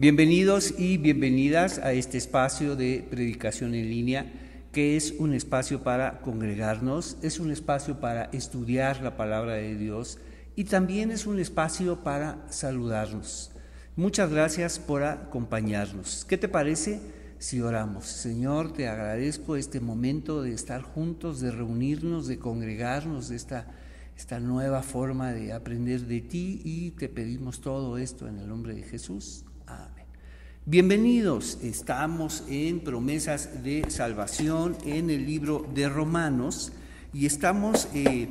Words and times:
Bienvenidos 0.00 0.78
y 0.78 0.96
bienvenidas 0.96 1.80
a 1.80 1.92
este 1.92 2.18
espacio 2.18 2.76
de 2.76 3.04
predicación 3.10 3.74
en 3.74 3.90
línea, 3.90 4.32
que 4.70 4.96
es 4.96 5.10
un 5.18 5.34
espacio 5.34 5.82
para 5.82 6.20
congregarnos, 6.20 7.16
es 7.20 7.40
un 7.40 7.50
espacio 7.50 7.98
para 7.98 8.26
estudiar 8.26 9.02
la 9.02 9.16
palabra 9.16 9.54
de 9.54 9.74
Dios 9.74 10.20
y 10.54 10.62
también 10.62 11.10
es 11.10 11.26
un 11.26 11.40
espacio 11.40 12.04
para 12.04 12.46
saludarnos. 12.48 13.50
Muchas 13.96 14.30
gracias 14.30 14.78
por 14.78 15.02
acompañarnos. 15.02 16.24
¿Qué 16.28 16.38
te 16.38 16.46
parece 16.46 17.00
si 17.40 17.60
oramos? 17.60 18.06
Señor, 18.06 18.72
te 18.72 18.86
agradezco 18.86 19.56
este 19.56 19.80
momento 19.80 20.42
de 20.42 20.52
estar 20.52 20.82
juntos, 20.82 21.40
de 21.40 21.50
reunirnos, 21.50 22.28
de 22.28 22.38
congregarnos, 22.38 23.30
de 23.30 23.34
esta, 23.34 23.66
esta 24.16 24.38
nueva 24.38 24.84
forma 24.84 25.32
de 25.32 25.52
aprender 25.52 26.02
de 26.02 26.20
ti 26.20 26.62
y 26.64 26.92
te 26.92 27.08
pedimos 27.08 27.60
todo 27.60 27.98
esto 27.98 28.28
en 28.28 28.38
el 28.38 28.46
nombre 28.46 28.76
de 28.76 28.84
Jesús. 28.84 29.44
Bienvenidos, 30.70 31.56
estamos 31.62 32.44
en 32.50 32.80
promesas 32.80 33.64
de 33.64 33.90
salvación 33.90 34.76
en 34.84 35.08
el 35.08 35.24
libro 35.24 35.66
de 35.74 35.88
Romanos 35.88 36.72
y 37.14 37.24
estamos 37.24 37.88
eh, 37.94 38.28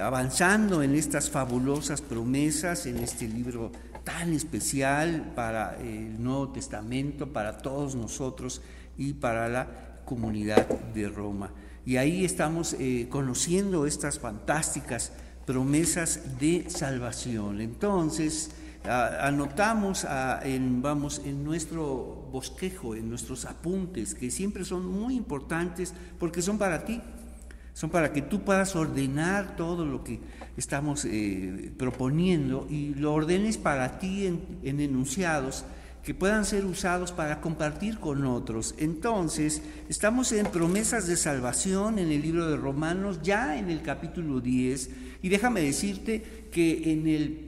avanzando 0.00 0.84
en 0.84 0.94
estas 0.94 1.30
fabulosas 1.30 2.00
promesas, 2.00 2.86
en 2.86 2.98
este 2.98 3.26
libro 3.26 3.72
tan 4.04 4.32
especial 4.32 5.32
para 5.34 5.76
el 5.80 6.22
Nuevo 6.22 6.50
Testamento, 6.50 7.32
para 7.32 7.58
todos 7.58 7.96
nosotros 7.96 8.62
y 8.96 9.14
para 9.14 9.48
la 9.48 9.66
comunidad 10.04 10.68
de 10.94 11.08
Roma. 11.08 11.50
Y 11.84 11.96
ahí 11.96 12.24
estamos 12.24 12.76
eh, 12.78 13.08
conociendo 13.10 13.84
estas 13.84 14.20
fantásticas 14.20 15.10
promesas 15.44 16.38
de 16.38 16.66
salvación. 16.68 17.60
Entonces, 17.60 18.52
anotamos 18.84 20.06
en, 20.42 20.82
vamos, 20.82 21.22
en 21.24 21.42
nuestro 21.44 22.28
bosquejo, 22.30 22.94
en 22.94 23.08
nuestros 23.08 23.44
apuntes, 23.44 24.14
que 24.14 24.30
siempre 24.30 24.64
son 24.64 24.86
muy 24.86 25.14
importantes 25.14 25.94
porque 26.18 26.42
son 26.42 26.58
para 26.58 26.84
ti, 26.84 27.00
son 27.72 27.90
para 27.90 28.12
que 28.12 28.22
tú 28.22 28.42
puedas 28.42 28.76
ordenar 28.76 29.56
todo 29.56 29.84
lo 29.84 30.04
que 30.04 30.20
estamos 30.56 31.04
eh, 31.04 31.72
proponiendo 31.76 32.66
y 32.68 32.94
lo 32.94 33.14
ordenes 33.14 33.56
para 33.56 33.98
ti 33.98 34.26
en 34.26 34.80
enunciados 34.80 35.64
que 36.04 36.14
puedan 36.14 36.44
ser 36.44 36.66
usados 36.66 37.12
para 37.12 37.40
compartir 37.40 37.98
con 37.98 38.26
otros. 38.26 38.74
Entonces, 38.78 39.62
estamos 39.88 40.32
en 40.32 40.46
promesas 40.46 41.06
de 41.06 41.16
salvación 41.16 41.98
en 41.98 42.12
el 42.12 42.20
libro 42.20 42.46
de 42.46 42.56
Romanos, 42.58 43.20
ya 43.22 43.58
en 43.58 43.70
el 43.70 43.80
capítulo 43.80 44.40
10, 44.40 44.90
y 45.22 45.28
déjame 45.30 45.62
decirte 45.62 46.48
que 46.52 46.92
en 46.92 47.06
el 47.06 47.43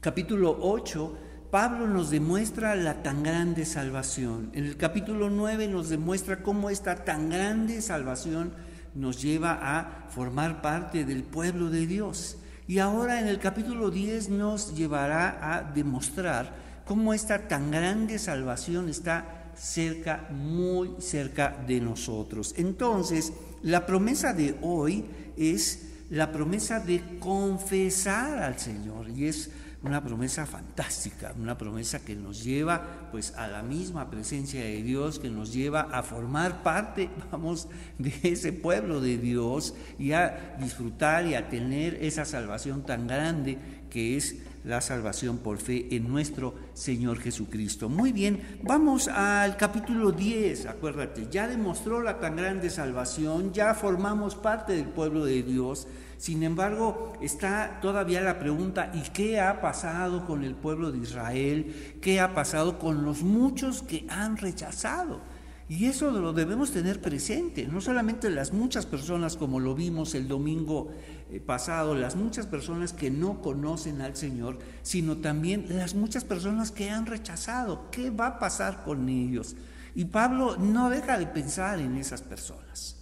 capítulo 0.00 0.56
8, 0.62 1.18
Pablo 1.50 1.86
nos 1.86 2.10
demuestra 2.10 2.74
la 2.74 3.02
tan 3.02 3.22
grande 3.22 3.66
salvación. 3.66 4.50
En 4.54 4.64
el 4.64 4.76
capítulo 4.76 5.28
9 5.28 5.68
nos 5.68 5.90
demuestra 5.90 6.42
cómo 6.42 6.70
esta 6.70 7.04
tan 7.04 7.28
grande 7.28 7.82
salvación 7.82 8.52
nos 8.94 9.20
lleva 9.20 9.58
a 9.60 10.08
formar 10.08 10.62
parte 10.62 11.04
del 11.04 11.22
pueblo 11.22 11.68
de 11.68 11.86
Dios. 11.86 12.38
Y 12.66 12.78
ahora 12.78 13.20
en 13.20 13.26
el 13.26 13.38
capítulo 13.38 13.90
10 13.90 14.30
nos 14.30 14.74
llevará 14.74 15.54
a 15.54 15.62
demostrar 15.62 16.54
cómo 16.86 17.12
esta 17.12 17.46
tan 17.46 17.70
grande 17.70 18.18
salvación 18.18 18.88
está 18.88 19.52
cerca, 19.54 20.28
muy 20.30 20.94
cerca 21.00 21.62
de 21.66 21.80
nosotros. 21.80 22.54
Entonces, 22.56 23.32
la 23.62 23.84
promesa 23.84 24.32
de 24.32 24.56
hoy 24.62 25.04
es 25.36 25.88
la 26.08 26.32
promesa 26.32 26.80
de 26.80 27.18
confesar 27.18 28.42
al 28.42 28.58
Señor 28.58 29.10
y 29.10 29.26
es 29.26 29.50
una 29.82 30.02
promesa 30.02 30.44
fantástica, 30.44 31.34
una 31.40 31.56
promesa 31.56 32.04
que 32.04 32.14
nos 32.14 32.44
lleva 32.44 33.08
pues 33.10 33.32
a 33.36 33.48
la 33.48 33.62
misma 33.62 34.10
presencia 34.10 34.60
de 34.62 34.82
Dios, 34.82 35.18
que 35.18 35.30
nos 35.30 35.52
lleva 35.52 35.80
a 35.80 36.02
formar 36.02 36.62
parte, 36.62 37.08
vamos, 37.32 37.68
de 37.98 38.12
ese 38.22 38.52
pueblo 38.52 39.00
de 39.00 39.16
Dios 39.16 39.74
y 39.98 40.12
a 40.12 40.56
disfrutar 40.60 41.26
y 41.26 41.34
a 41.34 41.48
tener 41.48 41.94
esa 42.02 42.24
salvación 42.24 42.84
tan 42.84 43.06
grande 43.06 43.58
que 43.88 44.16
es 44.16 44.36
la 44.64 44.82
salvación 44.82 45.38
por 45.38 45.58
fe 45.58 45.88
en 45.96 46.08
nuestro 46.08 46.54
Señor 46.74 47.18
Jesucristo. 47.18 47.88
Muy 47.88 48.12
bien, 48.12 48.58
vamos 48.62 49.08
al 49.08 49.56
capítulo 49.56 50.12
10, 50.12 50.66
acuérdate, 50.66 51.28
ya 51.30 51.48
demostró 51.48 52.02
la 52.02 52.18
tan 52.18 52.36
grande 52.36 52.68
salvación, 52.68 53.52
ya 53.52 53.74
formamos 53.74 54.34
parte 54.34 54.74
del 54.74 54.88
pueblo 54.88 55.24
de 55.24 55.42
Dios, 55.42 55.88
sin 56.20 56.42
embargo, 56.42 57.14
está 57.22 57.78
todavía 57.80 58.20
la 58.20 58.38
pregunta, 58.38 58.92
¿y 58.92 59.08
qué 59.08 59.40
ha 59.40 59.62
pasado 59.62 60.26
con 60.26 60.44
el 60.44 60.54
pueblo 60.54 60.92
de 60.92 60.98
Israel? 60.98 61.96
¿Qué 62.02 62.20
ha 62.20 62.34
pasado 62.34 62.78
con 62.78 63.06
los 63.06 63.22
muchos 63.22 63.80
que 63.80 64.04
han 64.10 64.36
rechazado? 64.36 65.22
Y 65.66 65.86
eso 65.86 66.10
lo 66.10 66.34
debemos 66.34 66.72
tener 66.72 67.00
presente, 67.00 67.66
no 67.66 67.80
solamente 67.80 68.28
las 68.28 68.52
muchas 68.52 68.84
personas 68.84 69.38
como 69.38 69.60
lo 69.60 69.74
vimos 69.74 70.14
el 70.14 70.28
domingo 70.28 70.90
eh, 71.30 71.40
pasado, 71.40 71.94
las 71.94 72.16
muchas 72.16 72.46
personas 72.46 72.92
que 72.92 73.10
no 73.10 73.40
conocen 73.40 74.02
al 74.02 74.14
Señor, 74.14 74.58
sino 74.82 75.16
también 75.16 75.64
las 75.70 75.94
muchas 75.94 76.24
personas 76.24 76.70
que 76.70 76.90
han 76.90 77.06
rechazado. 77.06 77.90
¿Qué 77.90 78.10
va 78.10 78.26
a 78.26 78.38
pasar 78.38 78.84
con 78.84 79.08
ellos? 79.08 79.56
Y 79.94 80.04
Pablo 80.04 80.58
no 80.58 80.90
deja 80.90 81.18
de 81.18 81.28
pensar 81.28 81.78
en 81.78 81.96
esas 81.96 82.20
personas. 82.20 82.96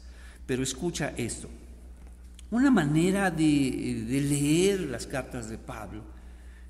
Pero 0.47 0.63
escucha 0.63 1.15
esto, 1.17 1.49
una 2.51 2.71
manera 2.71 3.31
de, 3.31 4.07
leer 4.09 4.81
las 4.81 5.07
cartas 5.07 5.49
de 5.51 5.59
Pablo 5.59 6.03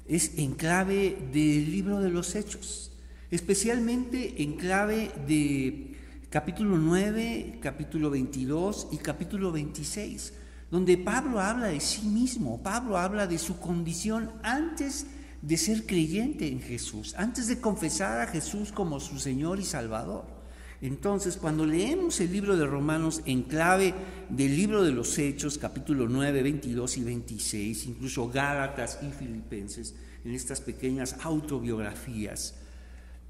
es 0.06 0.38
en 0.38 0.54
clave 0.54 1.16
del 1.32 1.70
libro 1.70 2.00
de 2.00 2.10
los 2.10 2.34
Hechos, 2.34 2.90
especialmente 3.30 4.42
en 4.42 4.54
clave 4.54 5.12
de 5.26 5.96
capítulo 6.30 6.78
9, 6.78 7.60
capítulo 7.62 8.10
22 8.10 8.88
y 8.90 8.96
capítulo 8.96 9.52
26, 9.52 10.32
donde 10.70 10.98
Pablo 10.98 11.40
habla 11.40 11.68
de 11.68 11.80
sí 11.80 12.06
mismo, 12.08 12.60
Pablo 12.62 12.98
habla 12.98 13.26
de 13.26 13.38
su 13.38 13.60
condición 13.60 14.32
antes 14.42 15.06
de 15.42 15.56
ser 15.56 15.86
creyente 15.86 16.48
en 16.48 16.60
Jesús, 16.60 17.14
antes 17.16 17.46
de 17.46 17.60
confesar 17.60 18.20
a 18.20 18.26
Jesús 18.26 18.72
como 18.72 18.98
su 18.98 19.18
Señor 19.20 19.60
y 19.60 19.64
Salvador. 19.64 20.37
Entonces, 20.80 21.36
cuando 21.36 21.66
leemos 21.66 22.20
el 22.20 22.32
libro 22.32 22.56
de 22.56 22.64
Romanos 22.64 23.22
en 23.26 23.42
clave 23.42 23.94
del 24.28 24.54
libro 24.54 24.84
de 24.84 24.92
los 24.92 25.18
Hechos, 25.18 25.58
capítulo 25.58 26.08
9, 26.08 26.42
22 26.42 26.98
y 26.98 27.04
26, 27.04 27.86
incluso 27.86 28.28
Gálatas 28.28 29.00
y 29.02 29.10
Filipenses, 29.10 29.96
en 30.24 30.34
estas 30.34 30.60
pequeñas 30.60 31.16
autobiografías, 31.22 32.54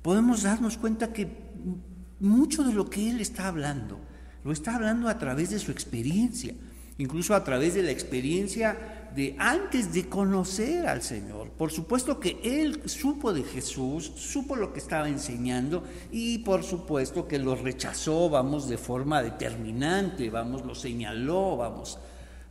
podemos 0.02 0.42
darnos 0.42 0.76
cuenta 0.76 1.12
que 1.12 1.28
mucho 2.20 2.64
de 2.64 2.74
lo 2.74 2.90
que 2.90 3.08
él 3.08 3.20
está 3.20 3.48
hablando, 3.48 3.98
lo 4.44 4.52
está 4.52 4.74
hablando 4.74 5.08
a 5.08 5.18
través 5.18 5.50
de 5.50 5.58
su 5.58 5.70
experiencia, 5.70 6.54
incluso 6.98 7.34
a 7.34 7.44
través 7.44 7.74
de 7.74 7.82
la 7.82 7.92
experiencia 7.92 8.97
de 9.14 9.34
antes 9.38 9.92
de 9.92 10.08
conocer 10.08 10.86
al 10.86 11.02
Señor. 11.02 11.50
Por 11.50 11.70
supuesto 11.70 12.20
que 12.20 12.38
él 12.42 12.82
supo 12.88 13.32
de 13.32 13.42
Jesús, 13.42 14.12
supo 14.16 14.56
lo 14.56 14.72
que 14.72 14.78
estaba 14.78 15.08
enseñando 15.08 15.82
y 16.12 16.38
por 16.38 16.62
supuesto 16.62 17.26
que 17.26 17.38
lo 17.38 17.54
rechazó, 17.56 18.28
vamos, 18.30 18.68
de 18.68 18.78
forma 18.78 19.22
determinante, 19.22 20.30
vamos, 20.30 20.64
lo 20.64 20.74
señaló, 20.74 21.56
vamos, 21.56 21.98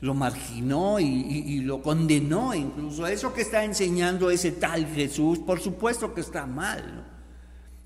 lo 0.01 0.13
marginó 0.13 0.99
y, 0.99 1.61
lo 1.61 1.81
condenó 1.81 2.53
incluso. 2.53 3.07
Eso 3.07 3.33
que 3.33 3.41
está 3.41 3.63
enseñando 3.63 4.29
ese 4.29 4.51
tal 4.51 4.85
Jesús, 4.87 5.39
por 5.39 5.59
supuesto 5.59 6.13
que 6.13 6.21
está 6.21 6.45
mal. 6.45 7.05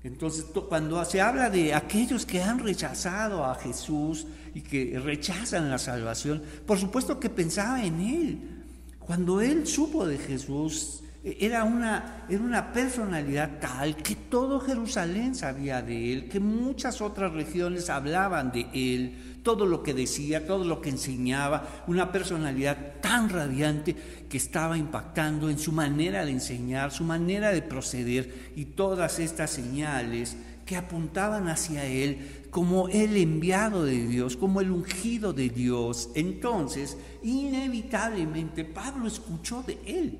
Entonces, 0.04 0.46
cuando 0.68 1.04
se 1.04 1.20
habla 1.20 1.48
de 1.48 1.74
aquellos 1.74 2.26
que 2.26 2.42
han 2.42 2.58
rechazado 2.58 3.44
a 3.44 3.54
Jesús 3.54 4.26
y 4.52 4.60
que 4.60 4.98
rechazan 4.98 5.70
la 5.70 5.78
salvación, 5.78 6.42
por 6.66 6.78
supuesto 6.78 7.20
que 7.20 7.30
pensaba 7.30 7.84
en 7.84 8.00
Él. 8.00 8.61
Cuando 9.06 9.40
Él 9.40 9.66
supo 9.66 10.06
de 10.06 10.18
Jesús, 10.18 11.02
era 11.24 11.62
una, 11.62 12.24
era 12.28 12.42
una 12.42 12.72
personalidad 12.72 13.60
tal 13.60 13.96
que 13.96 14.16
todo 14.16 14.58
Jerusalén 14.58 15.36
sabía 15.36 15.80
de 15.80 16.12
Él, 16.12 16.28
que 16.28 16.40
muchas 16.40 17.00
otras 17.00 17.32
regiones 17.32 17.90
hablaban 17.90 18.50
de 18.50 18.66
Él, 18.72 19.40
todo 19.44 19.64
lo 19.66 19.82
que 19.82 19.94
decía, 19.94 20.46
todo 20.46 20.64
lo 20.64 20.80
que 20.80 20.90
enseñaba, 20.90 21.84
una 21.86 22.10
personalidad 22.10 22.94
tan 23.00 23.28
radiante 23.28 23.94
que 24.28 24.36
estaba 24.36 24.76
impactando 24.76 25.48
en 25.48 25.58
su 25.58 25.70
manera 25.70 26.24
de 26.24 26.32
enseñar, 26.32 26.90
su 26.90 27.04
manera 27.04 27.52
de 27.52 27.62
proceder 27.62 28.52
y 28.56 28.64
todas 28.64 29.20
estas 29.20 29.50
señales 29.50 30.36
que 30.66 30.76
apuntaban 30.76 31.48
hacia 31.48 31.84
Él 31.84 32.41
como 32.52 32.88
el 32.88 33.16
enviado 33.16 33.82
de 33.82 34.06
Dios, 34.06 34.36
como 34.36 34.60
el 34.60 34.70
ungido 34.70 35.32
de 35.32 35.48
Dios. 35.48 36.10
Entonces, 36.14 36.98
inevitablemente, 37.22 38.66
Pablo 38.66 39.08
escuchó 39.08 39.62
de 39.62 39.78
Él 39.86 40.18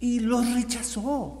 y 0.00 0.18
lo 0.18 0.42
rechazó. 0.42 1.38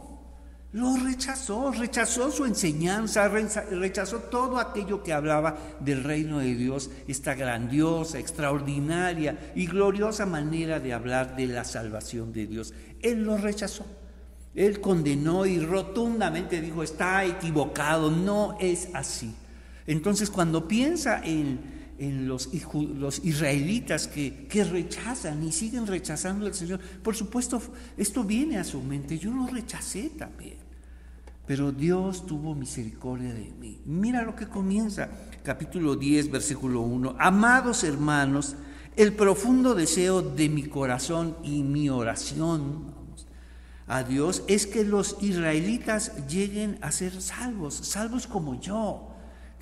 Lo 0.70 0.96
rechazó, 0.96 1.72
rechazó 1.72 2.30
su 2.30 2.44
enseñanza, 2.44 3.26
rechazó 3.28 4.20
todo 4.20 4.60
aquello 4.60 5.02
que 5.02 5.12
hablaba 5.12 5.58
del 5.80 6.04
reino 6.04 6.38
de 6.38 6.54
Dios, 6.54 6.88
esta 7.08 7.34
grandiosa, 7.34 8.20
extraordinaria 8.20 9.52
y 9.56 9.66
gloriosa 9.66 10.24
manera 10.24 10.78
de 10.78 10.92
hablar 10.92 11.34
de 11.34 11.48
la 11.48 11.64
salvación 11.64 12.32
de 12.32 12.46
Dios. 12.46 12.72
Él 13.02 13.24
lo 13.24 13.38
rechazó. 13.38 13.84
Él 14.54 14.80
condenó 14.80 15.46
y 15.46 15.58
rotundamente 15.58 16.60
dijo, 16.60 16.84
está 16.84 17.24
equivocado, 17.24 18.08
no 18.12 18.56
es 18.60 18.88
así. 18.94 19.34
Entonces 19.86 20.30
cuando 20.30 20.68
piensa 20.68 21.22
en, 21.24 21.82
los, 22.26 22.48
israelitas 23.22 24.08
que, 24.08 24.46
que, 24.48 24.64
rechazan 24.64 25.42
y 25.44 25.52
siguen 25.52 25.86
rechazando 25.86 26.46
al 26.46 26.54
Señor, 26.54 26.80
por 27.02 27.14
supuesto 27.14 27.62
esto 27.96 28.24
viene 28.24 28.58
a 28.58 28.64
su 28.64 28.80
mente, 28.80 29.18
yo 29.18 29.32
lo 29.32 29.46
rechacé 29.46 30.10
también, 30.10 30.56
pero 31.46 31.70
Dios 31.70 32.26
tuvo 32.26 32.54
misericordia 32.54 33.32
de 33.32 33.52
mí. 33.60 33.80
Mira 33.84 34.22
lo 34.22 34.34
que 34.34 34.48
comienza, 34.48 35.08
capítulo 35.44 35.94
10, 35.94 36.30
versículo 36.30 36.80
1, 36.80 37.16
amados 37.18 37.84
hermanos, 37.84 38.56
el 38.96 39.12
profundo 39.14 39.74
deseo 39.74 40.22
de 40.22 40.48
mi 40.48 40.64
corazón 40.64 41.36
y 41.42 41.62
mi 41.62 41.88
oración 41.88 42.92
a 43.86 44.02
Dios 44.02 44.42
es 44.48 44.66
que 44.66 44.84
los 44.84 45.16
israelitas 45.20 46.26
lleguen 46.26 46.78
a 46.82 46.92
ser 46.92 47.20
salvos, 47.20 47.74
salvos 47.74 48.26
como 48.26 48.60
yo, 48.60 49.11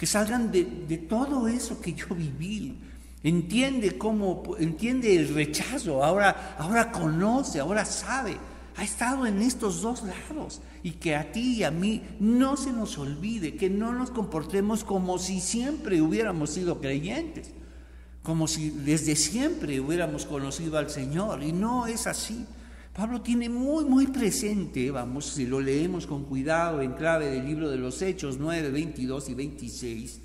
que 0.00 0.06
salgan 0.06 0.50
de, 0.50 0.64
todo 1.06 1.46
eso 1.46 1.78
que 1.78 1.92
yo 1.92 2.06
viví. 2.14 2.74
Entiende 3.22 3.98
cómo, 3.98 4.56
entiende 4.58 5.14
el 5.14 5.34
rechazo, 5.34 6.02
ahora, 6.02 6.56
ahora 6.58 6.90
conoce, 6.90 7.60
ahora 7.60 7.84
sabe, 7.84 8.38
ha 8.78 8.82
estado 8.82 9.26
en 9.26 9.42
estos 9.42 9.82
dos 9.82 10.02
lados 10.02 10.62
y 10.82 10.92
que 10.92 11.14
a 11.14 11.30
ti 11.30 11.56
y 11.58 11.64
a 11.64 11.70
mí 11.70 12.02
no 12.18 12.56
se 12.56 12.72
nos 12.72 12.96
olvide, 12.96 13.56
que 13.56 13.68
no 13.68 13.92
nos 13.92 14.10
comportemos 14.10 14.84
como 14.84 15.18
si 15.18 15.38
siempre 15.38 16.00
hubiéramos 16.00 16.48
sido 16.48 16.80
creyentes 16.80 17.52
como 18.22 18.48
si 18.48 18.70
desde 18.70 19.16
siempre 19.16 19.80
hubiéramos 19.80 20.26
conocido 20.26 20.78
al 20.78 20.90
Señor, 20.90 21.42
y 21.42 21.52
no 21.52 21.86
es 21.86 22.06
así. 22.06 22.46
Pablo 22.94 23.20
tiene 23.20 23.48
muy, 23.48 23.84
muy 23.84 24.08
presente, 24.08 24.90
vamos, 24.90 25.26
si 25.26 25.46
lo 25.46 25.60
leemos 25.60 26.06
con 26.06 26.24
cuidado 26.24 26.82
en 26.82 26.92
clave 26.92 27.30
del 27.30 27.46
libro 27.46 27.70
de 27.70 27.78
los 27.78 28.02
Hechos 28.02 28.38
9, 28.38 28.70
22 28.70 29.28
y 29.28 29.34
26, 29.34 30.20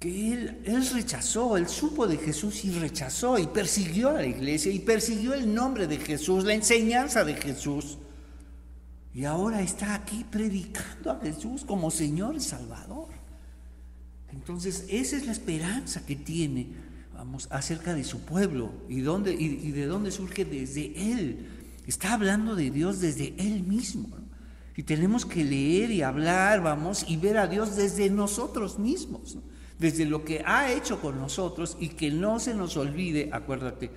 que 0.00 0.32
él, 0.32 0.62
él 0.64 0.88
rechazó, 0.90 1.56
él 1.56 1.68
supo 1.68 2.06
de 2.06 2.16
Jesús 2.16 2.64
y 2.64 2.72
rechazó 2.72 3.38
y 3.38 3.46
persiguió 3.46 4.10
a 4.10 4.14
la 4.14 4.26
iglesia 4.26 4.72
y 4.72 4.80
persiguió 4.80 5.34
el 5.34 5.54
nombre 5.54 5.86
de 5.86 5.98
Jesús, 5.98 6.44
la 6.44 6.54
enseñanza 6.54 7.24
de 7.24 7.34
Jesús. 7.34 7.98
Y 9.14 9.24
ahora 9.24 9.60
está 9.60 9.94
aquí 9.94 10.24
predicando 10.28 11.10
a 11.10 11.20
Jesús 11.20 11.64
como 11.64 11.90
Señor 11.90 12.36
y 12.36 12.40
Salvador. 12.40 13.08
Entonces, 14.32 14.86
esa 14.88 15.16
es 15.16 15.26
la 15.26 15.32
esperanza 15.32 16.06
que 16.06 16.16
tiene, 16.16 16.68
vamos, 17.20 17.48
acerca 17.50 17.92
de 17.92 18.02
su 18.02 18.20
pueblo 18.20 18.72
y, 18.88 19.00
dónde, 19.00 19.34
y, 19.34 19.72
de 19.72 19.84
dónde 19.84 20.10
surge 20.10 20.46
desde 20.46 21.12
Él. 21.12 21.46
Está 21.86 22.14
hablando 22.14 22.56
de 22.56 22.70
Dios 22.70 23.00
desde 23.00 23.34
Él 23.36 23.62
mismo. 23.62 24.08
Y 24.74 24.84
tenemos 24.84 25.26
que 25.26 25.44
leer 25.44 25.90
y 25.90 26.00
hablar, 26.00 26.62
vamos, 26.62 27.04
y 27.06 27.18
ver 27.18 27.36
a 27.36 27.46
Dios 27.46 27.76
desde 27.76 28.08
nosotros 28.08 28.78
mismos, 28.78 29.36
desde 29.78 30.06
lo 30.06 30.24
que 30.24 30.42
ha 30.46 30.72
hecho 30.72 31.02
con 31.02 31.20
nosotros 31.20 31.76
y 31.78 31.90
que 31.90 32.10
no 32.10 32.40
se 32.40 32.54
nos 32.54 32.78
olvide, 32.78 33.28
acuérdate, 33.30 33.90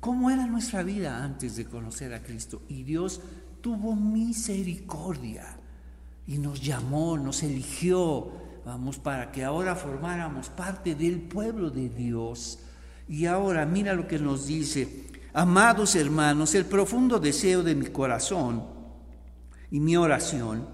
cómo 0.00 0.30
era 0.30 0.46
nuestra 0.46 0.82
vida 0.82 1.22
antes 1.22 1.56
de 1.56 1.66
conocer 1.66 2.14
a 2.14 2.22
Cristo. 2.22 2.62
Y 2.70 2.84
Dios 2.84 3.20
tuvo 3.60 3.94
misericordia 3.94 5.58
y 6.26 6.38
nos 6.38 6.62
llamó, 6.62 7.18
nos 7.18 7.42
eligió, 7.42 8.32
vamos, 8.64 8.98
para 8.98 9.30
que 9.30 9.44
ahora 9.44 9.76
formáramos 9.76 10.48
parte 10.48 10.94
del 10.94 11.20
pueblo 11.20 11.70
de 11.70 11.88
Dios. 11.88 12.58
Y 13.08 13.26
ahora 13.26 13.66
mira 13.66 13.92
lo 13.92 14.08
que 14.08 14.18
nos 14.18 14.46
dice, 14.46 15.06
amados 15.34 15.94
hermanos, 15.94 16.54
el 16.54 16.64
profundo 16.64 17.18
deseo 17.18 17.62
de 17.62 17.74
mi 17.74 17.86
corazón 17.86 18.64
y 19.70 19.80
mi 19.80 19.96
oración 19.96 20.66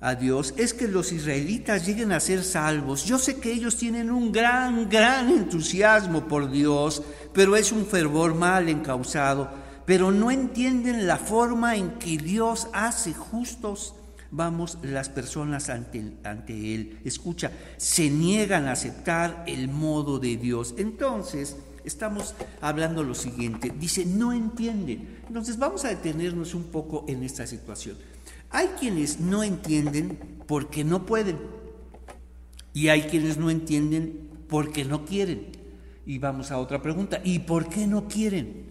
a 0.00 0.14
Dios 0.14 0.54
es 0.56 0.72
que 0.72 0.88
los 0.88 1.12
israelitas 1.12 1.84
lleguen 1.84 2.12
a 2.12 2.20
ser 2.20 2.44
salvos. 2.44 3.04
Yo 3.04 3.18
sé 3.18 3.38
que 3.38 3.52
ellos 3.52 3.76
tienen 3.76 4.10
un 4.10 4.32
gran, 4.32 4.88
gran 4.88 5.28
entusiasmo 5.28 6.26
por 6.26 6.50
Dios, 6.50 7.02
pero 7.34 7.56
es 7.56 7.72
un 7.72 7.84
fervor 7.84 8.34
mal 8.34 8.68
encausado, 8.68 9.50
pero 9.84 10.10
no 10.10 10.30
entienden 10.30 11.06
la 11.06 11.18
forma 11.18 11.76
en 11.76 11.98
que 11.98 12.16
Dios 12.16 12.68
hace 12.72 13.12
justos 13.12 13.94
vamos 14.30 14.78
las 14.82 15.08
personas 15.08 15.68
ante, 15.70 16.12
ante 16.24 16.74
Él. 16.74 17.00
Escucha, 17.04 17.50
se 17.76 18.10
niegan 18.10 18.66
a 18.66 18.72
aceptar 18.72 19.44
el 19.46 19.68
modo 19.68 20.18
de 20.18 20.36
Dios. 20.36 20.74
Entonces, 20.78 21.56
estamos 21.84 22.34
hablando 22.60 23.02
lo 23.02 23.14
siguiente. 23.14 23.72
Dice, 23.78 24.04
no 24.06 24.32
entienden. 24.32 25.18
Entonces, 25.26 25.58
vamos 25.58 25.84
a 25.84 25.88
detenernos 25.88 26.54
un 26.54 26.64
poco 26.64 27.04
en 27.08 27.22
esta 27.22 27.46
situación. 27.46 27.96
Hay 28.50 28.68
quienes 28.80 29.20
no 29.20 29.42
entienden 29.42 30.18
porque 30.46 30.84
no 30.84 31.06
pueden. 31.06 31.38
Y 32.72 32.88
hay 32.88 33.02
quienes 33.02 33.36
no 33.38 33.50
entienden 33.50 34.28
porque 34.48 34.84
no 34.84 35.04
quieren. 35.04 35.48
Y 36.06 36.18
vamos 36.18 36.50
a 36.50 36.58
otra 36.58 36.80
pregunta. 36.80 37.20
¿Y 37.24 37.40
por 37.40 37.68
qué 37.68 37.86
no 37.86 38.08
quieren? 38.08 38.68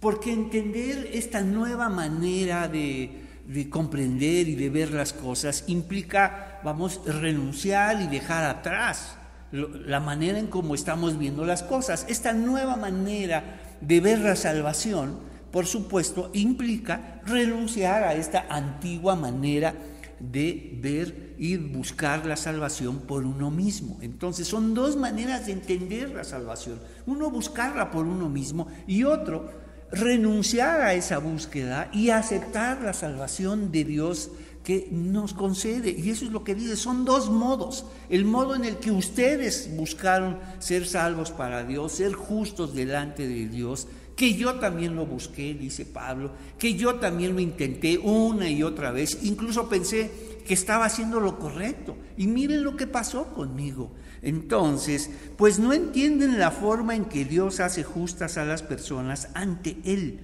Porque 0.00 0.32
entender 0.32 1.10
esta 1.12 1.42
nueva 1.42 1.88
manera 1.88 2.66
de, 2.66 3.21
de 3.46 3.68
comprender 3.68 4.48
y 4.48 4.54
de 4.54 4.70
ver 4.70 4.92
las 4.92 5.12
cosas 5.12 5.64
implica, 5.66 6.60
vamos, 6.64 7.00
renunciar 7.06 8.00
y 8.00 8.06
dejar 8.06 8.44
atrás 8.44 9.16
la 9.52 10.00
manera 10.00 10.38
en 10.38 10.46
cómo 10.46 10.74
estamos 10.74 11.18
viendo 11.18 11.44
las 11.44 11.62
cosas. 11.62 12.06
Esta 12.08 12.32
nueva 12.32 12.76
manera 12.76 13.60
de 13.80 14.00
ver 14.00 14.20
la 14.20 14.36
salvación, 14.36 15.20
por 15.50 15.66
supuesto, 15.66 16.30
implica 16.32 17.20
renunciar 17.26 18.04
a 18.04 18.14
esta 18.14 18.46
antigua 18.48 19.16
manera 19.16 19.74
de 20.18 20.78
ver 20.80 21.34
y 21.36 21.56
buscar 21.56 22.24
la 22.24 22.36
salvación 22.36 23.00
por 23.00 23.26
uno 23.26 23.50
mismo. 23.50 23.98
Entonces 24.00 24.46
son 24.46 24.72
dos 24.72 24.96
maneras 24.96 25.46
de 25.46 25.52
entender 25.52 26.10
la 26.10 26.24
salvación. 26.24 26.80
Uno 27.06 27.30
buscarla 27.30 27.90
por 27.90 28.06
uno 28.06 28.28
mismo 28.28 28.68
y 28.86 29.02
otro 29.02 29.61
renunciar 29.92 30.80
a 30.80 30.94
esa 30.94 31.18
búsqueda 31.18 31.90
y 31.92 32.10
aceptar 32.10 32.82
la 32.82 32.94
salvación 32.94 33.70
de 33.70 33.84
Dios 33.84 34.30
que 34.64 34.88
nos 34.90 35.34
concede. 35.34 35.90
Y 35.90 36.10
eso 36.10 36.24
es 36.24 36.30
lo 36.30 36.44
que 36.44 36.54
dice, 36.54 36.76
son 36.76 37.04
dos 37.04 37.30
modos. 37.30 37.84
El 38.08 38.24
modo 38.24 38.54
en 38.54 38.64
el 38.64 38.76
que 38.76 38.90
ustedes 38.90 39.70
buscaron 39.76 40.38
ser 40.60 40.86
salvos 40.86 41.30
para 41.30 41.64
Dios, 41.64 41.92
ser 41.92 42.12
justos 42.12 42.74
delante 42.74 43.26
de 43.26 43.48
Dios, 43.48 43.88
que 44.16 44.34
yo 44.34 44.54
también 44.60 44.94
lo 44.94 45.06
busqué, 45.06 45.54
dice 45.54 45.84
Pablo, 45.84 46.30
que 46.58 46.74
yo 46.74 46.96
también 46.96 47.34
lo 47.34 47.40
intenté 47.40 47.98
una 47.98 48.48
y 48.48 48.62
otra 48.62 48.92
vez, 48.92 49.18
incluso 49.22 49.68
pensé 49.68 50.10
que 50.46 50.54
estaba 50.54 50.84
haciendo 50.84 51.18
lo 51.20 51.38
correcto. 51.38 51.96
Y 52.16 52.26
miren 52.26 52.62
lo 52.62 52.76
que 52.76 52.86
pasó 52.86 53.32
conmigo. 53.32 53.90
Entonces, 54.22 55.10
pues 55.36 55.58
no 55.58 55.72
entienden 55.72 56.38
la 56.38 56.52
forma 56.52 56.94
en 56.94 57.06
que 57.06 57.24
Dios 57.24 57.58
hace 57.58 57.82
justas 57.82 58.38
a 58.38 58.44
las 58.44 58.62
personas 58.62 59.28
ante 59.34 59.76
Él. 59.84 60.20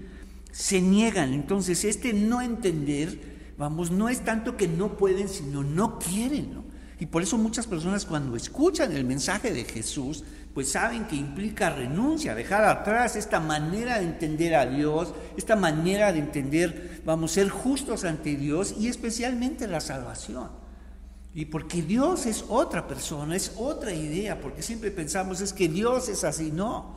Se 0.52 0.80
niegan. 0.80 1.34
Entonces, 1.34 1.84
este 1.84 2.12
no 2.12 2.40
entender, 2.40 3.52
vamos, 3.58 3.90
no 3.90 4.08
es 4.08 4.24
tanto 4.24 4.56
que 4.56 4.68
no 4.68 4.96
pueden, 4.96 5.28
sino 5.28 5.64
no 5.64 5.98
quieren. 5.98 6.62
Y 7.00 7.06
por 7.06 7.22
eso 7.22 7.38
muchas 7.38 7.66
personas 7.66 8.04
cuando 8.04 8.36
escuchan 8.36 8.92
el 8.92 9.04
mensaje 9.04 9.52
de 9.52 9.64
Jesús, 9.64 10.24
pues 10.54 10.72
saben 10.72 11.06
que 11.06 11.14
implica 11.14 11.70
renuncia, 11.70 12.34
dejar 12.34 12.64
atrás 12.64 13.14
esta 13.14 13.38
manera 13.38 13.98
de 13.98 14.06
entender 14.06 14.54
a 14.54 14.66
Dios, 14.66 15.14
esta 15.36 15.54
manera 15.54 16.12
de 16.12 16.18
entender, 16.20 17.02
vamos, 17.04 17.32
ser 17.32 17.48
justos 17.48 18.04
ante 18.04 18.36
Dios 18.36 18.74
y 18.78 18.88
especialmente 18.88 19.68
la 19.68 19.80
salvación. 19.80 20.48
Y 21.34 21.46
porque 21.46 21.82
Dios 21.82 22.26
es 22.26 22.44
otra 22.48 22.86
persona, 22.88 23.36
es 23.36 23.52
otra 23.56 23.92
idea, 23.92 24.40
porque 24.40 24.62
siempre 24.62 24.90
pensamos 24.90 25.40
es 25.40 25.52
que 25.52 25.68
Dios 25.68 26.08
es 26.08 26.24
así, 26.24 26.50
no. 26.50 26.96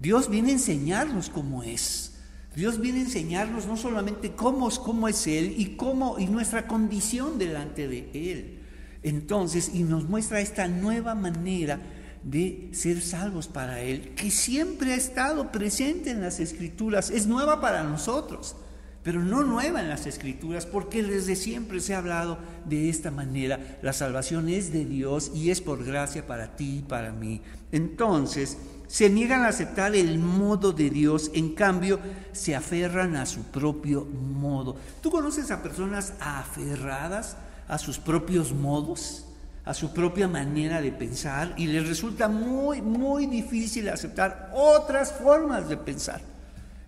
Dios 0.00 0.28
viene 0.28 0.50
a 0.50 0.54
enseñarnos 0.54 1.30
cómo 1.30 1.62
es. 1.62 2.14
Dios 2.54 2.80
viene 2.80 2.98
a 2.98 3.02
enseñarnos 3.04 3.66
no 3.66 3.76
solamente 3.76 4.32
cómo, 4.32 4.68
cómo 4.70 5.08
es 5.08 5.26
Él 5.26 5.54
y 5.56 5.76
cómo 5.76 6.18
y 6.18 6.26
nuestra 6.26 6.66
condición 6.66 7.38
delante 7.38 7.88
de 7.88 8.10
Él. 8.12 8.58
Entonces, 9.02 9.70
y 9.72 9.84
nos 9.84 10.08
muestra 10.08 10.40
esta 10.40 10.68
nueva 10.68 11.14
manera 11.14 11.80
de 12.22 12.68
ser 12.72 13.00
salvos 13.00 13.48
para 13.48 13.80
Él, 13.80 14.14
que 14.14 14.30
siempre 14.30 14.92
ha 14.92 14.96
estado 14.96 15.50
presente 15.50 16.10
en 16.10 16.20
las 16.20 16.40
Escrituras, 16.40 17.10
es 17.10 17.26
nueva 17.26 17.60
para 17.60 17.82
nosotros 17.84 18.56
pero 19.02 19.22
no 19.22 19.42
nueva 19.42 19.80
en 19.80 19.88
las 19.88 20.06
escrituras, 20.06 20.66
porque 20.66 21.02
desde 21.02 21.34
siempre 21.34 21.80
se 21.80 21.94
ha 21.94 21.98
hablado 21.98 22.38
de 22.64 22.88
esta 22.88 23.10
manera. 23.10 23.78
La 23.82 23.92
salvación 23.92 24.48
es 24.48 24.72
de 24.72 24.84
Dios 24.84 25.32
y 25.34 25.50
es 25.50 25.60
por 25.60 25.84
gracia 25.84 26.26
para 26.26 26.54
ti 26.56 26.78
y 26.78 26.82
para 26.82 27.12
mí. 27.12 27.42
Entonces, 27.72 28.58
se 28.86 29.10
niegan 29.10 29.42
a 29.42 29.48
aceptar 29.48 29.96
el 29.96 30.18
modo 30.18 30.72
de 30.72 30.90
Dios, 30.90 31.30
en 31.34 31.54
cambio, 31.54 31.98
se 32.32 32.54
aferran 32.54 33.16
a 33.16 33.26
su 33.26 33.42
propio 33.44 34.04
modo. 34.04 34.76
¿Tú 35.00 35.10
conoces 35.10 35.50
a 35.50 35.62
personas 35.62 36.12
aferradas 36.20 37.36
a 37.68 37.78
sus 37.78 37.98
propios 37.98 38.52
modos? 38.52 39.26
a 39.64 39.74
su 39.74 39.92
propia 39.92 40.26
manera 40.26 40.80
de 40.80 40.90
pensar 40.90 41.54
y 41.56 41.68
les 41.68 41.86
resulta 41.86 42.26
muy, 42.26 42.82
muy 42.82 43.26
difícil 43.26 43.88
aceptar 43.88 44.50
otras 44.52 45.12
formas 45.12 45.68
de 45.68 45.76
pensar. 45.76 46.31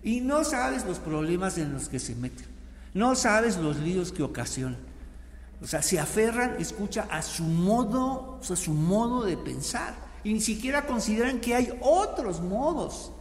Y 0.05 0.21
no 0.21 0.43
sabes 0.43 0.85
los 0.85 0.99
problemas 0.99 1.57
en 1.57 1.73
los 1.73 1.89
que 1.89 1.97
se 1.97 2.13
meten. 2.13 2.45
No 2.93 3.15
sabes 3.15 3.57
los 3.57 3.77
líos 3.77 4.11
que 4.11 4.21
ocasionan. 4.21 4.77
O 5.63 5.65
sea, 5.65 5.81
se 5.81 5.99
aferran, 5.99 6.57
escucha, 6.59 7.07
a 7.09 7.23
su 7.23 7.43
modo, 7.43 8.37
sea, 8.41 8.55
su 8.55 8.71
modo 8.71 9.25
de 9.25 9.35
pensar. 9.35 9.95
Y 10.23 10.31
ni 10.33 10.41
siquiera 10.41 10.85
consideran 10.85 11.41
que 11.41 11.55
hay 11.55 11.73
otros 11.81 12.39
modos. 12.39 13.11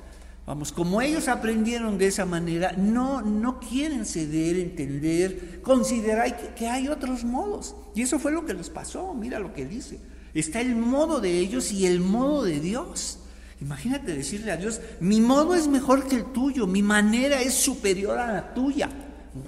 Vamos, 0.47 0.73
como 0.73 1.01
ellos 1.01 1.27
aprendieron 1.27 1.97
de 1.97 2.09
esa 2.09 2.27
manera, 2.27 2.73
no, 2.77 3.23
no 3.23 3.61
quieren 3.61 4.05
ceder, 4.05 4.59
entender, 4.59 5.63
considerar 5.63 6.55
que 6.55 6.69
hay 6.69 6.89
otros 6.89 7.25
modos. 7.25 7.75
Y 7.95 8.03
eso 8.03 8.19
fue 8.19 8.31
lo 8.31 8.45
que 8.45 8.53
les 8.53 8.69
pasó, 8.69 9.15
mira 9.15 9.39
lo 9.39 9.55
que 9.55 9.65
dice. 9.65 9.99
Está 10.35 10.61
el 10.61 10.77
modo 10.77 11.23
de 11.23 11.39
ellos 11.39 11.73
y 11.73 11.87
el 11.87 12.01
modo 12.01 12.43
de 12.43 12.61
Dios. 12.61 13.21
Imagínate 13.61 14.15
decirle 14.15 14.53
a 14.53 14.57
Dios, 14.57 14.81
mi 15.01 15.21
modo 15.21 15.55
es 15.55 15.69
mejor 15.69 16.07
que 16.07 16.17
el 16.17 16.25
tuyo, 16.27 16.67
mi 16.67 16.83
manera 16.83 17.41
es 17.41 17.55
superior 17.55 18.19
a 18.19 18.33
la 18.33 18.55
tuya. 18.55 18.91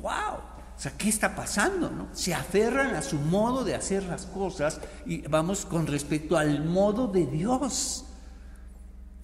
¡Wow! 0.03 0.57
O 0.77 0.79
sea, 0.79 0.93
¿qué 0.97 1.09
está 1.09 1.35
pasando? 1.35 2.09
Se 2.13 2.35
aferran 2.35 2.95
a 2.95 3.03
su 3.03 3.17
modo 3.17 3.65
de 3.65 3.75
hacer 3.75 4.03
las 4.05 4.27
cosas 4.27 4.81
y 5.07 5.23
vamos 5.23 5.65
con 5.65 5.87
respecto 5.87 6.37
al 6.37 6.65
modo 6.65 7.09
de 7.09 7.27
Dios. 7.27 8.05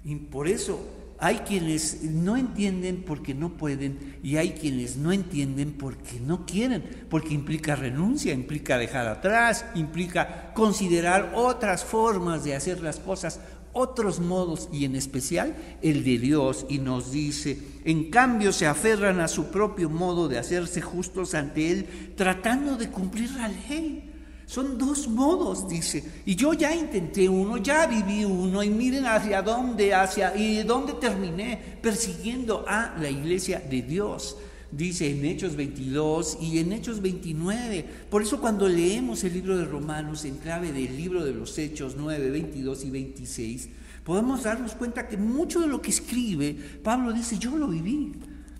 Y 0.05 0.17
por 0.17 0.49
eso 0.49 0.81
hay 1.19 1.37
quienes 1.39 2.03
no 2.03 2.37
entienden 2.37 3.05
porque 3.07 3.33
no 3.33 3.51
pueden 3.51 4.19
y 4.25 4.39
hay 4.39 4.55
quienes 4.55 4.97
no 4.97 5.12
entienden 5.12 5.75
porque 5.75 6.19
no 6.19 6.47
quieren, 6.47 7.07
porque 7.09 7.33
implica 7.35 7.77
renuncia, 7.77 8.33
implica 8.33 8.77
dejar 8.77 9.07
atrás, 9.07 9.65
implica 9.77 10.53
considerar 10.55 11.33
otras 11.37 11.85
formas 11.85 12.43
de 12.43 12.57
hacer 12.57 12.81
las 12.81 12.99
cosas, 12.99 13.39
otros 13.73 14.21
modos 14.21 14.69
y 14.73 14.85
en 14.85 14.97
especial 14.97 15.55
el 15.83 16.05
de 16.05 16.19
Dios 16.19 16.67
y 16.69 16.79
nos 16.79 17.11
dice, 17.11 17.59
en 17.85 18.11
cambio 18.11 18.52
se 18.52 18.67
aferran 18.67 19.21
a 19.21 19.29
su 19.29 19.50
propio 19.50 19.88
modo 19.88 20.29
de 20.29 20.38
hacerse 20.38 20.81
justos 20.81 21.35
ante 21.35 21.71
Él, 21.71 22.14
tratando 22.17 22.76
de 22.76 22.91
cumplir 22.91 23.31
la 23.33 23.49
ley. 23.49 24.09
Son 24.47 24.76
dos 24.76 25.09
modos, 25.09 25.67
dice. 25.67 26.05
Y 26.26 26.37
yo 26.37 26.52
ya 26.52 26.75
intenté 26.75 27.26
uno, 27.29 27.57
ya 27.57 27.87
viví 27.87 28.25
uno, 28.25 28.62
y 28.62 28.69
miren 28.69 29.07
hacia 29.07 29.41
dónde, 29.41 29.95
hacia 29.95 30.37
y 30.37 30.62
dónde 30.62 30.93
terminé, 30.95 31.79
persiguiendo 31.81 32.64
a 32.69 32.95
la 33.00 33.09
iglesia 33.09 33.61
de 33.61 33.81
Dios 33.81 34.37
dice 34.73 35.11
en 35.11 35.25
Hechos 35.25 35.55
22 35.55 36.38
y 36.41 36.59
en 36.59 36.73
Hechos 36.73 37.00
29. 37.00 37.85
Por 38.11 38.23
eso 38.23 38.41
cuando 38.41 38.69
leemos 38.69 39.23
el 39.25 39.35
libro 39.35 39.57
de 39.57 39.64
Romanos 39.64 40.25
en 40.25 40.38
clave 40.38 40.73
del 40.73 40.97
libro 40.97 41.25
de 41.25 41.33
los 41.33 41.57
Hechos 41.59 41.95
9, 41.97 42.31
22 42.31 42.85
y 42.85 42.91
26, 42.91 43.69
podemos 44.05 44.43
darnos 44.43 44.73
cuenta 44.73 45.07
que 45.07 45.17
mucho 45.17 45.61
de 45.61 45.69
lo 45.69 45.81
que 45.81 45.91
escribe, 45.91 46.57
Pablo 46.83 47.12
dice, 47.12 47.38
yo 47.38 47.57
lo 47.57 47.69
viví, 47.69 48.12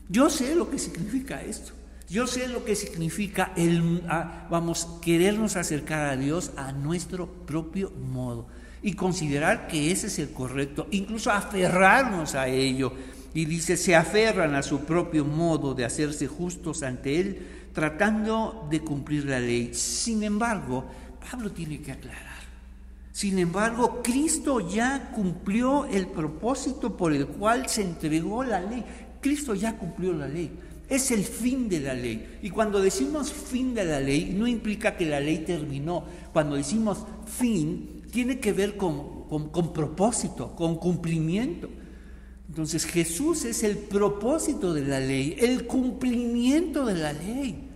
yo 0.09 0.31
sé 0.31 0.55
lo 0.55 0.71
que 0.71 0.79
significa 0.79 1.43
esto. 1.43 1.73
Yo 2.09 2.27
sé 2.27 2.47
lo 2.47 2.63
que 2.63 2.77
significa 2.77 3.55
el, 3.57 4.03
vamos, 4.51 4.87
querernos 5.01 5.57
acercar 5.57 6.11
a 6.11 6.17
Dios 6.17 6.51
a 6.59 6.71
nuestro 6.73 7.27
propio 7.27 7.91
modo 7.91 8.49
y 8.83 8.93
considerar 8.93 9.69
que 9.69 9.91
ese 9.91 10.09
es 10.09 10.19
el 10.19 10.31
correcto, 10.31 10.89
incluso 10.91 11.31
aferrarnos 11.31 12.35
a 12.35 12.49
ello 12.49 12.93
y 13.35 13.47
dice, 13.47 13.77
se 13.77 13.97
aferran 13.97 14.55
a 14.55 14.63
su 14.63 14.81
propio 14.81 15.25
modo 15.25 15.75
de 15.75 15.85
hacerse 15.85 16.27
justos 16.27 16.83
ante 16.83 17.19
Él, 17.19 17.39
tratando 17.73 18.67
de 18.71 18.81
cumplir 18.81 19.25
la 19.25 19.41
ley. 19.41 19.73
Sin 19.73 20.23
embargo, 20.23 20.85
Pablo 21.31 21.51
tiene 21.51 21.81
que 21.81 21.93
aclarar. 21.93 22.43
Sin 23.13 23.39
embargo, 23.39 24.03
Cristo 24.03 24.69
ya 24.69 25.11
cumplió 25.15 25.87
el 25.87 26.09
propósito 26.09 26.97
por 26.97 27.13
el 27.13 27.27
cual 27.27 27.69
se 27.69 27.83
entregó 27.83 28.43
la 28.43 28.61
ley. 28.61 28.85
Cristo 29.21 29.55
ya 29.55 29.77
cumplió 29.77 30.13
la 30.13 30.29
ley. 30.29 30.51
Es 30.89 31.11
el 31.11 31.25
fin 31.25 31.69
de 31.69 31.81
la 31.81 31.95
ley. 31.95 32.39
Y 32.43 32.51
cuando 32.51 32.81
decimos 32.81 33.33
fin 33.33 33.75
de 33.75 33.85
la 33.85 34.01
ley, 34.01 34.35
no 34.37 34.47
implica 34.47 34.97
que 34.97 35.07
la 35.07 35.21
ley 35.21 35.39
terminó. 35.39 36.05
Cuando 36.33 36.57
decimos 36.57 37.07
fin, 37.27 38.03
tiene 38.11 38.41
que 38.41 38.53
ver 38.53 38.77
con, 38.77 39.29
con 39.29 39.73
propósito, 39.73 40.55
con 40.55 40.77
cumplimiento. 40.77 41.69
Entonces 42.53 42.85
Jesús 42.85 43.47
es 43.47 43.63
el 43.63 43.79
propósito 43.79 44.75
de 44.75 44.85
la 44.85 45.01
ley, 45.01 45.37
el 45.39 45.67
cumplimiento 45.67 46.85
de 46.85 46.95
la 46.97 47.15
ley. 47.15 47.67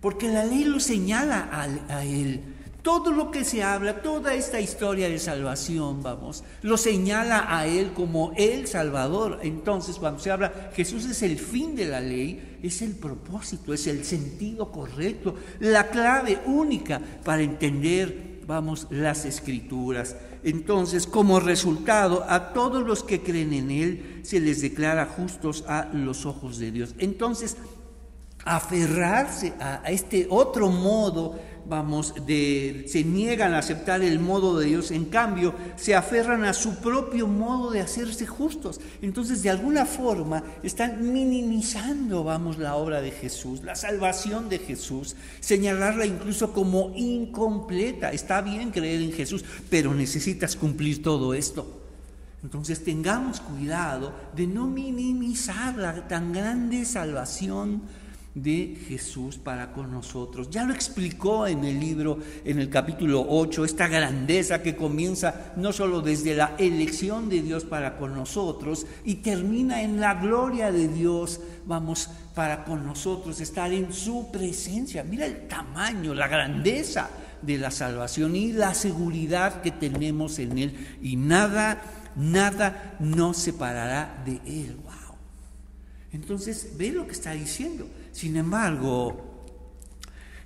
Porque 0.00 0.28
la 0.28 0.44
ley 0.44 0.62
lo 0.62 0.78
señala 0.78 1.48
a, 1.50 2.04
Él. 2.04 2.40
Todo 2.82 3.10
lo 3.10 3.32
que 3.32 3.44
se 3.44 3.64
habla, 3.64 4.00
toda 4.00 4.34
esta 4.34 4.60
historia 4.60 5.08
de 5.08 5.18
salvación, 5.18 6.04
vamos, 6.04 6.44
lo 6.62 6.76
señala 6.76 7.44
a 7.48 7.66
Él 7.66 7.92
como 7.94 8.32
el 8.36 8.68
Salvador. 8.68 9.40
Entonces, 9.42 9.96
cuando 9.96 10.20
se 10.20 10.30
habla, 10.30 10.70
Jesús 10.76 11.04
es 11.06 11.20
el 11.24 11.36
fin 11.36 11.74
de 11.74 11.86
la 11.86 12.00
ley, 12.00 12.60
es 12.62 12.80
el 12.80 12.92
propósito, 12.92 13.74
es 13.74 13.88
el 13.88 14.04
sentido 14.04 14.70
correcto, 14.70 15.34
la 15.58 15.88
clave 15.88 16.38
única 16.46 17.00
para 17.24 17.42
entender, 17.42 18.38
vamos, 18.46 18.86
las 18.90 19.24
escrituras. 19.24 20.14
Entonces, 20.44 21.06
como 21.06 21.40
resultado, 21.40 22.24
a 22.28 22.52
todos 22.52 22.84
los 22.84 23.02
que 23.04 23.22
creen 23.22 23.52
en 23.52 23.70
Él 23.70 24.20
se 24.22 24.40
les 24.40 24.60
declara 24.60 25.06
justos 25.06 25.64
a 25.68 25.88
los 25.92 26.26
ojos 26.26 26.58
de 26.58 26.72
Dios. 26.72 26.94
Entonces, 26.98 27.56
aferrarse 28.44 29.52
a, 29.60 29.82
este 29.90 30.26
otro 30.30 30.68
modo, 30.68 31.38
vamos, 31.66 32.14
de, 32.26 32.84
se 32.88 33.04
niegan 33.04 33.54
a 33.54 33.58
aceptar 33.58 34.02
el 34.02 34.18
modo 34.18 34.58
de 34.58 34.66
Dios, 34.66 34.90
en 34.90 35.06
cambio, 35.06 35.54
se 35.76 35.94
aferran 35.94 36.44
a 36.44 36.52
su 36.52 36.76
propio 36.76 37.26
modo 37.26 37.70
de 37.70 37.80
hacerse 37.80 38.26
justos. 38.26 38.80
Entonces, 39.00 39.42
de 39.42 39.50
alguna 39.50 39.86
forma, 39.86 40.42
están 40.62 41.12
minimizando, 41.12 42.24
vamos, 42.24 42.58
la 42.58 42.76
obra 42.76 43.00
de 43.00 43.10
Jesús, 43.10 43.62
la 43.62 43.74
salvación 43.74 44.48
de 44.48 44.58
Jesús, 44.58 45.16
señalarla 45.40 46.06
incluso 46.06 46.52
como 46.52 46.92
incompleta. 46.96 48.12
Está 48.12 48.40
bien 48.42 48.70
creer 48.70 49.02
en 49.02 49.12
Jesús, 49.12 49.44
pero 49.70 49.94
necesitas 49.94 50.56
cumplir 50.56 51.02
todo 51.02 51.34
esto. 51.34 51.82
Entonces 52.42 52.82
tengamos 52.82 53.40
cuidado 53.40 54.12
de 54.34 54.48
no 54.48 54.66
minimizar 54.66 55.76
la 55.76 56.08
tan 56.08 56.32
grande 56.32 56.84
salvación 56.84 57.82
de 58.34 58.78
Jesús 58.88 59.36
para 59.36 59.72
con 59.72 59.90
nosotros. 59.90 60.48
Ya 60.50 60.64
lo 60.64 60.72
explicó 60.72 61.46
en 61.46 61.64
el 61.64 61.78
libro, 61.78 62.18
en 62.44 62.58
el 62.58 62.70
capítulo 62.70 63.24
8, 63.28 63.64
esta 63.64 63.88
grandeza 63.88 64.62
que 64.62 64.74
comienza 64.74 65.52
no 65.56 65.72
solo 65.72 66.00
desde 66.00 66.34
la 66.34 66.54
elección 66.58 67.28
de 67.28 67.42
Dios 67.42 67.64
para 67.64 67.98
con 67.98 68.14
nosotros 68.14 68.86
y 69.04 69.16
termina 69.16 69.82
en 69.82 70.00
la 70.00 70.14
gloria 70.14 70.72
de 70.72 70.88
Dios, 70.88 71.40
vamos, 71.66 72.08
para 72.34 72.64
con 72.64 72.86
nosotros, 72.86 73.40
estar 73.40 73.72
en 73.72 73.92
su 73.92 74.30
presencia. 74.32 75.04
Mira 75.04 75.26
el 75.26 75.46
tamaño, 75.46 76.14
la 76.14 76.28
grandeza 76.28 77.10
de 77.42 77.58
la 77.58 77.70
salvación 77.70 78.34
y 78.36 78.52
la 78.52 78.72
seguridad 78.72 79.60
que 79.60 79.72
tenemos 79.72 80.38
en 80.38 80.58
Él 80.58 80.96
y 81.02 81.16
nada, 81.16 81.82
nada 82.16 82.96
nos 83.00 83.36
separará 83.36 84.22
de 84.24 84.40
Él. 84.46 84.76
Wow. 84.82 85.16
Entonces, 86.12 86.70
ve 86.78 86.92
lo 86.92 87.06
que 87.06 87.12
está 87.12 87.32
diciendo. 87.32 87.86
Sin 88.12 88.36
embargo, 88.36 89.32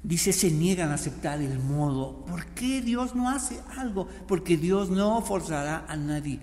dice, 0.02 0.32
se 0.32 0.50
niegan 0.50 0.90
a 0.90 0.94
aceptar 0.94 1.42
el 1.42 1.58
modo. 1.58 2.24
¿Por 2.24 2.46
qué 2.46 2.80
Dios 2.80 3.14
no 3.14 3.28
hace 3.28 3.60
algo? 3.76 4.08
Porque 4.26 4.56
Dios 4.56 4.88
no 4.88 5.20
forzará 5.20 5.84
a 5.88 5.96
nadie. 5.96 6.40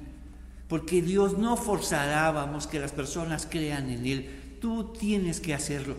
Porque 0.68 1.02
Dios 1.02 1.38
no 1.38 1.56
forzará, 1.56 2.32
vamos, 2.32 2.68
que 2.68 2.80
las 2.80 2.92
personas 2.92 3.48
crean 3.50 3.90
en 3.90 4.06
Él. 4.06 4.58
Tú 4.60 4.92
tienes 4.94 5.40
que 5.40 5.54
hacerlo. 5.54 5.96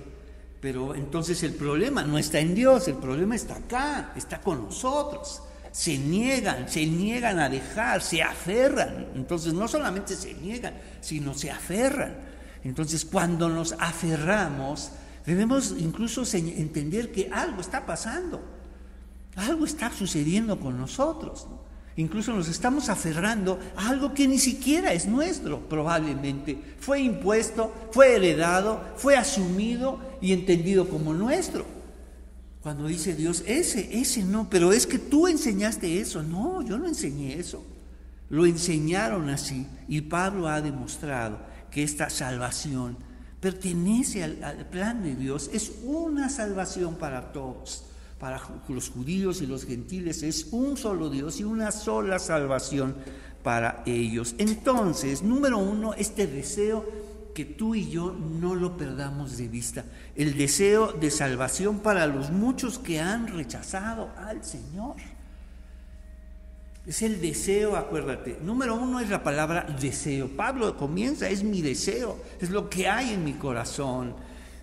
Pero 0.60 0.94
entonces 0.94 1.42
el 1.42 1.52
problema 1.52 2.04
no 2.04 2.16
está 2.16 2.38
en 2.38 2.54
Dios, 2.54 2.88
el 2.88 2.96
problema 2.96 3.36
está 3.36 3.56
acá, 3.56 4.12
está 4.16 4.40
con 4.40 4.64
nosotros. 4.64 5.42
Se 5.70 5.98
niegan, 5.98 6.68
se 6.68 6.86
niegan 6.86 7.38
a 7.38 7.48
dejar, 7.50 8.00
se 8.00 8.22
aferran. 8.22 9.08
Entonces 9.14 9.52
no 9.52 9.68
solamente 9.68 10.16
se 10.16 10.32
niegan, 10.34 10.74
sino 11.02 11.34
se 11.34 11.50
aferran. 11.50 12.16
Entonces 12.64 13.04
cuando 13.04 13.50
nos 13.50 13.72
aferramos, 13.78 14.90
Debemos 15.26 15.74
incluso 15.78 16.22
entender 16.34 17.10
que 17.10 17.30
algo 17.32 17.60
está 17.60 17.86
pasando, 17.86 18.42
algo 19.36 19.64
está 19.64 19.90
sucediendo 19.90 20.60
con 20.60 20.76
nosotros. 20.78 21.46
Incluso 21.96 22.34
nos 22.34 22.48
estamos 22.48 22.88
aferrando 22.88 23.58
a 23.76 23.88
algo 23.88 24.12
que 24.12 24.26
ni 24.26 24.38
siquiera 24.38 24.92
es 24.92 25.06
nuestro, 25.06 25.60
probablemente. 25.68 26.58
Fue 26.80 27.00
impuesto, 27.00 27.72
fue 27.92 28.16
heredado, 28.16 28.82
fue 28.96 29.16
asumido 29.16 30.00
y 30.20 30.32
entendido 30.32 30.88
como 30.88 31.14
nuestro. 31.14 31.64
Cuando 32.62 32.88
dice 32.88 33.14
Dios, 33.14 33.44
ese, 33.46 34.00
ese 34.00 34.24
no, 34.24 34.50
pero 34.50 34.72
es 34.72 34.86
que 34.86 34.98
tú 34.98 35.28
enseñaste 35.28 36.00
eso. 36.00 36.22
No, 36.22 36.62
yo 36.62 36.78
no 36.78 36.88
enseñé 36.88 37.38
eso. 37.38 37.64
Lo 38.28 38.44
enseñaron 38.44 39.28
así. 39.28 39.66
Y 39.86 40.00
Pablo 40.00 40.48
ha 40.48 40.60
demostrado 40.60 41.38
que 41.70 41.84
esta 41.84 42.10
salvación 42.10 42.96
pertenece 43.44 44.24
al, 44.24 44.66
plan 44.70 45.02
de 45.02 45.14
Dios, 45.16 45.50
es 45.52 45.72
una 45.84 46.30
salvación 46.30 46.94
para 46.94 47.30
todos, 47.30 47.84
para 48.18 48.40
los 48.68 48.88
judíos 48.88 49.42
y 49.42 49.46
los 49.46 49.66
gentiles, 49.66 50.22
es 50.22 50.48
un 50.50 50.78
solo 50.78 51.10
Dios 51.10 51.40
y 51.40 51.44
una 51.44 51.70
sola 51.70 52.18
salvación 52.18 52.94
para 53.42 53.82
ellos. 53.84 54.34
Entonces, 54.38 55.22
número 55.22 55.58
uno, 55.58 55.92
este 55.92 56.26
deseo 56.26 56.88
que 57.34 57.44
tú 57.44 57.74
y 57.74 57.90
yo 57.90 58.14
no 58.14 58.54
lo 58.54 58.78
perdamos 58.78 59.36
de 59.36 59.48
vista. 59.48 59.84
El 60.16 60.38
deseo 60.38 60.92
de 60.92 61.10
salvación 61.10 61.80
para 61.80 62.06
los 62.06 62.30
muchos 62.30 62.78
que 62.78 62.98
han 62.98 63.28
rechazado 63.28 64.10
al 64.16 64.42
Señor. 64.42 64.96
Es 66.86 67.00
el 67.00 67.20
deseo, 67.20 67.76
acuérdate. 67.76 68.38
Número 68.42 68.74
uno 68.74 69.00
es 69.00 69.08
la 69.08 69.22
palabra 69.22 69.66
deseo. 69.80 70.28
Pablo 70.28 70.76
comienza, 70.76 71.30
es 71.30 71.42
mi 71.42 71.62
deseo, 71.62 72.18
es 72.40 72.50
lo 72.50 72.68
que 72.68 72.88
hay 72.88 73.14
en 73.14 73.24
mi 73.24 73.32
corazón. 73.32 74.14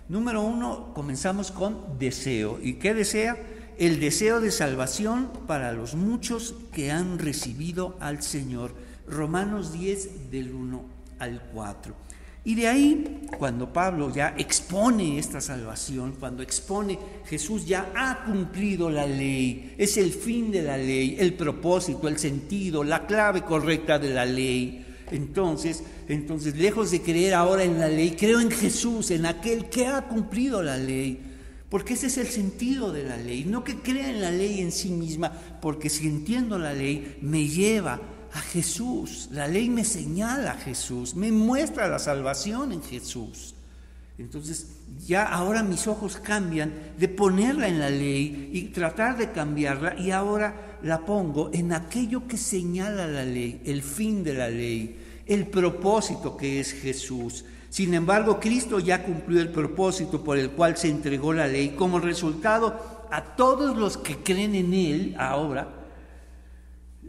Número 0.08 0.42
uno, 0.42 0.94
comenzamos 0.94 1.50
con 1.50 1.98
deseo. 1.98 2.60
¿Y 2.62 2.74
qué 2.74 2.94
desea? 2.94 3.36
El 3.76 3.98
deseo 3.98 4.40
de 4.40 4.52
salvación 4.52 5.30
para 5.48 5.72
los 5.72 5.96
muchos 5.96 6.54
que 6.72 6.92
han 6.92 7.18
recibido 7.18 7.96
al 7.98 8.22
Señor. 8.22 8.72
Romanos 9.08 9.72
10 9.72 10.30
del 10.30 10.54
1 10.54 10.84
al 11.18 11.42
4. 11.52 11.94
Y 12.44 12.56
de 12.56 12.66
ahí, 12.66 13.20
cuando 13.38 13.72
Pablo 13.72 14.12
ya 14.12 14.34
expone 14.36 15.18
esta 15.18 15.40
salvación, 15.40 16.16
cuando 16.18 16.42
expone 16.42 16.98
Jesús 17.26 17.66
ya 17.66 17.92
ha 17.94 18.24
cumplido 18.24 18.90
la 18.90 19.06
ley, 19.06 19.74
es 19.78 19.96
el 19.96 20.10
fin 20.10 20.50
de 20.50 20.62
la 20.62 20.76
ley, 20.76 21.16
el 21.20 21.34
propósito, 21.34 22.08
el 22.08 22.18
sentido, 22.18 22.82
la 22.82 23.06
clave 23.06 23.42
correcta 23.42 23.98
de 24.00 24.10
la 24.10 24.26
ley. 24.26 24.84
Entonces, 25.12 25.84
entonces 26.08 26.56
lejos 26.56 26.90
de 26.90 27.00
creer 27.02 27.34
ahora 27.34 27.62
en 27.62 27.78
la 27.78 27.88
ley, 27.88 28.16
creo 28.18 28.40
en 28.40 28.50
Jesús, 28.50 29.12
en 29.12 29.26
aquel 29.26 29.66
que 29.66 29.86
ha 29.86 30.08
cumplido 30.08 30.62
la 30.62 30.76
ley. 30.76 31.20
Porque 31.68 31.94
ese 31.94 32.08
es 32.08 32.18
el 32.18 32.26
sentido 32.26 32.92
de 32.92 33.04
la 33.04 33.16
ley, 33.16 33.44
no 33.44 33.62
que 33.62 33.76
crea 33.76 34.10
en 34.10 34.20
la 34.20 34.30
ley 34.30 34.60
en 34.60 34.72
sí 34.72 34.90
misma, 34.90 35.32
porque 35.62 35.88
si 35.88 36.06
entiendo 36.06 36.58
la 36.58 36.74
ley 36.74 37.16
me 37.22 37.46
lleva 37.46 38.00
a 38.32 38.40
Jesús. 38.40 39.28
La 39.32 39.46
ley 39.46 39.68
me 39.68 39.84
señala 39.84 40.52
a 40.52 40.58
Jesús, 40.58 41.14
me 41.14 41.32
muestra 41.32 41.88
la 41.88 41.98
salvación 41.98 42.72
en 42.72 42.82
Jesús. 42.82 43.54
Entonces 44.18 44.68
ya 45.06 45.24
ahora 45.24 45.62
mis 45.62 45.86
ojos 45.86 46.16
cambian 46.16 46.72
de 46.98 47.08
ponerla 47.08 47.68
en 47.68 47.80
la 47.80 47.90
ley 47.90 48.50
y 48.52 48.62
tratar 48.64 49.16
de 49.16 49.32
cambiarla 49.32 49.98
y 49.98 50.10
ahora 50.10 50.78
la 50.82 51.00
pongo 51.00 51.50
en 51.52 51.72
aquello 51.72 52.26
que 52.28 52.36
señala 52.36 53.06
la 53.06 53.24
ley, 53.24 53.62
el 53.64 53.82
fin 53.82 54.22
de 54.22 54.34
la 54.34 54.48
ley, 54.48 54.98
el 55.26 55.46
propósito 55.46 56.36
que 56.36 56.60
es 56.60 56.72
Jesús. 56.72 57.44
Sin 57.70 57.94
embargo, 57.94 58.38
Cristo 58.38 58.78
ya 58.80 59.02
cumplió 59.02 59.40
el 59.40 59.48
propósito 59.48 60.22
por 60.22 60.36
el 60.36 60.50
cual 60.50 60.76
se 60.76 60.90
entregó 60.90 61.32
la 61.32 61.46
ley. 61.46 61.70
Como 61.70 62.00
resultado, 62.00 63.08
a 63.10 63.34
todos 63.34 63.76
los 63.76 63.96
que 63.96 64.18
creen 64.18 64.54
en 64.54 64.74
Él 64.74 65.14
ahora, 65.18 65.81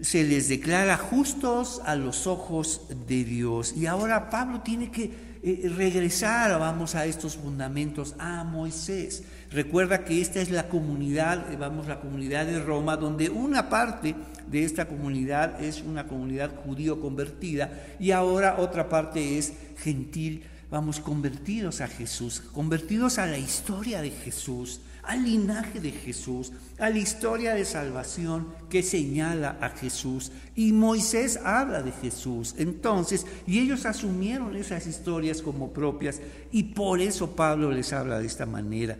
se 0.03 0.25
les 0.25 0.49
declara 0.49 0.97
justos 0.97 1.81
a 1.85 1.95
los 1.95 2.27
ojos 2.27 2.81
de 3.07 3.23
Dios. 3.23 3.73
Y 3.75 3.85
ahora 3.85 4.29
Pablo 4.29 4.59
tiene 4.59 4.91
que 4.91 5.33
eh, 5.41 5.71
regresar, 5.75 6.59
vamos, 6.59 6.95
a 6.95 7.05
estos 7.05 7.37
fundamentos, 7.37 8.13
a 8.19 8.43
Moisés. 8.43 9.23
Recuerda 9.49 10.03
que 10.03 10.19
esta 10.19 10.41
es 10.41 10.51
la 10.51 10.67
comunidad, 10.67 11.53
eh, 11.53 11.55
vamos, 11.55 11.87
la 11.87 12.01
comunidad 12.01 12.45
de 12.45 12.61
Roma, 12.61 12.97
donde 12.97 13.29
una 13.29 13.69
parte 13.69 14.13
de 14.51 14.65
esta 14.65 14.89
comunidad 14.89 15.63
es 15.63 15.81
una 15.81 16.05
comunidad 16.05 16.51
judío 16.65 16.99
convertida 16.99 17.71
y 17.97 18.11
ahora 18.11 18.57
otra 18.59 18.89
parte 18.89 19.37
es 19.37 19.53
gentil, 19.77 20.43
vamos, 20.69 20.99
convertidos 20.99 21.79
a 21.79 21.87
Jesús, 21.87 22.41
convertidos 22.51 23.19
a 23.19 23.25
la 23.25 23.37
historia 23.37 24.01
de 24.01 24.11
Jesús 24.11 24.81
al 25.03 25.23
linaje 25.23 25.79
de 25.79 25.91
Jesús, 25.91 26.51
a 26.79 26.89
la 26.89 26.97
historia 26.97 27.53
de 27.53 27.65
salvación 27.65 28.47
que 28.69 28.81
señala 28.83 29.57
a 29.61 29.69
Jesús. 29.69 30.31
Y 30.55 30.71
Moisés 30.71 31.39
habla 31.43 31.83
de 31.83 31.91
Jesús. 31.91 32.55
Entonces, 32.57 33.25
y 33.45 33.59
ellos 33.59 33.85
asumieron 33.85 34.55
esas 34.55 34.87
historias 34.87 35.41
como 35.41 35.73
propias 35.73 36.21
y 36.51 36.63
por 36.63 37.01
eso 37.01 37.35
Pablo 37.35 37.71
les 37.71 37.91
habla 37.93 38.19
de 38.19 38.27
esta 38.27 38.45
manera. 38.45 38.97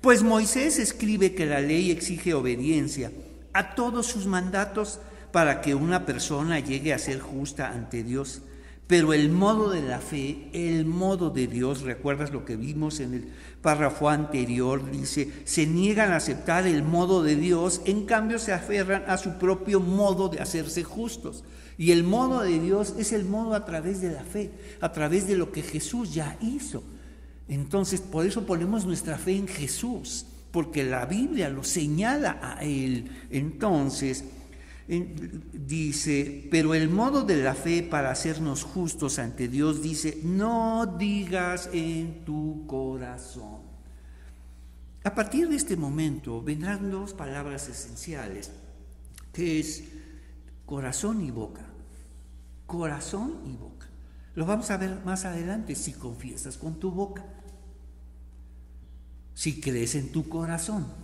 Pues 0.00 0.22
Moisés 0.22 0.78
escribe 0.78 1.34
que 1.34 1.46
la 1.46 1.60
ley 1.60 1.90
exige 1.90 2.34
obediencia 2.34 3.10
a 3.52 3.74
todos 3.74 4.06
sus 4.06 4.26
mandatos 4.26 4.98
para 5.32 5.60
que 5.60 5.74
una 5.74 6.04
persona 6.04 6.60
llegue 6.60 6.92
a 6.92 6.98
ser 6.98 7.20
justa 7.20 7.70
ante 7.70 8.02
Dios. 8.02 8.42
Pero 8.86 9.14
el 9.14 9.30
modo 9.30 9.70
de 9.70 9.80
la 9.80 9.98
fe, 9.98 10.50
el 10.52 10.84
modo 10.84 11.30
de 11.30 11.46
Dios, 11.46 11.82
recuerdas 11.82 12.32
lo 12.32 12.44
que 12.44 12.56
vimos 12.56 13.00
en 13.00 13.14
el 13.14 13.28
párrafo 13.62 14.10
anterior, 14.10 14.90
dice, 14.90 15.32
se 15.44 15.66
niegan 15.66 16.12
a 16.12 16.16
aceptar 16.16 16.66
el 16.66 16.82
modo 16.82 17.22
de 17.22 17.34
Dios, 17.34 17.80
en 17.86 18.04
cambio 18.04 18.38
se 18.38 18.52
aferran 18.52 19.04
a 19.06 19.16
su 19.16 19.38
propio 19.38 19.80
modo 19.80 20.28
de 20.28 20.40
hacerse 20.40 20.84
justos. 20.84 21.44
Y 21.78 21.92
el 21.92 22.04
modo 22.04 22.42
de 22.42 22.60
Dios 22.60 22.94
es 22.98 23.12
el 23.12 23.24
modo 23.24 23.54
a 23.54 23.64
través 23.64 24.02
de 24.02 24.12
la 24.12 24.22
fe, 24.22 24.50
a 24.80 24.92
través 24.92 25.26
de 25.26 25.36
lo 25.36 25.50
que 25.50 25.62
Jesús 25.62 26.12
ya 26.12 26.36
hizo. 26.42 26.84
Entonces, 27.48 28.00
por 28.00 28.26
eso 28.26 28.44
ponemos 28.44 28.84
nuestra 28.84 29.16
fe 29.16 29.36
en 29.36 29.48
Jesús, 29.48 30.26
porque 30.50 30.84
la 30.84 31.06
Biblia 31.06 31.48
lo 31.48 31.64
señala 31.64 32.38
a 32.42 32.62
Él. 32.62 33.10
Entonces, 33.30 34.24
dice, 34.86 36.48
pero 36.50 36.74
el 36.74 36.90
modo 36.90 37.22
de 37.22 37.42
la 37.42 37.54
fe 37.54 37.82
para 37.82 38.10
hacernos 38.10 38.64
justos 38.64 39.18
ante 39.18 39.48
Dios 39.48 39.82
dice, 39.82 40.20
no 40.22 40.96
digas 40.98 41.70
en 41.72 42.24
tu 42.24 42.66
corazón. 42.66 43.62
A 45.04 45.14
partir 45.14 45.48
de 45.48 45.56
este 45.56 45.76
momento 45.76 46.42
vendrán 46.42 46.90
dos 46.90 47.12
palabras 47.12 47.68
esenciales, 47.68 48.50
que 49.32 49.60
es 49.60 49.84
corazón 50.66 51.22
y 51.22 51.30
boca. 51.30 51.66
Corazón 52.66 53.40
y 53.46 53.56
boca. 53.56 53.86
Lo 54.34 54.46
vamos 54.46 54.70
a 54.70 54.76
ver 54.76 55.04
más 55.04 55.24
adelante 55.24 55.74
si 55.74 55.92
confiesas 55.92 56.56
con 56.56 56.80
tu 56.80 56.90
boca, 56.90 57.24
si 59.34 59.60
crees 59.60 59.94
en 59.94 60.10
tu 60.10 60.28
corazón. 60.28 61.03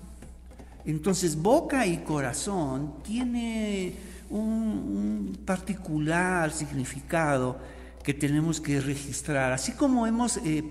Entonces, 0.85 1.37
boca 1.37 1.87
y 1.87 1.99
corazón 1.99 3.03
tiene 3.03 3.95
un, 4.31 5.39
particular 5.45 6.53
significado 6.53 7.59
que 8.03 8.15
tenemos 8.15 8.61
que 8.61 8.81
registrar, 8.81 9.53
así 9.53 9.73
como 9.73 10.07
hemos 10.07 10.39
eh, 10.39 10.65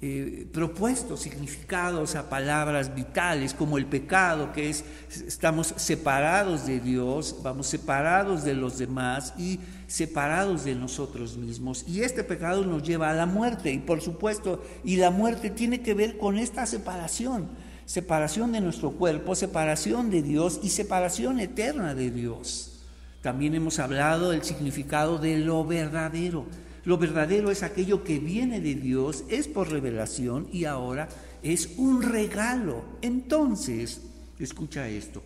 eh, 0.00 0.48
propuesto 0.52 1.16
significados 1.16 2.16
a 2.16 2.28
palabras 2.28 2.92
vitales 2.92 3.54
como 3.54 3.78
el 3.78 3.86
pecado, 3.86 4.52
que 4.52 4.68
es 4.68 4.84
estamos 5.08 5.74
separados 5.76 6.66
de 6.66 6.80
Dios, 6.80 7.36
vamos 7.42 7.68
separados 7.68 8.42
de 8.42 8.54
los 8.54 8.78
demás 8.78 9.32
y 9.38 9.60
separados 9.86 10.64
de 10.64 10.74
nosotros 10.74 11.36
mismos. 11.36 11.84
Y 11.86 12.00
este 12.00 12.24
pecado 12.24 12.64
nos 12.64 12.82
lleva 12.82 13.10
a 13.10 13.14
la 13.14 13.26
muerte, 13.26 13.70
y 13.70 13.78
por 13.78 14.00
supuesto, 14.00 14.64
y 14.82 14.96
la 14.96 15.10
muerte 15.10 15.50
tiene 15.50 15.82
que 15.82 15.94
ver 15.94 16.18
con 16.18 16.36
esta 16.36 16.66
separación 16.66 17.48
separación 17.92 18.52
de 18.52 18.62
nuestro 18.62 18.92
cuerpo, 18.92 19.34
separación 19.34 20.08
de 20.08 20.22
Dios 20.22 20.60
y 20.62 20.70
separación 20.70 21.40
eterna 21.40 21.94
de 21.94 22.10
Dios. 22.10 22.80
También 23.20 23.54
hemos 23.54 23.78
hablado 23.78 24.30
del 24.30 24.42
significado 24.44 25.18
de 25.18 25.36
lo 25.36 25.62
verdadero. 25.66 26.46
Lo 26.86 26.96
verdadero 26.96 27.50
es 27.50 27.62
aquello 27.62 28.02
que 28.02 28.18
viene 28.18 28.62
de 28.62 28.76
Dios, 28.76 29.24
es 29.28 29.46
por 29.46 29.70
revelación 29.70 30.48
y 30.50 30.64
ahora 30.64 31.06
es 31.42 31.74
un 31.76 32.00
regalo. 32.00 32.82
Entonces, 33.02 34.00
escucha 34.38 34.88
esto. 34.88 35.22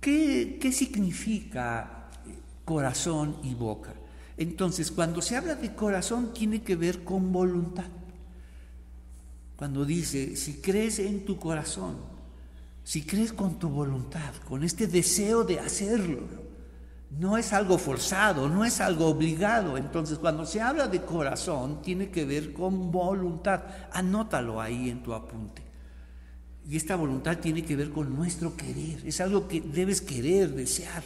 ¿Qué, 0.00 0.60
significa 0.72 2.08
corazón 2.64 3.38
y 3.42 3.54
boca? 3.54 3.92
Entonces, 4.36 4.92
cuando 4.92 5.20
se 5.20 5.36
habla 5.36 5.56
de 5.56 5.74
corazón 5.74 6.32
tiene 6.32 6.62
que 6.62 6.76
ver 6.76 7.02
con 7.02 7.32
voluntad 7.32 7.86
cuando 9.62 9.84
dice, 9.84 10.34
si 10.34 10.54
crees 10.54 10.98
en 10.98 11.24
tu 11.24 11.38
corazón, 11.38 11.94
si 12.82 13.02
crees 13.02 13.32
con 13.32 13.60
tu 13.60 13.68
voluntad, 13.68 14.34
con 14.48 14.64
este 14.64 14.88
deseo 14.88 15.44
de 15.44 15.60
hacerlo, 15.60 16.18
no 17.16 17.38
es 17.38 17.52
algo 17.52 17.78
forzado, 17.78 18.48
no 18.48 18.64
es 18.64 18.80
algo 18.80 19.06
obligado. 19.06 19.78
Entonces, 19.78 20.18
cuando 20.18 20.46
se 20.46 20.60
habla 20.60 20.88
de 20.88 21.02
corazón, 21.02 21.80
tiene 21.80 22.10
que 22.10 22.24
ver 22.24 22.52
con 22.52 22.90
voluntad. 22.90 23.62
Anótalo 23.92 24.60
ahí 24.60 24.90
en 24.90 25.00
tu 25.04 25.14
apunte. 25.14 25.62
Y 26.68 26.76
esta 26.76 26.96
voluntad 26.96 27.38
tiene 27.38 27.64
que 27.64 27.76
ver 27.76 27.90
con 27.90 28.16
nuestro 28.16 28.56
querer. 28.56 29.06
Es 29.06 29.20
algo 29.20 29.46
que 29.46 29.60
debes 29.60 30.00
querer, 30.00 30.56
desear. 30.56 31.04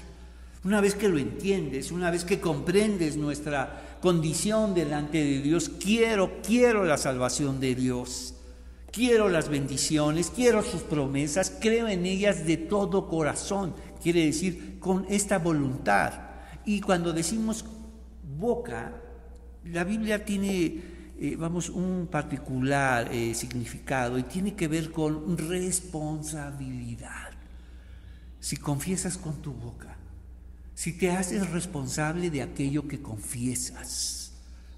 Una 0.65 0.81
vez 0.81 0.95
que 0.95 1.11
lo 1.11 1.19
entiendes, 1.19 1.93
una 1.93 2.11
vez 2.11 2.25
que 2.25 2.41
comprendes 2.41 3.19
nuestra 3.19 3.99
condición 4.01 4.73
delante 4.73 5.23
de 5.23 5.43
Dios, 5.43 5.69
quiero, 5.69 6.41
quiero 6.43 6.87
la 6.87 6.97
salvación 6.97 7.61
de 7.61 7.75
Dios 7.75 8.33
quiero 8.97 9.29
las 9.29 9.51
bendiciones, 9.51 10.33
quiero 10.35 10.63
sus 10.63 10.81
promesas, 10.81 11.53
creo 11.61 11.87
en 11.87 12.07
ellas 12.07 12.47
de 12.47 12.57
todo 12.57 13.09
corazón, 13.09 13.75
quiere 14.03 14.25
decir 14.25 14.79
con 14.81 15.05
esta 15.11 15.39
voluntad. 15.39 16.15
Y 16.65 16.81
cuando 16.81 17.13
decimos 17.13 17.67
boca, 18.39 18.95
la 19.67 19.85
Biblia 19.85 20.25
tiene, 20.25 20.81
eh, 21.21 21.37
vamos, 21.39 21.69
un 21.69 22.09
particular 22.11 23.13
eh, 23.13 23.35
significado 23.35 24.19
y 24.19 24.23
tiene 24.23 24.55
que 24.55 24.67
ver 24.67 24.91
con 24.91 25.37
responsabilidad. 25.37 27.33
Si 28.41 28.57
confiesas 28.57 29.19
con 29.19 29.43
tu 29.43 29.53
boca, 29.53 29.95
si 30.73 30.95
te 30.97 31.11
haces 31.11 31.51
responsable 31.51 32.31
de 32.31 32.41
aquello 32.41 32.89
que 32.89 33.03
confiesas, 33.03 34.16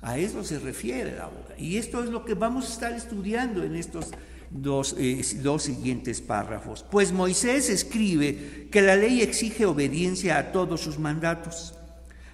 A 0.00 0.18
eso 0.18 0.44
se 0.44 0.58
refiere 0.58 1.16
la 1.16 1.26
boca. 1.26 1.54
Y 1.58 1.76
esto 1.76 2.02
es 2.02 2.10
lo 2.10 2.24
que 2.24 2.34
vamos 2.34 2.66
a 2.66 2.72
estar 2.72 2.92
estudiando 2.92 3.64
en 3.64 3.74
estos 3.74 4.10
dos, 4.50 4.94
eh, 4.98 5.22
dos, 5.42 5.64
siguientes 5.64 6.20
párrafos. 6.20 6.84
Pues 6.90 7.12
Moisés 7.12 7.68
escribe 7.68 8.68
que 8.70 8.82
la 8.82 8.96
ley 8.96 9.20
exige 9.22 9.66
obediencia 9.66 10.38
a 10.38 10.52
todos 10.52 10.80
sus 10.80 10.98
mandatos 10.98 11.74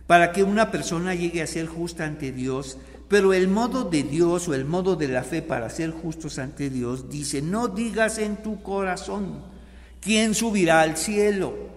para 0.07 0.33
que 0.33 0.43
una 0.43 0.71
persona 0.71 1.15
llegue 1.15 1.43
a 1.43 1.47
ser 1.47 1.67
justa 1.67 2.05
ante 2.05 2.33
Dios, 2.33 2.79
pero 3.09 3.33
el 3.33 3.49
modo 3.49 3.85
de 3.85 4.03
Dios 4.03 4.49
o 4.49 4.55
el 4.55 4.65
modo 4.65 4.97
de 4.97 5.09
la 5.09 5.23
fe 5.23 5.41
para 5.41 5.71
ser 5.71 5.91
justos 5.91 6.39
ante 6.39 6.69
Dios 6.69 7.09
dice, 7.09 7.41
no 7.41 7.69
digas 7.69 8.19
en 8.19 8.37
tu 8.37 8.63
corazón, 8.63 9.43
¿quién 10.01 10.35
subirá 10.35 10.83
al 10.83 10.97
cielo? 10.97 11.74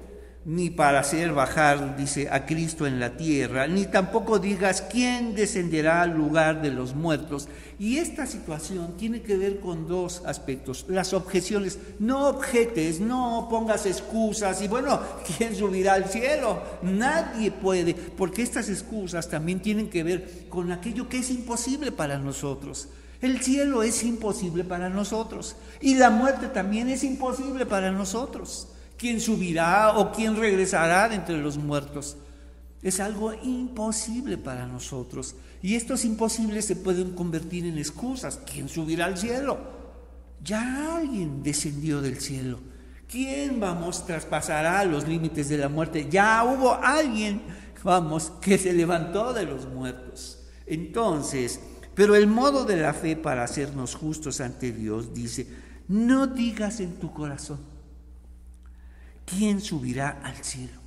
Ni 0.47 0.69
para 0.69 1.01
hacer 1.01 1.33
bajar, 1.33 1.97
dice, 1.97 2.29
a 2.31 2.45
Cristo 2.45 2.87
en 2.87 3.01
la 3.01 3.17
tierra, 3.17 3.67
ni 3.67 3.85
tampoco 3.85 4.39
digas 4.39 4.81
quién 4.81 5.35
descenderá 5.35 6.03
al 6.03 6.11
lugar 6.15 6.61
de 6.61 6.71
los 6.71 6.95
muertos. 6.95 7.49
Y 7.77 7.97
esta 7.97 8.25
situación 8.25 8.95
tiene 8.95 9.21
que 9.21 9.35
ver 9.35 9.59
con 9.59 9.89
dos 9.89 10.23
aspectos. 10.25 10.85
Las 10.87 11.11
objeciones, 11.11 11.79
no 11.99 12.29
objetes, 12.29 13.01
no 13.01 13.49
pongas 13.49 13.85
excusas 13.85 14.61
y 14.61 14.69
bueno, 14.69 15.01
¿quién 15.37 15.53
subirá 15.53 15.95
al 15.95 16.05
cielo? 16.05 16.61
Nadie 16.81 17.51
puede, 17.51 17.93
porque 17.93 18.41
estas 18.41 18.69
excusas 18.69 19.27
también 19.27 19.59
tienen 19.59 19.89
que 19.89 20.03
ver 20.03 20.45
con 20.47 20.71
aquello 20.71 21.09
que 21.09 21.17
es 21.17 21.29
imposible 21.29 21.91
para 21.91 22.19
nosotros. 22.19 22.87
El 23.19 23.41
cielo 23.41 23.83
es 23.83 24.01
imposible 24.01 24.63
para 24.63 24.87
nosotros 24.87 25.57
y 25.81 25.95
la 25.95 26.09
muerte 26.09 26.47
también 26.47 26.87
es 26.87 27.03
imposible 27.03 27.65
para 27.65 27.91
nosotros 27.91 28.69
quién 28.97 29.21
subirá 29.21 29.97
o 29.97 30.11
quién 30.11 30.35
regresará 30.35 31.09
de 31.09 31.15
entre 31.15 31.37
los 31.37 31.57
muertos. 31.57 32.17
Es 32.81 32.99
algo 32.99 33.33
imposible 33.33 34.37
para 34.37 34.65
nosotros. 34.65 35.35
Y 35.61 35.75
estos 35.75 36.05
imposibles 36.05 36.65
se 36.65 36.75
pueden 36.75 37.13
convertir 37.13 37.65
en 37.65 37.77
excusas. 37.77 38.39
¿Quién 38.51 38.69
subirá 38.69 39.05
al 39.05 39.17
cielo? 39.17 39.57
Ya 40.43 40.97
alguien 40.97 41.41
descendió 41.43 42.01
del 42.01 42.21
cielo. 42.21 42.59
¿Quién, 43.07 43.59
vamos, 43.59 44.05
traspasará 44.05 44.83
los 44.83 45.07
límites 45.07 45.49
de 45.49 45.57
la 45.57 45.69
muerte? 45.69 46.07
Ya 46.09 46.43
hubo 46.43 46.73
alguien, 46.73 47.41
vamos, 47.83 48.31
que 48.41 48.57
se 48.57 48.73
levantó 48.73 49.33
de 49.33 49.45
los 49.45 49.65
muertos. 49.65 50.43
Entonces, 50.65 51.59
pero 51.95 52.15
el 52.15 52.27
modo 52.27 52.65
de 52.65 52.77
la 52.77 52.93
fe 52.93 53.15
para 53.15 53.43
hacernos 53.43 53.95
justos 53.95 54.41
ante 54.41 54.71
Dios 54.71 55.13
dice, 55.13 55.47
no 55.87 56.27
digas 56.27 56.79
en 56.81 56.99
tu 56.99 57.13
corazón, 57.13 57.59
¿quién 59.27 59.61
subirá 59.61 60.21
al 60.23 60.43
cielo? 60.43 60.81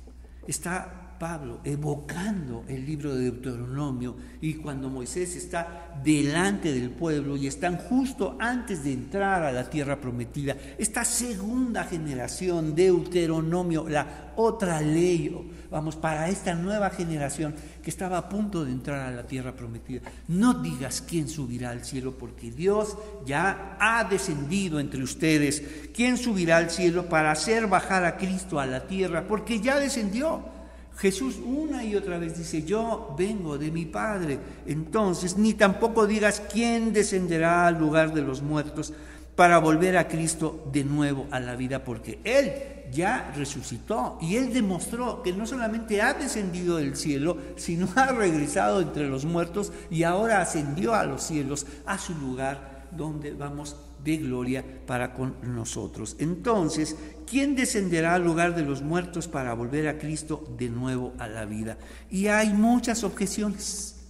Está 0.47 1.00
Pablo 1.21 1.59
evocando 1.63 2.65
el 2.67 2.83
libro 2.83 3.13
de 3.13 3.25
Deuteronomio 3.25 4.15
y 4.41 4.55
cuando 4.55 4.89
Moisés 4.89 5.35
está 5.35 5.91
delante 6.03 6.73
del 6.73 6.89
pueblo 6.89 7.37
y 7.37 7.45
están 7.45 7.77
justo 7.77 8.35
antes 8.39 8.83
de 8.83 8.93
entrar 8.93 9.43
a 9.43 9.51
la 9.51 9.69
tierra 9.69 10.01
prometida, 10.01 10.57
esta 10.79 11.05
segunda 11.05 11.83
generación 11.83 12.73
de 12.73 12.85
Deuteronomio, 12.85 13.87
la 13.87 14.33
otra 14.35 14.81
ley, 14.81 15.51
vamos, 15.69 15.95
para 15.95 16.27
esta 16.27 16.55
nueva 16.55 16.89
generación 16.89 17.53
que 17.83 17.91
estaba 17.91 18.17
a 18.17 18.27
punto 18.27 18.65
de 18.65 18.71
entrar 18.71 19.01
a 19.01 19.11
la 19.11 19.27
tierra 19.27 19.55
prometida, 19.55 20.01
no 20.27 20.55
digas 20.55 21.03
quién 21.07 21.29
subirá 21.29 21.69
al 21.69 21.85
cielo 21.85 22.17
porque 22.17 22.49
Dios 22.49 22.97
ya 23.27 23.77
ha 23.79 24.05
descendido 24.05 24.79
entre 24.79 25.03
ustedes. 25.03 25.61
¿Quién 25.93 26.17
subirá 26.17 26.57
al 26.57 26.71
cielo 26.71 27.07
para 27.07 27.29
hacer 27.29 27.67
bajar 27.67 28.05
a 28.05 28.17
Cristo 28.17 28.59
a 28.59 28.65
la 28.65 28.87
tierra? 28.87 29.27
Porque 29.27 29.59
ya 29.59 29.77
descendió. 29.77 30.60
Jesús 31.01 31.39
una 31.43 31.83
y 31.83 31.95
otra 31.95 32.19
vez 32.19 32.37
dice, 32.37 32.61
yo 32.61 33.15
vengo 33.17 33.57
de 33.57 33.71
mi 33.71 33.85
Padre. 33.87 34.37
Entonces, 34.67 35.35
ni 35.35 35.55
tampoco 35.55 36.05
digas 36.05 36.43
quién 36.53 36.93
descenderá 36.93 37.65
al 37.65 37.79
lugar 37.79 38.13
de 38.13 38.21
los 38.21 38.43
muertos 38.43 38.93
para 39.35 39.57
volver 39.57 39.97
a 39.97 40.07
Cristo 40.07 40.69
de 40.71 40.83
nuevo 40.83 41.25
a 41.31 41.39
la 41.39 41.55
vida, 41.55 41.83
porque 41.83 42.19
Él 42.23 42.53
ya 42.91 43.33
resucitó 43.35 44.19
y 44.21 44.35
Él 44.35 44.53
demostró 44.53 45.23
que 45.23 45.33
no 45.33 45.47
solamente 45.47 46.03
ha 46.03 46.13
descendido 46.13 46.77
del 46.77 46.95
cielo, 46.95 47.35
sino 47.55 47.89
ha 47.95 48.11
regresado 48.11 48.79
entre 48.79 49.09
los 49.09 49.25
muertos 49.25 49.73
y 49.89 50.03
ahora 50.03 50.39
ascendió 50.39 50.93
a 50.93 51.03
los 51.05 51.23
cielos, 51.23 51.65
a 51.87 51.97
su 51.97 52.13
lugar 52.13 52.89
donde 52.91 53.33
vamos 53.33 53.75
de 54.03 54.17
gloria 54.17 54.63
para 54.85 55.13
con 55.13 55.35
nosotros. 55.43 56.15
Entonces, 56.19 56.95
¿quién 57.25 57.55
descenderá 57.55 58.15
al 58.15 58.23
lugar 58.23 58.55
de 58.55 58.63
los 58.63 58.81
muertos 58.81 59.27
para 59.27 59.53
volver 59.53 59.87
a 59.87 59.97
Cristo 59.97 60.43
de 60.57 60.69
nuevo 60.69 61.13
a 61.19 61.27
la 61.27 61.45
vida? 61.45 61.77
Y 62.09 62.27
hay 62.27 62.53
muchas 62.53 63.03
objeciones. 63.03 64.01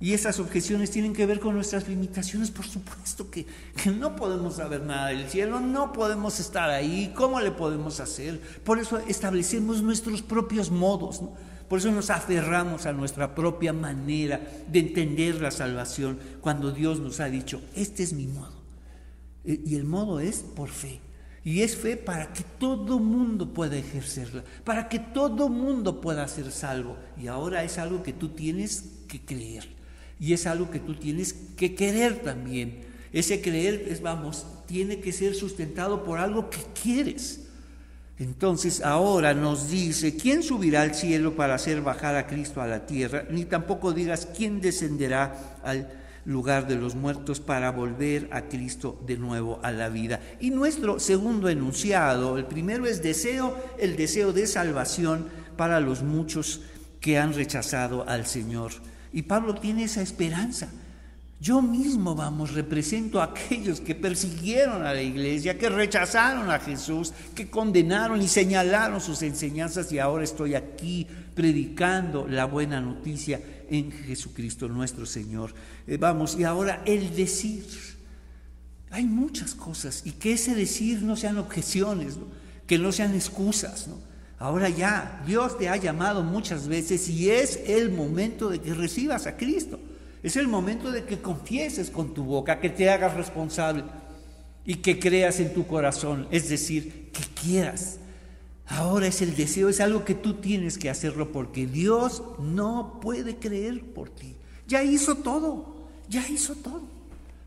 Y 0.00 0.12
esas 0.12 0.38
objeciones 0.38 0.92
tienen 0.92 1.12
que 1.12 1.26
ver 1.26 1.40
con 1.40 1.56
nuestras 1.56 1.88
limitaciones, 1.88 2.52
por 2.52 2.64
supuesto 2.64 3.30
que, 3.30 3.46
no 3.98 4.14
podemos 4.14 4.56
saber 4.56 4.82
nada 4.82 5.08
del 5.08 5.28
cielo, 5.28 5.58
no 5.58 5.92
podemos 5.92 6.38
estar 6.38 6.70
ahí, 6.70 7.12
¿cómo 7.16 7.40
le 7.40 7.50
podemos 7.50 7.98
hacer? 7.98 8.40
Por 8.62 8.78
eso 8.78 8.98
establecemos 9.08 9.82
nuestros 9.82 10.22
propios 10.22 10.70
modos, 10.70 11.22
por 11.68 11.80
eso 11.80 11.90
nos 11.90 12.10
aferramos 12.10 12.86
a 12.86 12.92
nuestra 12.92 13.34
propia 13.34 13.72
manera 13.72 14.40
de 14.70 14.78
entender 14.78 15.40
la 15.40 15.50
salvación, 15.50 16.20
cuando 16.40 16.70
Dios 16.70 17.00
nos 17.00 17.18
ha 17.18 17.26
dicho, 17.26 17.60
este 17.74 18.04
es 18.04 18.12
mi 18.12 18.28
modo. 18.28 18.57
Y 19.44 19.76
el 19.76 19.84
modo 19.84 20.20
es 20.20 20.38
por 20.40 20.68
fe. 20.68 21.00
Y 21.44 21.62
es 21.62 21.76
fe 21.76 21.96
para 21.96 22.32
que 22.32 22.42
todo 22.58 22.98
mundo 22.98 23.54
pueda 23.54 23.76
ejercerla, 23.76 24.44
para 24.64 24.88
que 24.88 24.98
todo 24.98 25.48
mundo 25.48 26.00
pueda 26.00 26.28
ser 26.28 26.50
salvo. 26.50 26.96
Y 27.16 27.28
ahora 27.28 27.64
es 27.64 27.78
algo 27.78 28.02
que 28.02 28.12
tú 28.12 28.30
tienes 28.30 28.84
que 29.08 29.20
creer. 29.20 29.66
Y 30.20 30.32
es 30.32 30.46
algo 30.46 30.70
que 30.70 30.80
tú 30.80 30.94
tienes 30.94 31.32
que 31.56 31.74
querer 31.74 32.22
también. 32.22 32.80
Ese 33.12 33.40
creer 33.40 33.86
es, 33.88 34.02
vamos, 34.02 34.44
tiene 34.66 35.00
que 35.00 35.12
ser 35.12 35.34
sustentado 35.34 36.04
por 36.04 36.18
algo 36.18 36.50
que 36.50 36.58
quieres. 36.82 37.46
Entonces 38.18 38.82
ahora 38.82 39.32
nos 39.32 39.70
dice, 39.70 40.16
¿quién 40.16 40.42
subirá 40.42 40.82
al 40.82 40.94
cielo 40.94 41.36
para 41.36 41.54
hacer 41.54 41.80
bajar 41.80 42.16
a 42.16 42.26
Cristo 42.26 42.60
a 42.60 42.66
la 42.66 42.84
tierra? 42.84 43.24
Ni 43.30 43.44
tampoco 43.44 43.92
digas, 43.92 44.28
¿quién 44.36 44.60
descenderá 44.60 45.56
al 45.62 45.88
lugar 46.28 46.68
de 46.68 46.76
los 46.76 46.94
muertos 46.94 47.40
para 47.40 47.72
volver 47.72 48.28
a 48.32 48.42
Cristo 48.42 49.00
de 49.06 49.16
nuevo 49.16 49.60
a 49.62 49.72
la 49.72 49.88
vida. 49.88 50.20
Y 50.40 50.50
nuestro 50.50 51.00
segundo 51.00 51.48
enunciado, 51.48 52.36
el 52.36 52.44
primero 52.44 52.84
es 52.84 53.02
deseo, 53.02 53.56
el 53.78 53.96
deseo 53.96 54.34
de 54.34 54.46
salvación 54.46 55.28
para 55.56 55.80
los 55.80 56.02
muchos 56.02 56.60
que 57.00 57.18
han 57.18 57.32
rechazado 57.32 58.06
al 58.06 58.26
Señor. 58.26 58.72
Y 59.10 59.22
Pablo 59.22 59.54
tiene 59.54 59.84
esa 59.84 60.02
esperanza. 60.02 60.70
Yo 61.40 61.62
mismo, 61.62 62.16
vamos, 62.16 62.52
represento 62.52 63.20
a 63.20 63.24
aquellos 63.24 63.80
que 63.80 63.94
persiguieron 63.94 64.84
a 64.84 64.92
la 64.92 65.02
iglesia, 65.02 65.56
que 65.56 65.68
rechazaron 65.68 66.50
a 66.50 66.58
Jesús, 66.58 67.12
que 67.34 67.48
condenaron 67.48 68.20
y 68.20 68.26
señalaron 68.26 69.00
sus 69.00 69.22
enseñanzas 69.22 69.92
y 69.92 70.00
ahora 70.00 70.24
estoy 70.24 70.56
aquí 70.56 71.06
predicando 71.34 72.26
la 72.26 72.46
buena 72.46 72.80
noticia 72.80 73.40
en 73.70 73.92
Jesucristo 73.92 74.66
nuestro 74.66 75.06
Señor. 75.06 75.54
Eh, 75.86 75.96
vamos, 75.96 76.36
y 76.36 76.44
ahora 76.44 76.82
el 76.84 77.14
decir. 77.14 77.64
Hay 78.90 79.04
muchas 79.04 79.54
cosas 79.54 80.02
y 80.06 80.12
que 80.12 80.32
ese 80.32 80.54
decir 80.54 81.02
no 81.02 81.14
sean 81.14 81.36
objeciones, 81.36 82.14
que 82.66 82.78
no 82.78 82.90
sean 82.90 83.14
excusas. 83.14 83.86
Ahora 84.38 84.70
ya, 84.70 85.22
Dios 85.26 85.58
te 85.58 85.68
ha 85.68 85.76
llamado 85.76 86.22
muchas 86.22 86.68
veces 86.68 87.08
y 87.08 87.30
es 87.30 87.60
el 87.66 87.90
momento 87.90 88.48
de 88.48 88.60
que 88.60 88.72
recibas 88.72 89.26
a 89.26 89.36
Cristo. 89.36 89.78
Es 90.22 90.36
el 90.36 90.48
momento 90.48 90.90
de 90.90 91.04
que 91.04 91.20
confieses 91.20 91.90
con 91.90 92.14
tu 92.14 92.24
boca, 92.24 92.60
que 92.60 92.70
te 92.70 92.90
hagas 92.90 93.14
responsable 93.14 93.84
y 94.64 94.76
que 94.76 94.98
creas 94.98 95.40
en 95.40 95.54
tu 95.54 95.66
corazón, 95.66 96.26
es 96.30 96.48
decir, 96.48 97.10
que 97.12 97.22
quieras 97.40 97.98
Ahora 98.70 99.06
es 99.06 99.22
el 99.22 99.34
deseo, 99.34 99.68
es 99.68 99.80
algo 99.80 100.04
que 100.04 100.14
tú 100.14 100.34
tienes 100.34 100.76
que 100.76 100.90
hacerlo 100.90 101.32
porque 101.32 101.66
Dios 101.66 102.22
no 102.38 102.98
puede 103.00 103.36
creer 103.36 103.82
por 103.82 104.10
ti. 104.10 104.34
Ya 104.66 104.82
hizo 104.82 105.16
todo, 105.16 105.88
ya 106.08 106.26
hizo 106.28 106.54
todo. 106.54 106.82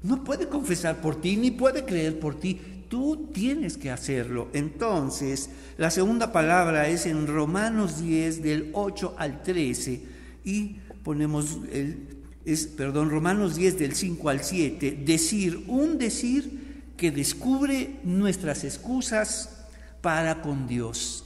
No 0.02 0.24
puede 0.24 0.48
confesar 0.48 1.00
por 1.00 1.22
ti 1.22 1.38
ni 1.38 1.52
puede 1.52 1.86
creer 1.86 2.20
por 2.20 2.40
ti. 2.40 2.60
Tú 2.90 3.30
tienes 3.32 3.78
que 3.78 3.92
hacerlo. 3.92 4.48
Entonces, 4.54 5.52
la 5.78 5.92
segunda 5.92 6.32
palabra 6.32 6.88
es 6.88 7.06
en 7.06 7.28
Romanos 7.28 8.02
10 8.02 8.42
del 8.42 8.72
8 8.74 9.16
al 9.18 9.44
13 9.44 10.02
y 10.44 10.78
ponemos 11.04 11.60
el 11.72 12.21
es 12.46 12.68
perdón, 12.68 13.10
Romanos 13.10 13.56
10 13.56 13.78
del 13.78 13.96
5 13.96 14.30
al 14.30 14.44
7, 14.44 15.04
decir 15.06 15.64
un 15.68 15.98
decir 15.98 16.94
que 16.98 17.12
descubre 17.12 18.00
nuestras 18.04 18.64
excusas 18.64 19.66
para 20.02 20.42
con 20.42 20.68
Dios. 20.68 21.26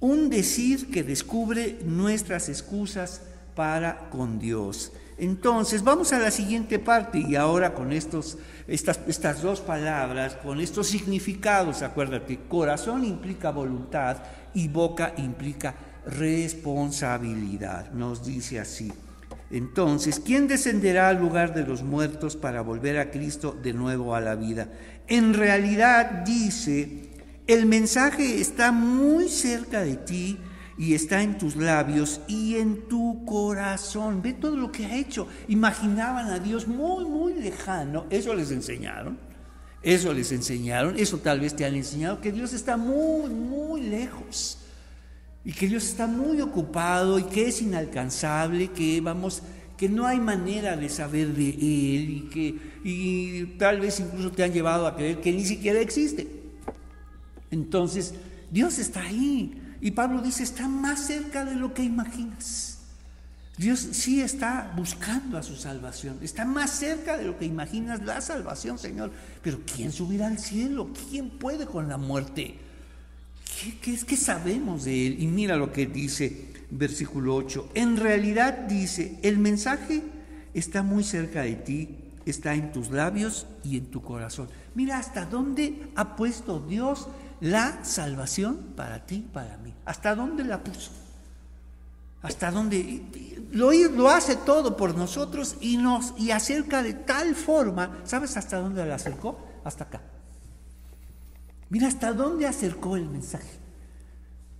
Un 0.00 0.30
decir 0.30 0.90
que 0.90 1.02
descubre 1.02 1.78
nuestras 1.84 2.48
excusas 2.48 3.22
para 3.54 4.10
con 4.10 4.38
Dios. 4.38 4.92
Entonces, 5.18 5.82
vamos 5.82 6.12
a 6.12 6.20
la 6.20 6.30
siguiente 6.30 6.78
parte 6.78 7.18
y 7.18 7.34
ahora 7.34 7.74
con 7.74 7.92
estos, 7.92 8.38
estas, 8.68 9.00
estas 9.08 9.42
dos 9.42 9.60
palabras, 9.60 10.36
con 10.36 10.60
estos 10.60 10.86
significados, 10.86 11.82
acuérdate, 11.82 12.38
corazón 12.48 13.04
implica 13.04 13.50
voluntad 13.50 14.18
y 14.54 14.68
boca 14.68 15.14
implica 15.16 15.74
responsabilidad. 16.06 17.90
Nos 17.90 18.24
dice 18.24 18.60
así, 18.60 18.92
Entonces, 19.50 20.20
¿quién 20.20 20.46
descenderá 20.46 21.08
al 21.08 21.18
lugar 21.18 21.54
de 21.54 21.64
los 21.66 21.82
muertos 21.82 22.36
para 22.36 22.60
volver 22.60 22.98
a 22.98 23.10
Cristo 23.10 23.56
de 23.62 23.72
nuevo 23.72 24.14
a 24.14 24.20
la 24.20 24.34
vida? 24.34 24.68
En 25.06 25.32
realidad 25.32 26.22
dice, 26.26 27.10
el 27.46 27.64
mensaje 27.64 28.40
está 28.40 28.72
muy 28.72 29.28
cerca 29.28 29.80
de 29.80 29.96
ti 29.96 30.38
y 30.76 30.92
está 30.92 31.22
en 31.22 31.38
tus 31.38 31.56
labios 31.56 32.20
y 32.28 32.56
en 32.56 32.88
tu 32.88 33.24
corazón. 33.24 34.20
Ve 34.20 34.34
todo 34.34 34.54
lo 34.54 34.70
que 34.70 34.84
ha 34.84 34.96
hecho. 34.96 35.26
Imaginaban 35.48 36.26
a 36.28 36.38
Dios 36.38 36.68
muy, 36.68 37.06
muy 37.06 37.34
lejano. 37.34 38.04
Eso 38.10 38.34
les 38.34 38.50
enseñaron. 38.50 39.18
Eso 39.82 40.12
les 40.12 40.30
enseñaron. 40.30 40.98
Eso 40.98 41.18
tal 41.18 41.40
vez 41.40 41.56
te 41.56 41.64
han 41.64 41.74
enseñado 41.74 42.20
que 42.20 42.32
Dios 42.32 42.52
está 42.52 42.76
muy, 42.76 43.30
muy 43.30 43.80
lejos 43.80 44.58
y 45.48 45.52
que 45.54 45.66
Dios 45.66 45.84
está 45.84 46.06
muy 46.06 46.42
ocupado 46.42 47.18
y 47.18 47.22
que 47.22 47.48
es 47.48 47.62
inalcanzable, 47.62 48.68
que 48.68 49.00
vamos, 49.00 49.42
que 49.78 49.88
no 49.88 50.06
hay 50.06 50.20
manera 50.20 50.76
de 50.76 50.90
saber 50.90 51.28
de 51.28 51.48
Él 51.48 52.10
y 52.10 52.28
que 52.30 52.54
y 52.84 53.56
tal 53.56 53.80
vez 53.80 53.98
incluso 53.98 54.30
te 54.30 54.44
han 54.44 54.52
llevado 54.52 54.86
a 54.86 54.94
creer 54.94 55.22
que 55.22 55.32
ni 55.32 55.46
siquiera 55.46 55.80
existe. 55.80 56.28
Entonces, 57.50 58.12
Dios 58.50 58.78
está 58.78 59.00
ahí. 59.00 59.78
Y 59.80 59.92
Pablo 59.92 60.20
dice, 60.20 60.42
está 60.42 60.68
más 60.68 61.06
cerca 61.06 61.46
de 61.46 61.54
lo 61.54 61.72
que 61.72 61.82
imaginas. 61.82 62.80
Dios 63.56 63.80
sí 63.92 64.20
está 64.20 64.74
buscando 64.76 65.38
a 65.38 65.42
su 65.42 65.56
salvación, 65.56 66.18
está 66.20 66.44
más 66.44 66.72
cerca 66.72 67.16
de 67.16 67.24
lo 67.24 67.38
que 67.38 67.46
imaginas 67.46 68.02
la 68.02 68.20
salvación, 68.20 68.78
Señor. 68.78 69.12
Pero 69.42 69.60
¿quién 69.64 69.92
subirá 69.92 70.26
al 70.26 70.38
cielo? 70.38 70.90
¿Quién 71.08 71.30
puede 71.30 71.64
con 71.64 71.88
la 71.88 71.96
muerte? 71.96 72.67
¿Qué, 73.82 73.92
es 73.92 74.04
que 74.04 74.16
sabemos 74.16 74.84
de 74.84 75.06
él? 75.06 75.22
Y 75.22 75.26
mira 75.26 75.56
lo 75.56 75.72
que 75.72 75.86
dice 75.86 76.48
versículo 76.70 77.34
8. 77.34 77.70
En 77.74 77.96
realidad 77.96 78.52
dice, 78.52 79.18
el 79.22 79.38
mensaje 79.38 80.02
está 80.54 80.82
muy 80.82 81.02
cerca 81.02 81.42
de 81.42 81.54
ti, 81.54 81.96
está 82.26 82.54
en 82.54 82.72
tus 82.72 82.90
labios 82.90 83.46
y 83.64 83.78
en 83.78 83.86
tu 83.86 84.02
corazón. 84.02 84.48
Mira 84.74 84.98
hasta 84.98 85.24
dónde 85.24 85.88
ha 85.96 86.14
puesto 86.16 86.60
Dios 86.60 87.08
la 87.40 87.84
salvación 87.84 88.74
para 88.76 89.06
ti, 89.06 89.26
para 89.32 89.56
mí. 89.58 89.74
¿Hasta 89.84 90.14
dónde 90.14 90.44
la 90.44 90.62
puso? 90.62 90.90
Hasta 92.22 92.50
dónde 92.50 93.02
lo, 93.52 93.72
lo 93.72 94.10
hace 94.10 94.36
todo 94.36 94.76
por 94.76 94.96
nosotros 94.96 95.56
y 95.60 95.76
nos 95.76 96.14
y 96.18 96.32
acerca 96.32 96.82
de 96.82 96.94
tal 96.94 97.34
forma, 97.34 98.00
¿sabes 98.04 98.36
hasta 98.36 98.58
dónde 98.58 98.84
la 98.84 98.96
acercó? 98.96 99.38
Hasta 99.64 99.84
acá. 99.84 100.00
Mira 101.70 101.88
hasta 101.88 102.12
dónde 102.12 102.46
acercó 102.46 102.96
el 102.96 103.08
mensaje. 103.08 103.58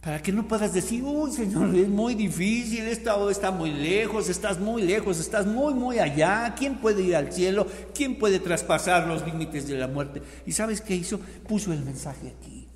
Para 0.00 0.22
que 0.22 0.30
no 0.30 0.46
puedas 0.46 0.72
decir, 0.72 1.02
uy 1.02 1.32
Señor, 1.32 1.74
es 1.74 1.88
muy 1.88 2.14
difícil, 2.14 2.86
esto 2.86 3.30
está 3.30 3.50
muy 3.50 3.72
lejos, 3.72 4.28
estás 4.28 4.58
muy 4.58 4.82
lejos, 4.82 5.18
estás 5.18 5.44
muy, 5.46 5.74
muy 5.74 5.98
allá. 5.98 6.54
¿Quién 6.56 6.76
puede 6.76 7.02
ir 7.02 7.16
al 7.16 7.32
cielo? 7.32 7.66
¿Quién 7.94 8.16
puede 8.16 8.38
traspasar 8.38 9.08
los 9.08 9.26
límites 9.26 9.66
de 9.66 9.76
la 9.76 9.88
muerte? 9.88 10.22
¿Y 10.46 10.52
sabes 10.52 10.80
qué 10.80 10.94
hizo? 10.94 11.18
Puso 11.18 11.72
el 11.72 11.82
mensaje 11.82 12.28
aquí. 12.28 12.68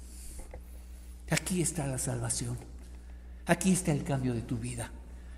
Aquí 1.31 1.63
está 1.63 1.87
la 1.87 1.99
salvación. 1.99 2.59
Aquí 3.47 3.73
está 3.73 3.93
el 3.93 4.03
cambio 4.03 4.35
de 4.35 4.43
tu 4.43 4.59
vida. 4.59 4.91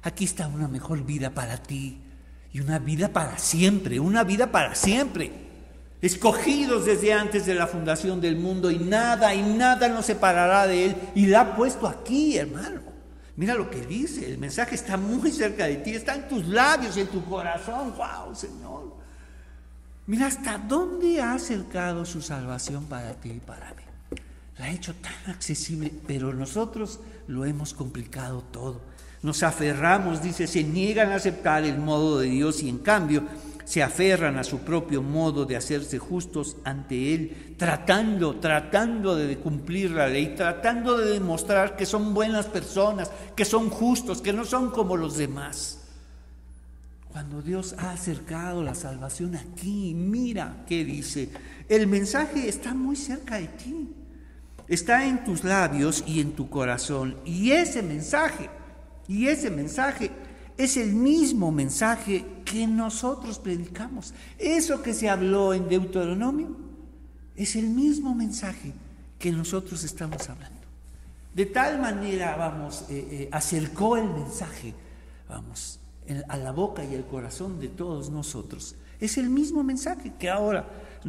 Aquí 0.02 0.24
está 0.24 0.48
una 0.48 0.68
mejor 0.68 1.04
vida 1.04 1.30
para 1.30 1.62
ti. 1.62 2.00
Y 2.52 2.61
una 2.61 2.78
vida 2.78 3.09
para 3.09 3.37
siempre, 3.38 4.00
una 4.00 4.24
vida 4.24 4.50
para 4.50 4.74
siempre 4.74 5.43
escogidos 6.05 6.85
desde 6.85 7.14
antes 7.14 7.47
de 7.47 7.55
la 7.55 7.67
fundación 7.67 8.21
del 8.21 8.37
mundo 8.37 8.71
y 8.71 8.79
nada 8.79 9.35
y 9.35 9.43
nada 9.43 9.88
nos 9.88 10.05
separará 10.05 10.67
de 10.67 10.85
Él. 10.85 10.97
Y 11.14 11.27
la 11.27 11.40
ha 11.40 11.57
puesto 11.57 11.87
aquí, 11.87 12.37
hermano. 12.37 12.83
Mira 13.37 13.55
lo 13.55 13.71
que 13.71 13.87
dice, 13.87 14.27
el 14.31 14.37
mensaje 14.37 14.75
está 14.75 14.99
muy 14.99 15.33
cerca 15.33 15.64
de 15.64 15.77
ti, 15.77 15.93
está 15.93 16.14
en 16.14 16.29
tus 16.29 16.47
labios, 16.47 16.99
en 16.99 17.07
tu 17.07 17.25
corazón. 17.25 17.95
¡Wow, 17.97 18.35
Señor! 18.35 18.95
Mira 20.07 20.27
hasta 20.27 20.59
dónde 20.59 21.23
ha 21.23 21.33
acercado 21.33 22.05
su 22.05 22.21
salvación 22.21 22.85
para 22.85 23.14
ti 23.14 23.31
y 23.31 23.40
para 23.40 23.71
mí. 23.71 24.21
La 24.59 24.67
ha 24.67 24.71
hecho 24.71 24.95
tan 24.97 25.35
accesible, 25.35 25.90
pero 26.07 26.35
nosotros 26.35 27.01
lo 27.27 27.47
hemos 27.47 27.73
complicado 27.73 28.45
todo. 28.53 28.83
Nos 29.23 29.43
aferramos, 29.43 30.23
dice, 30.23 30.47
se 30.47 30.62
niegan 30.62 31.11
a 31.12 31.14
aceptar 31.14 31.64
el 31.64 31.79
modo 31.79 32.19
de 32.19 32.29
Dios 32.29 32.62
y 32.62 32.69
en 32.69 32.79
cambio 32.79 33.25
se 33.64 33.83
aferran 33.83 34.38
a 34.38 34.44
su 34.44 34.59
propio 34.61 35.03
modo 35.03 35.46
de 35.46 35.57
hacerse 35.57 35.98
justos 35.98 36.57
ante 36.64 37.14
Él, 37.14 37.55
tratando, 37.57 38.37
tratando 38.37 39.16
de 39.16 39.38
cumplir 39.38 39.90
la 39.90 40.07
ley, 40.07 40.35
tratando 40.37 40.98
de 40.98 41.12
demostrar 41.12 41.77
que 41.77 41.87
son 41.87 42.12
buenas 42.12 42.46
personas, 42.46 43.11
que 43.35 43.44
son 43.44 43.70
justos, 43.70 44.20
que 44.20 44.33
no 44.33 44.44
son 44.44 44.70
como 44.70 44.96
los 44.96 45.16
demás. 45.16 45.81
Cuando 47.11 47.42
Dios 47.42 47.74
ha 47.79 47.92
acercado 47.92 48.62
la 48.62 48.74
salvación 48.74 49.37
aquí, 49.37 49.94
mira 49.94 50.64
qué 50.66 50.85
dice, 50.85 51.31
el 51.68 51.87
mensaje 51.87 52.48
está 52.48 52.74
muy 52.74 52.96
cerca 52.96 53.37
de 53.37 53.46
ti, 53.46 53.94
está 54.68 55.07
en 55.07 55.24
tus 55.24 55.44
labios 55.44 56.05
y 56.07 56.20
en 56.20 56.33
tu 56.33 56.50
corazón, 56.50 57.16
y 57.24 57.53
ese 57.53 57.83
mensaje, 57.83 58.50
y 59.07 59.29
ese 59.29 59.48
mensaje 59.50 60.11
es 60.57 60.77
el 60.77 60.95
mismo 60.95 61.51
mensaje 61.51 62.25
que 62.45 62.67
nosotros 62.67 63.38
predicamos. 63.38 64.14
Eso 64.38 64.83
que 64.83 64.95
se 64.95 65.09
habló 65.09 65.55
en 65.55 65.69
Deuteronomio 65.69 66.57
es 67.37 67.57
el 67.57 67.69
mismo 67.69 68.14
mensaje 68.14 68.73
que 69.19 69.33
nosotros 69.33 69.83
estamos 69.85 70.29
hablando. 70.29 70.61
De 71.35 71.47
tal 71.47 71.81
manera, 71.81 72.37
vamos, 72.37 72.85
eh, 72.88 73.09
eh, 73.11 73.29
acercó 73.33 73.97
el 73.97 74.09
mensaje, 74.09 74.73
vamos, 75.29 75.81
a 76.29 76.37
la 76.37 76.53
boca 76.53 76.85
y 76.85 76.95
al 76.95 77.07
corazón 77.07 77.59
de 77.59 77.69
todos 77.69 78.11
nosotros. 78.11 78.77
Es 79.01 79.19
el 79.19 79.31
mismo 79.31 79.64
mensaje 79.64 80.12
que 80.19 80.31
ahora 80.31 80.69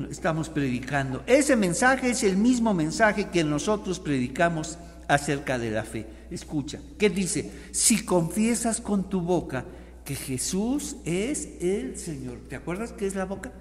estamos 0.10 0.50
predicando. 0.50 1.22
Ese 1.28 1.56
mensaje 1.56 2.10
es 2.10 2.24
el 2.24 2.38
mismo 2.38 2.74
mensaje 2.74 3.30
que 3.30 3.44
nosotros 3.44 4.00
predicamos 4.00 4.80
acerca 5.08 5.60
de 5.60 5.72
la 5.72 5.84
fe. 5.84 6.08
Escucha, 6.32 6.80
¿qué 6.98 7.10
dice? 7.10 7.52
Si 7.72 8.04
confiesas 8.04 8.82
con 8.82 9.10
tu 9.10 9.22
boca 9.22 9.66
que 10.04 10.16
Jesús 10.16 10.98
es 11.06 11.50
el 11.62 11.98
Señor, 11.98 12.40
¿te 12.50 12.56
acuerdas 12.56 12.92
qué 12.94 13.08
es 13.08 13.16
la 13.16 13.26
boca? 13.26 13.52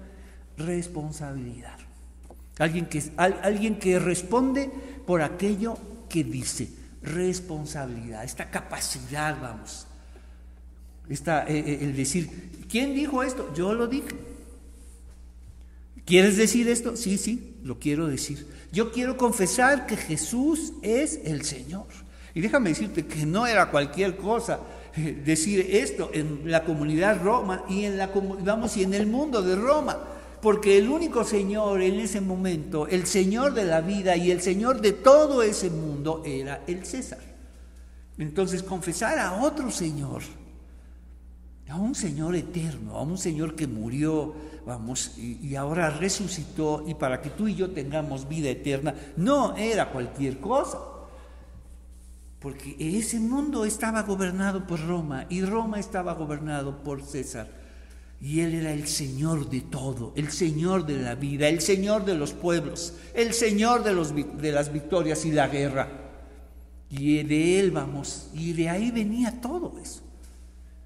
Responsabilidad. 0.57 1.77
Alguien 2.57 2.85
que, 2.85 3.03
alguien 3.17 3.77
que 3.77 3.99
responde 3.99 4.69
por 5.05 5.21
aquello 5.21 5.77
que 6.09 6.23
dice. 6.23 6.69
Responsabilidad, 7.01 8.23
esta 8.23 8.49
capacidad, 8.49 9.39
vamos. 9.39 9.85
Esta, 11.09 11.47
eh, 11.47 11.59
eh, 11.59 11.79
el 11.81 11.95
decir, 11.95 12.65
¿quién 12.69 12.95
dijo 12.95 13.21
esto? 13.21 13.53
Yo 13.53 13.73
lo 13.73 13.87
dije. 13.87 14.07
¿Quieres 16.05 16.37
decir 16.37 16.67
esto? 16.67 16.95
Sí, 16.95 17.17
sí, 17.17 17.55
lo 17.63 17.79
quiero 17.79 18.07
decir. 18.07 18.47
Yo 18.71 18.91
quiero 18.91 19.17
confesar 19.17 19.87
que 19.87 19.97
Jesús 19.97 20.73
es 20.81 21.19
el 21.25 21.43
Señor. 21.43 21.87
Y 22.35 22.41
déjame 22.41 22.69
decirte 22.69 23.05
que 23.07 23.25
no 23.25 23.47
era 23.47 23.71
cualquier 23.71 24.17
cosa 24.17 24.59
eh, 24.97 25.23
decir 25.25 25.65
esto 25.71 26.11
en 26.13 26.41
la 26.51 26.63
comunidad 26.63 27.23
Roma 27.23 27.63
y 27.67 27.85
en 27.85 27.97
la 27.97 28.11
vamos 28.43 28.75
y 28.77 28.83
en 28.83 28.93
el 28.93 29.07
mundo 29.07 29.41
de 29.41 29.55
Roma, 29.55 29.97
porque 30.41 30.77
el 30.77 30.89
único 30.89 31.23
Señor 31.23 31.81
en 31.81 31.95
ese 31.95 32.19
momento, 32.19 32.87
el 32.87 33.07
Señor 33.07 33.53
de 33.53 33.63
la 33.63 33.79
vida 33.79 34.17
y 34.17 34.31
el 34.31 34.41
Señor 34.41 34.81
de 34.81 34.91
todo 34.91 35.41
ese 35.41 35.69
mundo 35.69 36.21
era 36.25 36.61
el 36.67 36.85
César. 36.85 37.19
Entonces 38.17 38.63
confesar 38.63 39.17
a 39.17 39.41
otro 39.41 39.71
Señor, 39.71 40.21
a 41.69 41.77
un 41.77 41.95
Señor 41.95 42.35
eterno, 42.35 42.97
a 42.97 43.01
un 43.01 43.17
Señor 43.17 43.55
que 43.55 43.65
murió, 43.65 44.35
vamos, 44.65 45.17
y, 45.17 45.55
ahora 45.55 45.89
resucitó 45.89 46.83
y 46.85 46.95
para 46.95 47.21
que 47.21 47.29
tú 47.29 47.47
y 47.47 47.55
yo 47.55 47.71
tengamos 47.71 48.27
vida 48.27 48.49
eterna, 48.49 48.93
no 49.15 49.55
era 49.55 49.89
cualquier 49.89 50.39
cosa. 50.39 50.94
Porque 52.45 52.75
ese 52.77 53.19
mundo 53.19 53.65
estaba 53.65 54.03
gobernado 54.03 54.67
por 54.67 54.79
Roma 54.79 55.25
y 55.31 55.41
Roma 55.41 55.79
estaba 55.79 56.13
gobernado 56.13 56.83
por 56.83 57.01
César. 57.01 57.47
Y 58.21 58.41
él 58.41 58.53
era 58.53 58.71
el 58.71 58.87
Señor 58.87 59.49
de 59.49 59.61
todo, 59.61 60.13
el 60.15 60.29
Señor 60.29 60.85
de 60.85 60.99
la 60.99 61.15
vida, 61.15 61.47
el 61.47 61.59
Señor 61.59 62.05
de 62.05 62.13
los 62.13 62.33
pueblos, 62.33 62.93
el 63.15 63.33
Señor 63.33 63.83
de, 63.83 63.93
los, 63.93 64.13
de 64.13 64.51
las 64.51 64.71
victorias 64.71 65.25
y 65.25 65.31
la 65.31 65.47
guerra. 65.47 65.89
Y 66.91 67.23
de 67.23 67.59
él 67.59 67.71
vamos, 67.71 68.29
y 68.35 68.53
de 68.53 68.69
ahí 68.69 68.91
venía 68.91 69.41
todo 69.41 69.79
eso. 69.81 70.03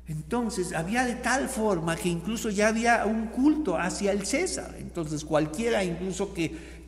Entonces 0.08 0.72
había 0.72 1.04
de 1.04 1.16
tal 1.16 1.50
forma 1.50 1.98
que 1.98 2.08
incluso 2.08 2.50
ya 2.50 2.70
había 2.70 3.06
un 3.06 3.28
culto 3.28 3.78
hacia 3.78 4.14
el 4.14 4.26
César. 4.26 4.78
Entonces 4.80 5.26
cualquiera 5.26 5.84
incluso 5.84 6.34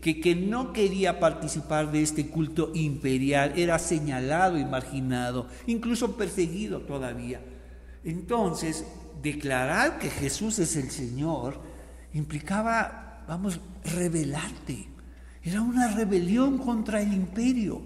que, 0.01 0.35
no 0.35 0.73
quería 0.73 1.19
participar 1.19 1.91
de 1.91 2.01
este 2.01 2.27
culto 2.27 2.71
imperial 2.73 3.53
era 3.55 3.77
señalado 3.77 4.57
y 4.57 4.65
marginado, 4.65 5.47
incluso 5.67 6.17
perseguido 6.17 6.81
todavía. 6.81 7.39
Entonces, 8.03 8.83
declarar 9.21 9.99
que 9.99 10.09
Jesús 10.09 10.57
es 10.59 10.75
el 10.75 10.89
Señor 10.89 11.59
implicaba, 12.13 13.23
vamos, 13.27 13.59
rebelarte. 13.95 14.87
Era 15.43 15.61
una 15.61 15.87
rebelión 15.87 16.57
contra 16.57 17.01
el 17.01 17.13
imperio. 17.13 17.81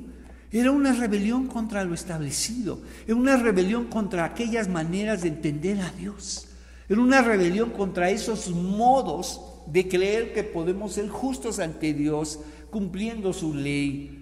Era 0.51 0.71
una 0.71 0.93
rebelión 0.93 1.47
contra 1.47 1.84
lo 1.84 1.93
establecido, 1.93 2.80
era 3.06 3.15
una 3.15 3.36
rebelión 3.36 3.88
contra 3.88 4.23
aquellas 4.23 4.69
maneras 4.69 5.23
de 5.23 5.28
entender 5.28 5.82
a 5.82 5.89
Dios, 5.89 6.47
era 6.88 7.01
una 7.01 7.21
rebelión 7.21 7.71
contra 7.71 8.10
esos 8.10 8.51
modos 8.51 9.41
de 9.67 9.88
creer 9.88 10.34
que 10.34 10.43
podemos 10.43 10.93
ser 10.93 11.10
justos 11.10 11.60
ante 11.60 11.93
Dios 11.93 12.39
cumpliendo 12.69 13.34
su 13.34 13.54
ley. 13.54 14.21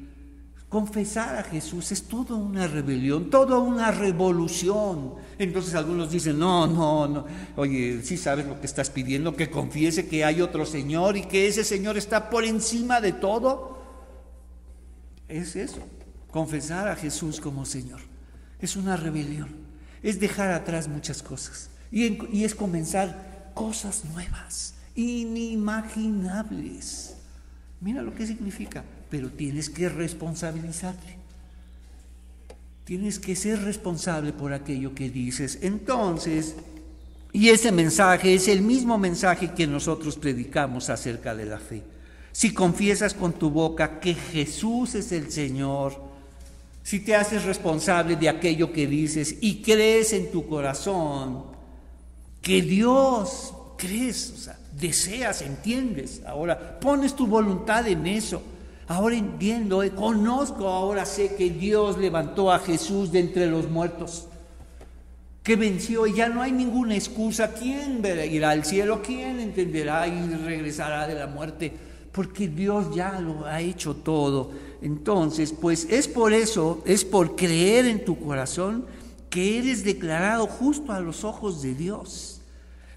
Confesar 0.70 1.38
a 1.38 1.44
Jesús 1.44 1.92
es 1.92 2.04
toda 2.04 2.36
una 2.36 2.68
rebelión, 2.68 3.30
toda 3.30 3.60
una 3.60 3.92
revolución. 3.92 5.16
Entonces 5.38 5.76
algunos 5.76 6.12
dicen, 6.12 6.40
no, 6.40 6.66
no, 6.66 7.08
no, 7.08 7.26
oye, 7.56 8.02
si 8.02 8.18
sabes 8.18 8.48
lo 8.48 8.60
que 8.60 8.66
estás 8.66 8.90
pidiendo, 8.90 9.36
que 9.36 9.52
confiese 9.52 10.08
que 10.08 10.26
hay 10.26 10.42
otro 10.42 10.66
Señor 10.66 11.16
y 11.16 11.24
que 11.24 11.48
ese 11.48 11.64
Señor 11.64 11.98
está 11.98 12.30
por 12.30 12.44
encima 12.44 13.02
de 13.02 13.14
todo. 13.14 13.84
Es 15.28 15.56
eso, 15.56 15.80
confesar 16.32 16.88
a 16.88 16.96
Jesús 16.96 17.40
como 17.40 17.66
Señor. 17.66 18.02
Es 18.60 18.76
una 18.76 18.98
rebelión, 18.98 19.50
es 20.02 20.20
dejar 20.20 20.52
atrás 20.52 20.88
muchas 20.88 21.22
cosas 21.22 21.70
y, 21.92 22.18
y 22.36 22.44
es 22.44 22.56
comenzar 22.56 23.52
cosas 23.54 24.06
nuevas, 24.06 24.74
inimaginables. 24.96 27.16
Mira 27.82 28.02
lo 28.02 28.16
que 28.16 28.28
significa 28.28 28.86
pero 29.14 29.30
tienes 29.30 29.70
que 29.70 29.90
responsabilizarte. 29.90 31.20
Tienes 32.84 33.20
que 33.20 33.36
ser 33.36 33.62
responsable 33.62 34.34
por 34.34 34.54
aquello 34.54 34.96
que 34.96 35.12
dices. 35.12 35.60
Entonces, 35.62 36.56
y 37.32 37.50
ese 37.50 37.72
mensaje 37.72 38.34
es 38.34 38.48
el 38.48 38.64
mismo 38.64 38.98
mensaje 38.98 39.52
que 39.52 39.68
nosotros 39.68 40.18
predicamos 40.18 40.90
acerca 40.90 41.36
de 41.36 41.46
la 41.46 41.60
fe. 41.60 41.84
Si 42.32 42.56
confiesas 42.56 43.14
con 43.14 43.34
tu 43.34 43.52
boca 43.52 44.00
que 44.00 44.16
Jesús 44.16 44.96
es 44.96 45.12
el 45.12 45.32
Señor, 45.32 45.94
si 46.82 47.02
te 47.02 47.16
haces 47.16 47.44
responsable 47.44 48.16
de 48.16 48.30
aquello 48.30 48.74
que 48.74 48.88
dices 48.88 49.36
y 49.42 49.62
crees 49.62 50.12
en 50.14 50.32
tu 50.32 50.48
corazón 50.48 51.44
que 52.42 52.64
Dios, 52.64 53.54
crees, 53.78 54.32
o 54.32 54.38
sea, 54.38 54.58
deseas, 54.80 55.42
entiendes, 55.42 56.22
ahora 56.26 56.80
pones 56.80 57.16
tu 57.16 57.28
voluntad 57.28 57.88
en 57.88 58.08
eso 58.08 58.42
Ahora 58.88 59.16
entiendo, 59.16 59.82
eh, 59.82 59.92
conozco, 59.92 60.68
ahora 60.68 61.06
sé 61.06 61.36
que 61.36 61.50
Dios 61.50 61.98
levantó 61.98 62.52
a 62.52 62.60
Jesús 62.60 63.12
de 63.12 63.20
entre 63.20 63.48
los 63.48 63.70
muertos, 63.70 64.28
que 65.42 65.56
venció 65.56 66.06
y 66.06 66.14
ya 66.14 66.28
no 66.28 66.42
hay 66.42 66.52
ninguna 66.52 66.96
excusa. 66.96 67.54
¿Quién 67.54 68.04
irá 68.30 68.52
al 68.52 68.66
cielo? 68.66 69.02
¿Quién 69.02 69.40
entenderá 69.40 70.08
y 70.08 70.28
regresará 70.36 71.08
de 71.08 71.16
la 71.16 71.28
muerte? 71.28 71.74
Porque 72.12 72.48
Dios 72.48 72.94
ya 72.94 73.20
lo 73.20 73.46
ha 73.46 73.62
hecho 73.62 73.96
todo. 73.96 74.52
Entonces, 74.82 75.54
pues 75.54 75.88
es 75.90 76.08
por 76.08 76.34
eso, 76.34 76.84
es 76.86 77.06
por 77.06 77.36
creer 77.36 77.86
en 77.86 78.04
tu 78.04 78.20
corazón 78.20 78.86
que 79.30 79.60
eres 79.60 79.84
declarado 79.84 80.46
justo 80.46 80.92
a 80.92 81.00
los 81.00 81.24
ojos 81.24 81.62
de 81.62 81.74
Dios. 81.74 82.33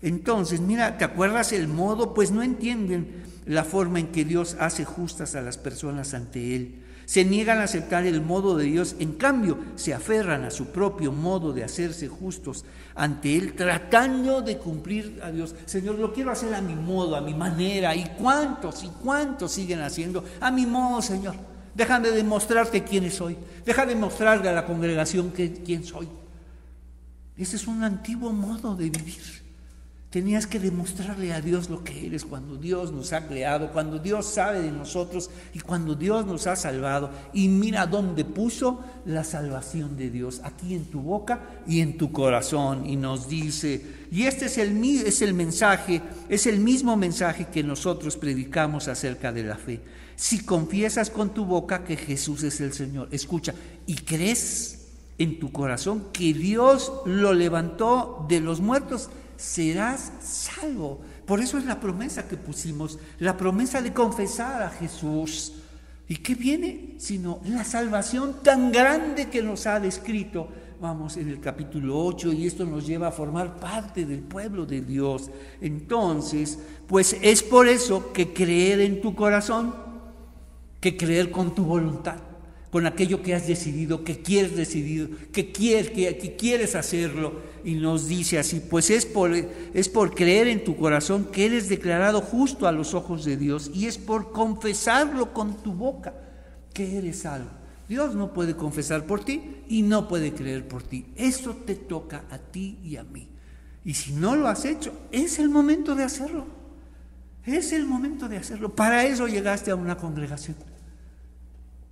Entonces, 0.02 0.60
mira, 0.60 0.98
¿te 0.98 1.04
acuerdas 1.04 1.52
el 1.52 1.68
modo? 1.68 2.14
Pues 2.14 2.30
no 2.30 2.42
entienden 2.42 3.24
la 3.46 3.64
forma 3.64 4.00
en 4.00 4.08
que 4.08 4.24
Dios 4.24 4.56
hace 4.60 4.84
justas 4.84 5.34
a 5.34 5.40
las 5.40 5.56
personas 5.56 6.14
ante 6.14 6.54
Él. 6.56 6.82
Se 7.06 7.24
niegan 7.24 7.58
a 7.58 7.64
aceptar 7.64 8.04
el 8.04 8.20
modo 8.20 8.56
de 8.56 8.64
Dios, 8.64 8.96
en 8.98 9.12
cambio 9.12 9.58
se 9.76 9.94
aferran 9.94 10.42
a 10.42 10.50
su 10.50 10.66
propio 10.66 11.12
modo 11.12 11.52
de 11.52 11.62
hacerse 11.62 12.08
justos 12.08 12.64
ante 12.96 13.36
Él, 13.36 13.54
tratando 13.54 14.42
de 14.42 14.58
cumplir 14.58 15.20
a 15.22 15.30
Dios. 15.30 15.54
Señor, 15.66 16.00
lo 16.00 16.12
quiero 16.12 16.32
hacer 16.32 16.52
a 16.52 16.60
mi 16.60 16.74
modo, 16.74 17.14
a 17.14 17.20
mi 17.20 17.32
manera. 17.32 17.94
¿Y 17.94 18.04
cuántos 18.18 18.82
y 18.82 18.88
cuántos 18.88 19.52
siguen 19.52 19.82
haciendo? 19.82 20.24
A 20.40 20.50
mi 20.50 20.66
modo, 20.66 21.00
Señor. 21.00 21.36
Déjame 21.76 22.10
demostrarte 22.10 22.82
quién 22.82 23.08
soy. 23.12 23.36
Déjame 23.64 23.94
mostrarle 23.94 24.48
a 24.48 24.52
la 24.52 24.66
congregación 24.66 25.30
quién 25.30 25.84
soy. 25.84 26.08
Ese 27.36 27.54
es 27.54 27.68
un 27.68 27.84
antiguo 27.84 28.32
modo 28.32 28.74
de 28.74 28.90
vivir. 28.90 29.35
Tenías 30.16 30.46
que 30.46 30.58
demostrarle 30.58 31.34
a 31.34 31.42
Dios 31.42 31.68
lo 31.68 31.84
que 31.84 32.06
eres 32.06 32.24
cuando 32.24 32.56
Dios 32.56 32.90
nos 32.90 33.12
ha 33.12 33.28
creado, 33.28 33.70
cuando 33.70 33.98
Dios 33.98 34.24
sabe 34.24 34.62
de 34.62 34.72
nosotros 34.72 35.28
y 35.52 35.60
cuando 35.60 35.94
Dios 35.94 36.24
nos 36.24 36.46
ha 36.46 36.56
salvado. 36.56 37.10
Y 37.34 37.48
mira 37.48 37.86
dónde 37.86 38.24
puso 38.24 38.82
la 39.04 39.24
salvación 39.24 39.98
de 39.98 40.08
Dios, 40.08 40.40
aquí 40.42 40.74
en 40.74 40.86
tu 40.86 41.02
boca 41.02 41.60
y 41.66 41.82
en 41.82 41.98
tu 41.98 42.12
corazón. 42.12 42.86
Y 42.86 42.96
nos 42.96 43.28
dice, 43.28 44.06
y 44.10 44.22
este 44.22 44.46
es 44.46 44.56
el, 44.56 44.82
es 44.82 45.20
el 45.20 45.34
mensaje, 45.34 46.00
es 46.30 46.46
el 46.46 46.60
mismo 46.60 46.96
mensaje 46.96 47.48
que 47.52 47.62
nosotros 47.62 48.16
predicamos 48.16 48.88
acerca 48.88 49.32
de 49.32 49.42
la 49.42 49.56
fe. 49.56 49.82
Si 50.16 50.46
confiesas 50.46 51.10
con 51.10 51.34
tu 51.34 51.44
boca 51.44 51.84
que 51.84 51.98
Jesús 51.98 52.42
es 52.42 52.58
el 52.62 52.72
Señor, 52.72 53.08
escucha, 53.10 53.52
y 53.84 53.96
crees 53.96 54.92
en 55.18 55.38
tu 55.38 55.52
corazón 55.52 56.06
que 56.14 56.32
Dios 56.32 56.90
lo 57.04 57.34
levantó 57.34 58.24
de 58.30 58.40
los 58.40 58.60
muertos, 58.60 59.10
serás 59.36 60.12
salvo. 60.20 61.00
Por 61.24 61.40
eso 61.40 61.58
es 61.58 61.64
la 61.64 61.80
promesa 61.80 62.28
que 62.28 62.36
pusimos, 62.36 62.98
la 63.18 63.36
promesa 63.36 63.82
de 63.82 63.92
confesar 63.92 64.62
a 64.62 64.70
Jesús. 64.70 65.54
¿Y 66.08 66.16
qué 66.16 66.34
viene? 66.34 66.94
Sino 66.98 67.40
la 67.44 67.64
salvación 67.64 68.36
tan 68.42 68.70
grande 68.70 69.28
que 69.28 69.42
nos 69.42 69.66
ha 69.66 69.80
descrito, 69.80 70.48
vamos, 70.80 71.16
en 71.16 71.28
el 71.28 71.40
capítulo 71.40 71.98
8, 72.04 72.32
y 72.32 72.46
esto 72.46 72.64
nos 72.64 72.86
lleva 72.86 73.08
a 73.08 73.12
formar 73.12 73.58
parte 73.58 74.06
del 74.06 74.20
pueblo 74.20 74.66
de 74.66 74.82
Dios. 74.82 75.30
Entonces, 75.60 76.58
pues 76.86 77.16
es 77.22 77.42
por 77.42 77.66
eso 77.66 78.12
que 78.12 78.32
creer 78.32 78.80
en 78.80 79.00
tu 79.00 79.14
corazón, 79.14 79.74
que 80.80 80.96
creer 80.96 81.30
con 81.30 81.54
tu 81.54 81.64
voluntad 81.64 82.25
con 82.76 82.84
aquello 82.84 83.22
que 83.22 83.34
has 83.34 83.46
decidido, 83.46 84.04
que 84.04 84.20
quieres 84.20 84.54
decidir, 84.54 85.30
que 85.32 85.50
quieres, 85.50 85.88
que, 85.88 86.36
quieres 86.36 86.74
hacerlo. 86.74 87.40
Y 87.64 87.76
nos 87.76 88.06
dice 88.06 88.38
así, 88.38 88.60
pues 88.60 88.90
es 88.90 89.06
por, 89.06 89.34
es 89.34 89.88
por 89.88 90.14
creer 90.14 90.46
en 90.48 90.62
tu 90.62 90.76
corazón 90.76 91.24
que 91.32 91.46
eres 91.46 91.70
declarado 91.70 92.20
justo 92.20 92.68
a 92.68 92.72
los 92.72 92.92
ojos 92.92 93.24
de 93.24 93.38
Dios 93.38 93.70
y 93.72 93.86
es 93.86 93.96
por 93.96 94.30
confesarlo 94.30 95.32
con 95.32 95.56
tu 95.62 95.72
boca 95.72 96.12
que 96.74 96.98
eres 96.98 97.20
salvo. 97.20 97.48
Dios 97.88 98.14
no 98.14 98.34
puede 98.34 98.54
confesar 98.54 99.06
por 99.06 99.24
ti 99.24 99.62
y 99.70 99.80
no 99.80 100.06
puede 100.06 100.34
creer 100.34 100.68
por 100.68 100.82
ti. 100.82 101.06
Eso 101.16 101.56
te 101.64 101.76
toca 101.76 102.24
a 102.30 102.36
ti 102.36 102.78
y 102.84 102.96
a 102.96 103.04
mí. 103.04 103.26
Y 103.86 103.94
si 103.94 104.12
no 104.12 104.36
lo 104.36 104.48
has 104.48 104.66
hecho, 104.66 104.92
es 105.12 105.38
el 105.38 105.48
momento 105.48 105.94
de 105.94 106.04
hacerlo. 106.04 106.44
Es 107.42 107.72
el 107.72 107.86
momento 107.86 108.28
de 108.28 108.36
hacerlo. 108.36 108.74
Para 108.76 109.06
eso 109.06 109.28
llegaste 109.28 109.70
a 109.70 109.76
una 109.76 109.96
congregación 109.96 110.56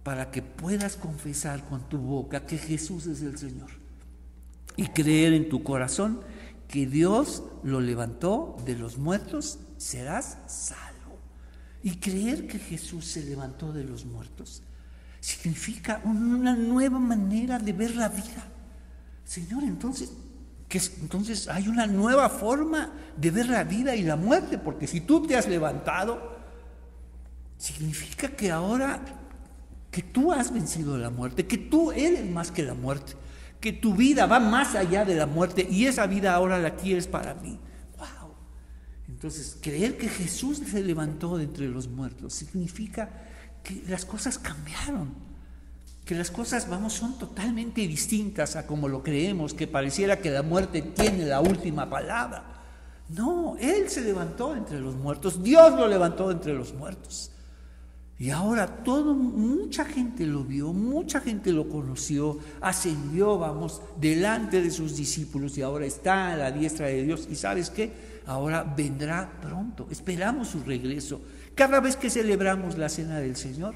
para 0.04 0.30
que 0.30 0.42
puedas 0.42 0.96
confesar 0.96 1.64
con 1.64 1.88
tu 1.88 1.98
boca 1.98 2.46
que 2.46 2.58
Jesús 2.58 3.06
es 3.06 3.22
el 3.22 3.36
Señor 3.36 3.70
y 4.76 4.86
creer 4.88 5.32
en 5.32 5.48
tu 5.48 5.64
corazón 5.64 6.20
que 6.68 6.86
Dios 6.86 7.42
lo 7.62 7.80
levantó 7.80 8.56
de 8.64 8.76
los 8.76 8.98
muertos, 8.98 9.58
serás 9.76 10.38
salvo. 10.46 11.18
Y 11.82 11.96
creer 11.96 12.46
que 12.46 12.58
Jesús 12.58 13.06
se 13.06 13.22
levantó 13.22 13.72
de 13.72 13.84
los 13.84 14.04
muertos 14.04 14.62
significa 15.20 16.02
una 16.04 16.54
nueva 16.54 16.98
manera 16.98 17.58
de 17.58 17.72
ver 17.72 17.96
la 17.96 18.08
vida. 18.08 18.44
Señor, 19.24 19.64
entonces, 19.64 20.12
que 20.68 20.80
entonces 21.00 21.48
hay 21.48 21.68
una 21.68 21.86
nueva 21.86 22.28
forma 22.28 22.92
de 23.16 23.30
ver 23.30 23.46
la 23.46 23.64
vida 23.64 23.94
y 23.96 24.02
la 24.02 24.16
muerte, 24.16 24.58
porque 24.58 24.86
si 24.86 25.00
tú 25.00 25.26
te 25.26 25.36
has 25.36 25.48
levantado, 25.48 26.36
significa 27.56 28.28
que 28.28 28.50
ahora 28.50 29.00
que 29.94 30.02
tú 30.02 30.33
has 30.33 30.52
vencido 30.52 30.98
la 30.98 31.09
muerte, 31.09 31.46
que 31.46 31.57
tú 31.57 31.92
eres 31.92 32.28
más 32.28 32.50
que 32.50 32.64
la 32.64 32.74
muerte, 32.74 33.12
que 33.61 33.72
tu 33.72 33.94
vida 33.94 34.26
va 34.26 34.40
más 34.40 34.74
allá 34.74 35.04
de 35.04 35.14
la 35.14 35.26
muerte 35.26 35.64
y 35.70 35.87
esa 35.87 36.09
vida 36.09 36.35
ahora 36.35 36.59
la 36.59 36.74
quieres 36.74 37.07
para 37.07 37.35
mí. 37.35 37.61
¡Wow! 37.96 38.33
Entonces, 39.07 39.57
creer 39.61 39.96
que 39.96 40.09
Jesús 40.09 40.61
se 40.68 40.83
levantó 40.83 41.37
de 41.37 41.44
entre 41.44 41.68
los 41.68 41.87
muertos 41.87 42.35
significa 42.35 43.09
que 43.62 43.85
las 43.87 44.04
cosas 44.04 44.37
cambiaron, 44.37 45.14
que 46.04 46.16
las 46.16 46.33
cosas, 46.33 46.68
vamos, 46.68 46.94
son 46.94 47.16
totalmente 47.16 47.83
distintas 47.83 48.57
a 48.57 48.66
como 48.66 48.88
lo 48.88 49.00
creemos, 49.00 49.54
que 49.54 49.68
pareciera 49.68 50.18
que 50.18 50.33
la 50.33 50.42
muerte 50.42 50.83
tiene 50.83 51.24
la 51.24 51.40
última 51.40 51.88
palabra. 51.88 52.42
No, 53.11 53.57
Él 53.61 53.88
se 53.88 54.00
levantó 54.00 54.56
entre 54.56 54.81
los 54.81 54.96
muertos, 54.96 55.40
Dios 55.40 55.73
lo 55.75 55.87
levantó 55.87 56.33
entre 56.33 56.52
los 56.52 56.75
muertos. 56.75 57.31
Y 58.19 58.31
ahora 58.31 58.67
todo, 58.67 59.12
mucha 59.12 59.85
gente 59.85 60.25
lo 60.25 60.44
vio, 60.44 60.73
mucha 60.73 61.21
gente 61.21 61.52
lo 61.52 61.69
conoció, 61.69 62.38
ascendió, 62.60 63.38
vamos, 63.38 63.83
delante 64.00 64.62
de 64.62 64.71
sus 64.71 64.96
discípulos 64.96 65.58
y 65.58 65.62
ahora 65.62 65.85
está 65.85 66.33
a 66.33 66.37
la 66.37 66.52
diestra 66.52 66.87
de 66.87 67.02
Dios. 67.02 67.27
¿Y 67.29 67.35
sabes 67.35 67.71
qué? 67.71 67.92
Ahora 68.27 68.62
vendrá 68.62 69.40
pronto, 69.42 69.88
esperamos 69.90 70.48
su 70.48 70.62
regreso. 70.62 71.21
Cada 71.56 71.81
vez 71.81 71.96
que 71.96 72.08
celebramos 72.08 72.79
la 72.79 72.88
cena 72.88 73.19
del 73.19 73.35
Señor, 73.35 73.75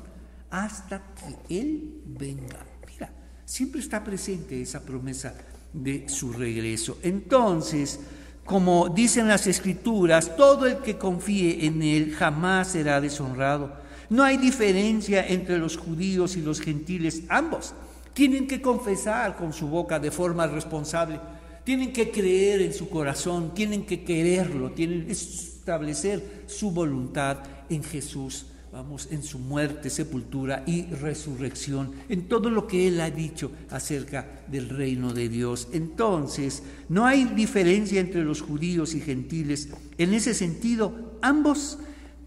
hasta 0.50 1.02
que 1.14 1.58
Él 1.58 2.00
venga. 2.06 2.64
Mira, 2.86 3.12
siempre 3.44 3.80
está 3.80 4.04
presente 4.04 4.62
esa 4.62 4.80
promesa 4.80 5.34
de 5.72 6.08
su 6.08 6.32
regreso. 6.32 6.98
Entonces, 7.02 7.98
como 8.44 8.88
dicen 8.88 9.26
las 9.26 9.48
escrituras, 9.48 10.36
todo 10.36 10.66
el 10.66 10.78
que 10.78 10.96
confíe 10.96 11.66
en 11.66 11.82
Él 11.82 12.14
jamás 12.14 12.68
será 12.68 13.00
deshonrado 13.00 13.87
No 14.10 14.22
hay 14.22 14.36
diferencia 14.36 15.26
entre 15.26 15.58
los 15.58 15.76
judíos 15.76 16.36
y 16.36 16.42
los 16.42 16.60
gentiles, 16.60 17.22
ambos 17.28 17.74
tienen 18.18 18.48
que 18.48 18.60
confesar 18.60 19.36
con 19.36 19.52
su 19.52 19.68
boca 19.68 20.00
de 20.00 20.10
forma 20.10 20.44
responsable, 20.48 21.20
tienen 21.62 21.92
que 21.92 22.10
creer 22.10 22.62
en 22.62 22.74
su 22.74 22.88
corazón, 22.88 23.54
tienen 23.54 23.86
que 23.86 24.02
quererlo, 24.02 24.72
tienen 24.72 25.06
que 25.06 25.12
establecer 25.12 26.42
su 26.46 26.72
voluntad 26.72 27.38
en 27.70 27.84
Jesús. 27.84 28.46
Vamos, 28.72 29.08
en 29.12 29.22
su 29.22 29.38
muerte, 29.38 29.88
sepultura 29.88 30.64
y 30.66 30.86
resurrección, 30.86 31.92
en 32.08 32.26
todo 32.26 32.50
lo 32.50 32.66
que 32.66 32.88
Él 32.88 33.00
ha 33.00 33.10
dicho 33.10 33.52
acerca 33.70 34.42
del 34.48 34.68
reino 34.68 35.14
de 35.14 35.28
Dios. 35.28 35.68
Entonces, 35.72 36.64
no 36.88 37.06
hay 37.06 37.24
diferencia 37.24 38.00
entre 38.00 38.24
los 38.24 38.42
judíos 38.42 38.94
y 38.94 39.00
gentiles. 39.00 39.68
En 39.96 40.12
ese 40.12 40.34
sentido, 40.34 41.18
ambos 41.22 41.78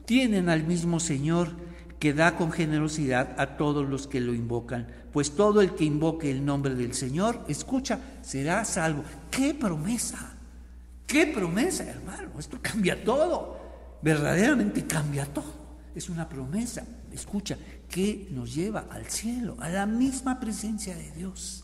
tienen 0.05 0.47
al 0.47 0.63
mismo 0.63 1.01
Señor 1.01 1.49
que 2.01 2.13
da 2.13 2.35
con 2.35 2.51
generosidad 2.51 3.39
a 3.39 3.55
todos 3.55 3.87
los 3.87 4.07
que 4.07 4.19
lo 4.19 4.33
invocan, 4.33 4.87
pues 5.13 5.37
todo 5.37 5.61
el 5.61 5.75
que 5.75 5.85
invoque 5.85 6.31
el 6.31 6.43
nombre 6.43 6.75
del 6.75 6.93
Señor, 6.93 7.45
escucha, 7.47 7.99
será 8.21 8.65
salvo. 8.65 9.05
¡Qué 9.29 9.53
promesa! 9.53 10.33
¡Qué 11.05 11.27
promesa, 11.27 11.85
hermano! 11.85 12.31
Esto 12.39 12.57
cambia 12.61 13.01
todo, 13.03 13.57
verdaderamente 14.01 14.85
cambia 14.85 15.25
todo 15.25 15.61
es 15.95 16.09
una 16.09 16.27
promesa, 16.27 16.85
escucha, 17.11 17.57
que 17.89 18.27
nos 18.31 18.53
lleva 18.55 18.87
al 18.89 19.05
cielo, 19.07 19.57
a 19.59 19.69
la 19.69 19.85
misma 19.85 20.39
presencia 20.39 20.95
de 20.95 21.11
Dios. 21.11 21.63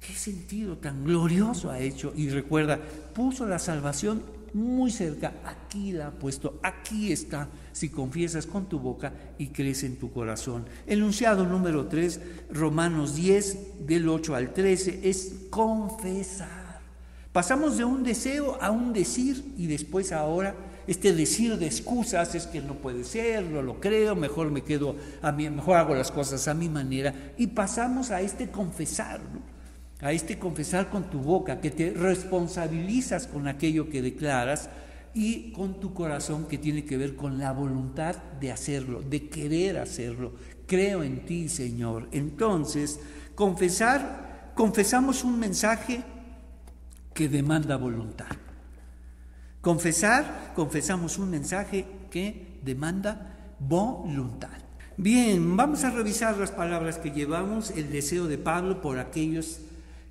¿Qué 0.00 0.14
sentido 0.14 0.78
tan 0.78 1.04
glorioso 1.04 1.70
ha 1.70 1.78
hecho? 1.78 2.12
Y 2.16 2.28
recuerda, 2.30 2.78
puso 3.14 3.46
la 3.46 3.58
salvación 3.58 4.22
muy 4.54 4.90
cerca, 4.90 5.34
aquí 5.44 5.92
la 5.92 6.08
ha 6.08 6.10
puesto, 6.10 6.58
aquí 6.62 7.12
está, 7.12 7.48
si 7.72 7.88
confiesas 7.88 8.46
con 8.46 8.68
tu 8.68 8.78
boca 8.78 9.12
y 9.38 9.48
crees 9.48 9.84
en 9.84 9.96
tu 9.96 10.12
corazón. 10.12 10.66
Enunciado 10.86 11.46
número 11.46 11.86
3, 11.86 12.20
Romanos 12.50 13.14
10, 13.14 13.86
del 13.86 14.08
8 14.08 14.34
al 14.34 14.52
13, 14.52 15.08
es 15.08 15.34
confesar. 15.50 16.80
Pasamos 17.32 17.78
de 17.78 17.84
un 17.84 18.02
deseo 18.02 18.60
a 18.60 18.70
un 18.70 18.92
decir 18.92 19.54
y 19.56 19.66
después 19.66 20.10
ahora 20.10 20.54
este 20.86 21.12
decir 21.12 21.56
de 21.56 21.66
excusas 21.66 22.34
es 22.34 22.48
que 22.48 22.60
no 22.60 22.74
puede 22.74 23.04
ser, 23.04 23.44
no 23.44 23.62
lo 23.62 23.78
creo, 23.78 24.16
mejor 24.16 24.50
me 24.50 24.62
quedo 24.62 24.96
a 25.22 25.30
mí, 25.30 25.48
mejor 25.48 25.76
hago 25.76 25.94
las 25.94 26.10
cosas 26.10 26.48
a 26.48 26.54
mi 26.54 26.68
manera 26.68 27.14
y 27.38 27.46
pasamos 27.46 28.10
a 28.10 28.20
este 28.20 28.50
confesar, 28.50 29.20
a 30.00 30.12
este 30.12 30.38
confesar 30.38 30.88
con 30.88 31.04
tu 31.10 31.18
boca, 31.18 31.60
que 31.60 31.70
te 31.70 31.90
responsabilizas 31.90 33.26
con 33.26 33.48
aquello 33.48 33.90
que 33.90 34.02
declaras 34.02 34.70
y 35.12 35.52
con 35.52 35.80
tu 35.80 35.92
corazón 35.92 36.46
que 36.46 36.58
tiene 36.58 36.84
que 36.84 36.96
ver 36.96 37.16
con 37.16 37.38
la 37.38 37.52
voluntad 37.52 38.16
de 38.40 38.52
hacerlo, 38.52 39.02
de 39.02 39.28
querer 39.28 39.78
hacerlo. 39.78 40.32
Creo 40.66 41.02
en 41.02 41.24
ti, 41.26 41.48
Señor. 41.48 42.08
Entonces, 42.12 43.00
confesar, 43.34 44.52
confesamos 44.54 45.24
un 45.24 45.38
mensaje 45.38 46.02
que 47.12 47.28
demanda 47.28 47.76
voluntad. 47.76 48.28
Confesar, 49.60 50.52
confesamos 50.54 51.18
un 51.18 51.30
mensaje 51.30 51.84
que 52.10 52.58
demanda 52.64 53.54
voluntad. 53.58 54.48
Bien, 54.96 55.56
vamos 55.56 55.84
a 55.84 55.90
revisar 55.90 56.38
las 56.38 56.50
palabras 56.50 56.98
que 56.98 57.10
llevamos, 57.10 57.70
el 57.70 57.90
deseo 57.90 58.26
de 58.26 58.38
Pablo 58.38 58.80
por 58.80 58.98
aquellos 58.98 59.60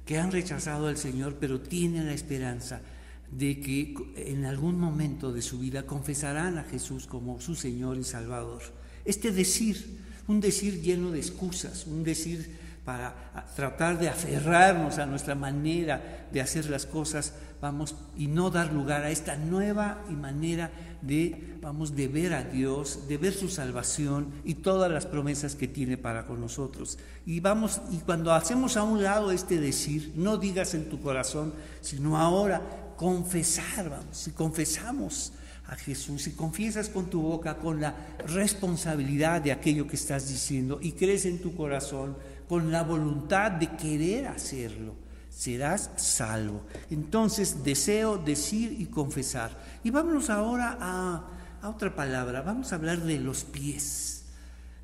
que 0.10 0.18
han 0.18 0.32
rechazado 0.32 0.88
al 0.88 0.98
Señor, 0.98 1.38
pero 1.40 1.62
tienen 1.62 2.08
la 2.08 2.16
esperanza 2.16 2.82
de 3.30 3.60
que 3.60 3.94
en 4.16 4.44
algún 4.46 4.80
momento 4.80 5.32
de 5.32 5.44
su 5.44 5.60
vida 5.60 5.86
confesarán 5.86 6.58
a 6.58 6.64
Jesús 6.64 7.06
como 7.06 7.40
su 7.40 7.54
Señor 7.54 7.96
y 8.00 8.04
Salvador. 8.04 8.64
Este 9.06 9.32
decir, 9.32 10.00
un 10.28 10.40
decir 10.40 10.82
lleno 10.82 11.12
de 11.12 11.20
excusas, 11.20 11.86
un 11.86 12.04
decir 12.04 12.58
para 12.84 13.14
tratar 13.56 14.00
de 14.00 14.10
aferrarnos 14.10 14.98
a 14.98 15.06
nuestra 15.06 15.36
manera 15.36 16.28
de 16.32 16.42
hacer 16.42 16.70
las 16.70 16.86
cosas, 16.86 17.34
vamos, 17.62 17.96
y 18.18 18.28
no 18.28 18.50
dar 18.50 18.72
lugar 18.72 19.04
a 19.04 19.12
esta 19.12 19.36
nueva 19.36 20.04
manera 20.10 20.72
de, 21.02 21.58
vamos, 21.62 21.96
de 21.96 22.08
ver 22.08 22.34
a 22.34 22.44
Dios, 22.44 23.08
de 23.08 23.18
ver 23.18 23.34
su 23.34 23.50
salvación 23.50 24.32
y 24.44 24.56
todas 24.56 24.92
las 24.92 25.06
promesas 25.06 25.56
que 25.56 25.68
tiene 25.68 25.98
para 25.98 26.26
con 26.26 26.42
nosotros. 26.42 26.98
Y 27.26 27.40
vamos, 27.40 27.82
y 27.92 27.98
cuando 27.98 28.34
hacemos 28.34 28.78
a 28.78 28.84
un 28.84 29.04
lado 29.04 29.32
este 29.32 29.60
decir, 29.60 30.14
no 30.16 30.38
digas 30.38 30.74
en 30.74 30.90
tu 30.90 31.02
corazón, 31.02 31.54
sino 31.82 32.18
ahora 32.18 32.62
confesar, 32.98 33.90
vamos, 33.90 34.18
si 34.18 34.32
confesamos 34.32 35.34
a 35.68 35.76
Jesús, 35.76 36.24
si 36.24 36.32
confiesas 36.32 36.90
con 36.90 37.10
tu 37.10 37.22
boca 37.22 37.58
con 37.58 37.80
la 37.80 37.96
responsabilidad 38.28 39.42
de 39.42 39.52
aquello 39.52 39.88
que 39.88 39.96
estás 39.96 40.28
diciendo 40.28 40.80
y 40.82 40.94
crees 40.94 41.26
en 41.26 41.40
tu 41.40 41.56
corazón 41.56 42.16
con 42.50 42.72
la 42.72 42.82
voluntad 42.82 43.52
de 43.52 43.68
querer 43.78 44.26
hacerlo, 44.26 44.96
serás 45.30 45.92
salvo. 45.98 46.66
Entonces, 46.90 47.64
deseo 47.64 48.18
decir 48.18 48.76
y 48.80 48.88
confesar. 48.88 49.56
Y 49.84 49.92
vámonos 49.92 50.32
ahora 50.32 50.76
a, 50.82 51.28
a 51.62 51.70
otra 51.70 51.96
palabra, 51.96 52.42
vamos 52.42 52.74
a 52.74 52.78
hablar 52.78 53.02
de 53.02 53.20
los 53.20 53.44
pies. 53.44 54.24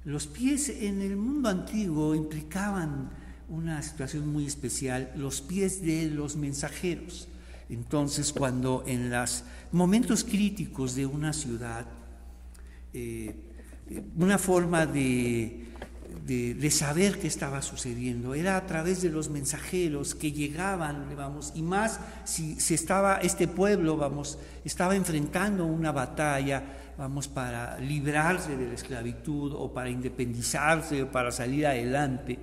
Los 0.03 0.27
pies 0.27 0.69
en 0.69 1.01
el 1.01 1.17
mundo 1.17 1.49
antiguo 1.49 2.13
implicaban 2.13 3.09
una 3.49 3.81
situación 3.81 4.27
muy 4.27 4.45
especial, 4.45 5.11
los 5.15 5.41
pies 5.41 5.81
de 5.81 6.11
los 6.11 6.35
mensajeros. 6.35 7.27
Entonces, 7.67 8.31
cuando 8.31 8.83
en 8.85 9.09
los 9.09 9.43
momentos 9.71 10.23
críticos 10.23 10.93
de 10.93 11.07
una 11.07 11.33
ciudad, 11.33 11.87
eh, 12.93 13.35
una 14.15 14.37
forma 14.37 14.85
de 14.85 15.64
de, 16.25 16.71
saber 16.71 17.19
qué 17.19 17.27
estaba 17.27 17.61
sucediendo. 17.61 18.33
Era 18.33 18.57
a 18.57 18.65
través 18.65 19.01
de 19.03 19.09
los 19.09 19.29
mensajeros 19.29 20.15
que 20.15 20.31
llegaban, 20.31 21.05
vamos, 21.15 21.51
y 21.55 21.61
más 21.61 21.99
si, 22.23 22.59
si 22.59 22.73
estaba 22.73 23.17
este 23.17 23.47
pueblo, 23.47 23.95
vamos, 23.95 24.39
estaba 24.63 24.95
enfrentando 24.95 25.65
una 25.65 25.91
batalla, 25.91 26.63
vamos, 26.97 27.27
para 27.27 27.77
librarse 27.79 28.57
de 28.57 28.67
la 28.67 28.73
esclavitud 28.73 29.53
o 29.53 29.71
para 29.71 29.89
independizarse 29.89 31.03
o 31.03 31.11
para 31.11 31.31
salir 31.31 31.67
adelante. 31.67 32.39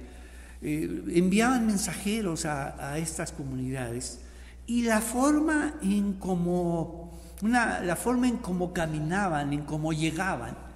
Eh, 0.62 1.02
enviaban 1.14 1.66
mensajeros 1.66 2.46
a, 2.46 2.96
estas 2.98 3.32
comunidades 3.32 4.20
y 4.64 4.82
la 4.82 5.00
forma 5.00 5.74
en 5.82 6.12
cómo, 6.12 7.18
la 7.42 7.96
forma 7.96 8.28
en 8.28 8.36
cómo 8.36 8.72
caminaban, 8.72 9.52
en 9.52 9.62
cómo 9.62 9.92
llegaban, 9.92 10.71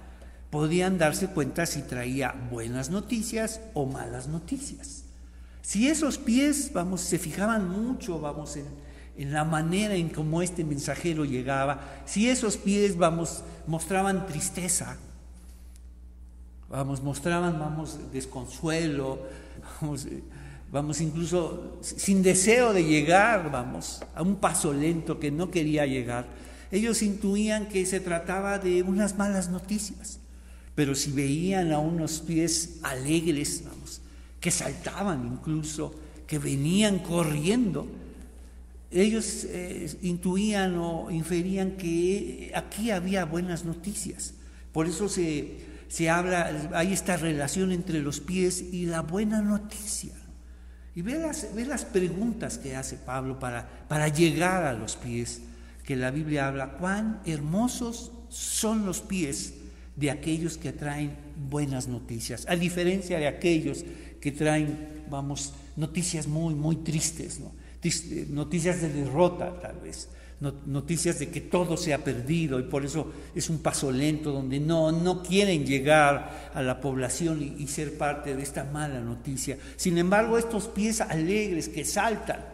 podían 0.49 0.97
darse 0.97 1.27
cuenta 1.27 1.65
si 1.65 1.81
traía 1.81 2.33
buenas 2.49 2.89
noticias 2.89 3.59
o 3.73 3.85
malas 3.85 4.27
noticias. 4.27 5.03
Si 5.61 5.89
esos 5.89 6.17
pies, 6.17 6.71
vamos, 6.73 7.01
se 7.01 7.19
fijaban 7.19 7.69
mucho, 7.69 8.19
vamos, 8.19 8.57
en, 9.17 9.33
la 9.33 9.43
manera 9.43 9.95
en 9.95 10.09
cómo 10.09 10.41
este 10.41 10.63
mensajero 10.63 11.25
llegaba, 11.25 11.81
si 12.05 12.29
esos 12.29 12.55
pies, 12.55 12.97
vamos, 12.97 13.43
mostraban 13.65 14.27
tristeza, 14.27 14.95
vamos, 16.69 17.03
mostraban, 17.03 17.59
vamos, 17.59 17.99
desconsuelo, 18.13 19.19
vamos, 19.81 20.07
vamos, 20.71 21.01
incluso 21.01 21.79
sin 21.81 22.23
deseo 22.23 22.71
de 22.71 22.85
llegar, 22.85 23.51
vamos, 23.51 24.01
a 24.15 24.21
un 24.21 24.37
paso 24.37 24.71
lento 24.71 25.19
que 25.19 25.31
no 25.31 25.51
quería 25.51 25.85
llegar, 25.85 26.27
ellos 26.71 27.01
intuían 27.01 27.67
que 27.67 27.85
se 27.85 27.99
trataba 27.99 28.59
de 28.59 28.83
unas 28.83 29.17
malas 29.17 29.49
noticias. 29.49 30.19
Pero 30.77 30.93
si 30.93 31.09
veían 31.11 31.71
a 31.71 31.79
unos 31.79 32.19
pies 32.19 32.77
alegres, 32.83 33.63
vamos, 33.65 33.99
que 34.39 34.51
saltaban 34.51 35.25
incluso, 35.25 35.91
que 36.27 36.37
venían 36.37 36.99
corriendo, 36.99 37.87
ellos 38.91 39.47
eh, 39.49 39.89
intuían 40.03 40.77
o 40.77 41.09
inferían 41.09 41.71
que 41.77 42.51
aquí 42.53 42.91
había 42.91 43.25
buenas 43.25 43.65
noticias. 43.65 44.35
Por 44.71 44.85
eso 44.85 45.09
se, 45.09 45.57
se 45.87 46.11
habla, 46.11 46.69
hay 46.75 46.93
esta 46.93 47.17
relación 47.17 47.71
entre 47.71 47.99
los 47.99 48.19
pies 48.19 48.61
y 48.61 48.85
la 48.85 49.01
buena 49.01 49.41
noticia. 49.41 50.13
Y 50.93 51.01
ve 51.01 51.17
las, 51.17 51.55
ve 51.55 51.65
las 51.65 51.85
preguntas 51.85 52.59
que 52.59 52.75
hace 52.75 52.97
Pablo 52.97 53.39
para, 53.39 53.67
para 53.87 54.09
llegar 54.09 54.63
a 54.63 54.73
los 54.73 54.95
pies, 54.95 55.41
que 55.83 55.95
la 55.95 56.11
Biblia 56.11 56.49
habla, 56.49 56.73
cuán 56.73 57.19
hermosos 57.25 58.11
son 58.29 58.85
los 58.85 59.01
pies 59.01 59.55
de 59.97 60.11
aquellos 60.11 60.57
que 60.57 60.71
traen 60.71 61.17
buenas 61.49 61.87
noticias, 61.87 62.45
a 62.47 62.55
diferencia 62.55 63.19
de 63.19 63.27
aquellos 63.27 63.83
que 64.21 64.31
traen, 64.31 65.03
vamos, 65.09 65.53
noticias 65.75 66.27
muy, 66.27 66.55
muy 66.55 66.77
tristes. 66.77 67.41
Eh, 67.83 68.27
noticias 68.29 68.81
de 68.81 68.89
derrota 68.89 69.59
tal 69.59 69.79
vez, 69.79 70.09
noticias 70.65 71.19
de 71.19 71.29
que 71.29 71.41
todo 71.41 71.77
se 71.77 71.93
ha 71.93 72.03
perdido 72.03 72.59
y 72.59 72.63
por 72.63 72.83
eso 72.83 73.11
es 73.33 73.49
un 73.49 73.59
paso 73.59 73.91
lento 73.91 74.31
donde 74.31 74.59
no, 74.59 74.91
no 74.91 75.23
quieren 75.23 75.65
llegar 75.65 76.51
a 76.53 76.61
la 76.61 76.81
población 76.81 77.55
y 77.57 77.67
ser 77.67 77.97
parte 77.97 78.35
de 78.35 78.43
esta 78.43 78.65
mala 78.65 78.99
noticia. 78.99 79.57
Sin 79.77 79.97
embargo, 79.97 80.37
estos 80.37 80.67
pies 80.67 81.01
alegres 81.01 81.69
que 81.69 81.85
saltan, 81.85 82.45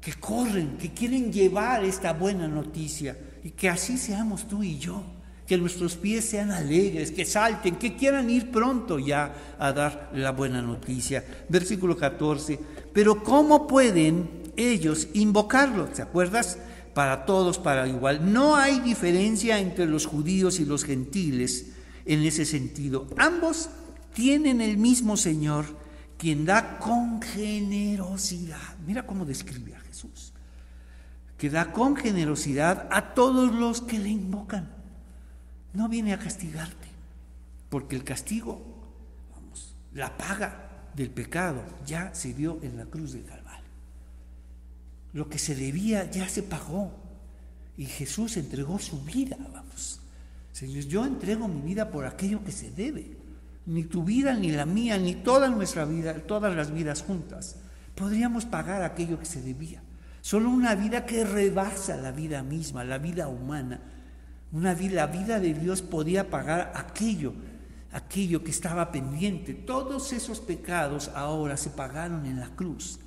que 0.00 0.12
corren, 0.14 0.76
que 0.76 0.92
quieren 0.92 1.32
llevar 1.32 1.84
esta 1.84 2.12
buena 2.12 2.46
noticia 2.46 3.16
y 3.42 3.50
que 3.50 3.68
así 3.68 3.96
seamos 3.96 4.46
tú 4.46 4.62
y 4.62 4.78
yo 4.78 5.02
que 5.48 5.56
nuestros 5.56 5.96
pies 5.96 6.26
sean 6.26 6.50
alegres, 6.50 7.10
que 7.10 7.24
salten, 7.24 7.76
que 7.76 7.96
quieran 7.96 8.28
ir 8.28 8.50
pronto 8.50 8.98
ya 8.98 9.56
a 9.58 9.72
dar 9.72 10.10
la 10.12 10.32
buena 10.32 10.60
noticia. 10.60 11.24
Versículo 11.48 11.96
14, 11.96 12.60
pero 12.92 13.24
¿cómo 13.24 13.66
pueden 13.66 14.28
ellos 14.58 15.08
invocarlo? 15.14 15.86
¿Te 15.86 16.02
acuerdas? 16.02 16.58
Para 16.92 17.24
todos, 17.24 17.58
para 17.58 17.88
igual. 17.88 18.30
No 18.30 18.56
hay 18.56 18.80
diferencia 18.80 19.58
entre 19.58 19.86
los 19.86 20.04
judíos 20.04 20.60
y 20.60 20.66
los 20.66 20.84
gentiles 20.84 21.68
en 22.04 22.24
ese 22.24 22.44
sentido. 22.44 23.06
Ambos 23.16 23.70
tienen 24.12 24.60
el 24.60 24.76
mismo 24.76 25.16
Señor, 25.16 25.64
quien 26.18 26.44
da 26.44 26.78
con 26.78 27.22
generosidad. 27.22 28.76
Mira 28.86 29.06
cómo 29.06 29.24
describe 29.24 29.74
a 29.74 29.80
Jesús. 29.80 30.34
Que 31.38 31.48
da 31.48 31.72
con 31.72 31.96
generosidad 31.96 32.86
a 32.90 33.14
todos 33.14 33.54
los 33.54 33.80
que 33.80 33.98
le 33.98 34.10
invocan 34.10 34.76
no 35.74 35.88
viene 35.88 36.12
a 36.12 36.18
castigarte, 36.18 36.88
porque 37.68 37.96
el 37.96 38.04
castigo, 38.04 38.60
vamos, 39.34 39.74
la 39.92 40.16
paga 40.16 40.90
del 40.94 41.10
pecado 41.10 41.62
ya 41.86 42.14
se 42.14 42.34
dio 42.34 42.58
en 42.62 42.76
la 42.76 42.86
cruz 42.86 43.12
del 43.12 43.24
Calvario. 43.24 43.68
Lo 45.12 45.28
que 45.28 45.38
se 45.38 45.54
debía 45.54 46.10
ya 46.10 46.28
se 46.28 46.42
pagó 46.42 46.92
y 47.76 47.86
Jesús 47.86 48.36
entregó 48.36 48.78
su 48.78 49.02
vida, 49.02 49.36
vamos. 49.52 50.00
Señor, 50.52 50.84
yo 50.84 51.06
entrego 51.06 51.46
mi 51.46 51.62
vida 51.62 51.90
por 51.90 52.04
aquello 52.04 52.42
que 52.44 52.50
se 52.50 52.70
debe. 52.72 53.16
Ni 53.66 53.84
tu 53.84 54.02
vida, 54.02 54.34
ni 54.34 54.50
la 54.50 54.66
mía, 54.66 54.98
ni 54.98 55.14
toda 55.14 55.48
nuestra 55.48 55.84
vida, 55.84 56.14
todas 56.26 56.56
las 56.56 56.72
vidas 56.72 57.02
juntas, 57.02 57.56
podríamos 57.94 58.44
pagar 58.44 58.82
aquello 58.82 59.18
que 59.18 59.26
se 59.26 59.42
debía. 59.42 59.82
Solo 60.20 60.50
una 60.50 60.74
vida 60.74 61.06
que 61.06 61.24
rebasa 61.24 61.96
la 61.96 62.10
vida 62.10 62.42
misma, 62.42 62.82
la 62.82 62.98
vida 62.98 63.28
humana, 63.28 63.80
una 64.52 64.74
vida, 64.74 64.94
la 64.94 65.06
vida 65.06 65.40
de 65.40 65.54
Dios 65.54 65.82
podía 65.82 66.30
pagar 66.30 66.72
aquello, 66.74 67.34
aquello 67.92 68.42
que 68.42 68.50
estaba 68.50 68.90
pendiente. 68.90 69.54
Todos 69.54 70.12
esos 70.12 70.40
pecados 70.40 71.10
ahora 71.14 71.56
se 71.56 71.70
pagaron 71.70 72.26
en 72.26 72.40
la 72.40 72.48
cruz. 72.48 73.00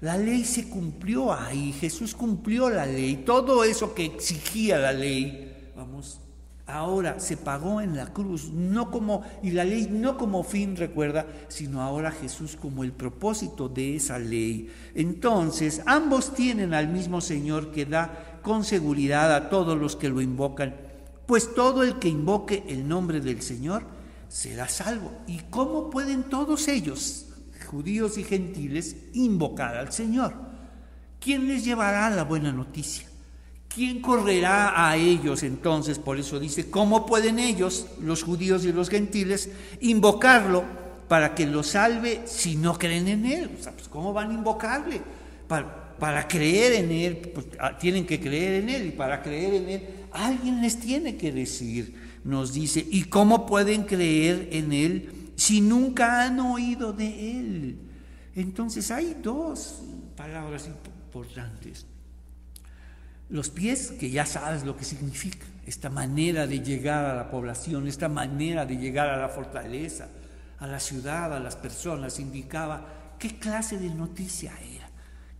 La 0.00 0.16
ley 0.16 0.44
se 0.44 0.68
cumplió 0.68 1.32
ahí, 1.32 1.72
Jesús 1.72 2.14
cumplió 2.14 2.70
la 2.70 2.86
ley, 2.86 3.16
todo 3.26 3.64
eso 3.64 3.94
que 3.94 4.06
exigía 4.06 4.78
la 4.78 4.94
ley, 4.94 5.72
vamos, 5.76 6.20
ahora 6.66 7.20
se 7.20 7.36
pagó 7.36 7.82
en 7.82 7.96
la 7.96 8.06
cruz, 8.06 8.50
no 8.50 8.90
como 8.90 9.22
y 9.42 9.50
la 9.50 9.64
ley 9.64 9.88
no 9.90 10.16
como 10.16 10.42
fin, 10.42 10.76
recuerda, 10.76 11.26
sino 11.48 11.82
ahora 11.82 12.10
Jesús 12.12 12.56
como 12.56 12.84
el 12.84 12.92
propósito 12.92 13.68
de 13.68 13.96
esa 13.96 14.18
ley. 14.18 14.72
Entonces, 14.94 15.82
ambos 15.84 16.34
tienen 16.34 16.72
al 16.72 16.88
mismo 16.88 17.20
Señor 17.20 17.70
que 17.70 17.84
da 17.84 18.29
con 18.42 18.64
seguridad 18.64 19.34
a 19.34 19.48
todos 19.48 19.78
los 19.78 19.96
que 19.96 20.08
lo 20.08 20.20
invocan, 20.20 20.74
pues 21.26 21.54
todo 21.54 21.82
el 21.82 21.98
que 21.98 22.08
invoque 22.08 22.64
el 22.68 22.88
nombre 22.88 23.20
del 23.20 23.42
Señor 23.42 23.82
será 24.28 24.68
salvo. 24.68 25.12
¿Y 25.26 25.38
cómo 25.50 25.90
pueden 25.90 26.24
todos 26.24 26.68
ellos, 26.68 27.26
judíos 27.66 28.18
y 28.18 28.24
gentiles, 28.24 28.96
invocar 29.12 29.76
al 29.76 29.92
Señor? 29.92 30.34
¿Quién 31.20 31.46
les 31.48 31.64
llevará 31.64 32.08
la 32.10 32.24
buena 32.24 32.52
noticia? 32.52 33.06
¿Quién 33.72 34.02
correrá 34.02 34.88
a 34.88 34.96
ellos 34.96 35.44
entonces? 35.44 35.98
Por 35.98 36.18
eso 36.18 36.40
dice, 36.40 36.70
¿cómo 36.70 37.06
pueden 37.06 37.38
ellos, 37.38 37.86
los 38.00 38.24
judíos 38.24 38.64
y 38.64 38.72
los 38.72 38.88
gentiles, 38.88 39.50
invocarlo 39.80 40.64
para 41.06 41.34
que 41.34 41.46
lo 41.46 41.62
salve 41.62 42.22
si 42.24 42.56
no 42.56 42.76
creen 42.76 43.06
en 43.06 43.26
Él? 43.26 43.56
O 43.58 43.62
sea, 43.62 43.72
pues, 43.72 43.88
¿Cómo 43.88 44.12
van 44.12 44.30
a 44.30 44.34
invocarle? 44.34 45.00
Para 46.00 46.26
creer 46.26 46.72
en 46.72 46.90
Él, 46.90 47.18
pues, 47.18 47.46
ah, 47.60 47.76
tienen 47.78 48.06
que 48.06 48.18
creer 48.18 48.62
en 48.62 48.70
Él 48.70 48.86
y 48.86 48.90
para 48.90 49.22
creer 49.22 49.54
en 49.54 49.68
Él, 49.68 49.88
alguien 50.12 50.62
les 50.62 50.80
tiene 50.80 51.16
que 51.16 51.30
decir, 51.30 51.94
nos 52.24 52.54
dice, 52.54 52.84
¿y 52.90 53.04
cómo 53.04 53.46
pueden 53.46 53.84
creer 53.84 54.48
en 54.50 54.72
Él 54.72 55.32
si 55.36 55.60
nunca 55.60 56.24
han 56.24 56.40
oído 56.40 56.94
de 56.94 57.38
Él? 57.38 57.78
Entonces 58.34 58.90
hay 58.90 59.18
dos 59.22 59.82
palabras 60.16 60.66
importantes. 60.66 61.86
Los 63.28 63.50
pies, 63.50 63.92
que 63.92 64.10
ya 64.10 64.24
sabes 64.24 64.64
lo 64.64 64.76
que 64.76 64.84
significa, 64.84 65.46
esta 65.66 65.90
manera 65.90 66.46
de 66.46 66.60
llegar 66.60 67.04
a 67.04 67.14
la 67.14 67.30
población, 67.30 67.86
esta 67.86 68.08
manera 68.08 68.64
de 68.64 68.76
llegar 68.76 69.10
a 69.10 69.18
la 69.18 69.28
fortaleza, 69.28 70.08
a 70.58 70.66
la 70.66 70.80
ciudad, 70.80 71.32
a 71.36 71.38
las 71.38 71.56
personas, 71.56 72.18
indicaba 72.18 73.16
qué 73.18 73.38
clase 73.38 73.78
de 73.78 73.90
noticia 73.90 74.52
era 74.74 74.79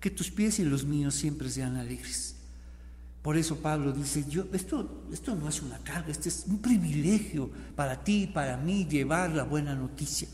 que 0.01 0.11
tus 0.11 0.30
pies 0.30 0.59
y 0.59 0.64
los 0.64 0.84
míos 0.84 1.14
siempre 1.14 1.51
sean 1.51 1.76
alegres. 1.76 2.34
Por 3.22 3.36
eso 3.36 3.57
Pablo 3.57 3.92
dice, 3.92 4.24
yo, 4.28 4.44
esto, 4.53 5.05
esto 5.12 5.34
no 5.34 5.48
es 5.48 5.61
una 5.61 5.78
carga, 5.78 6.11
esto 6.11 6.28
es 6.30 6.46
un 6.48 6.59
privilegio 6.59 7.51
para 7.76 8.03
ti 8.03 8.22
y 8.22 8.26
para 8.28 8.57
mí 8.57 8.86
llevar 8.86 9.30
la 9.30 9.44
buena 9.44 9.74
noticia. 9.74 10.26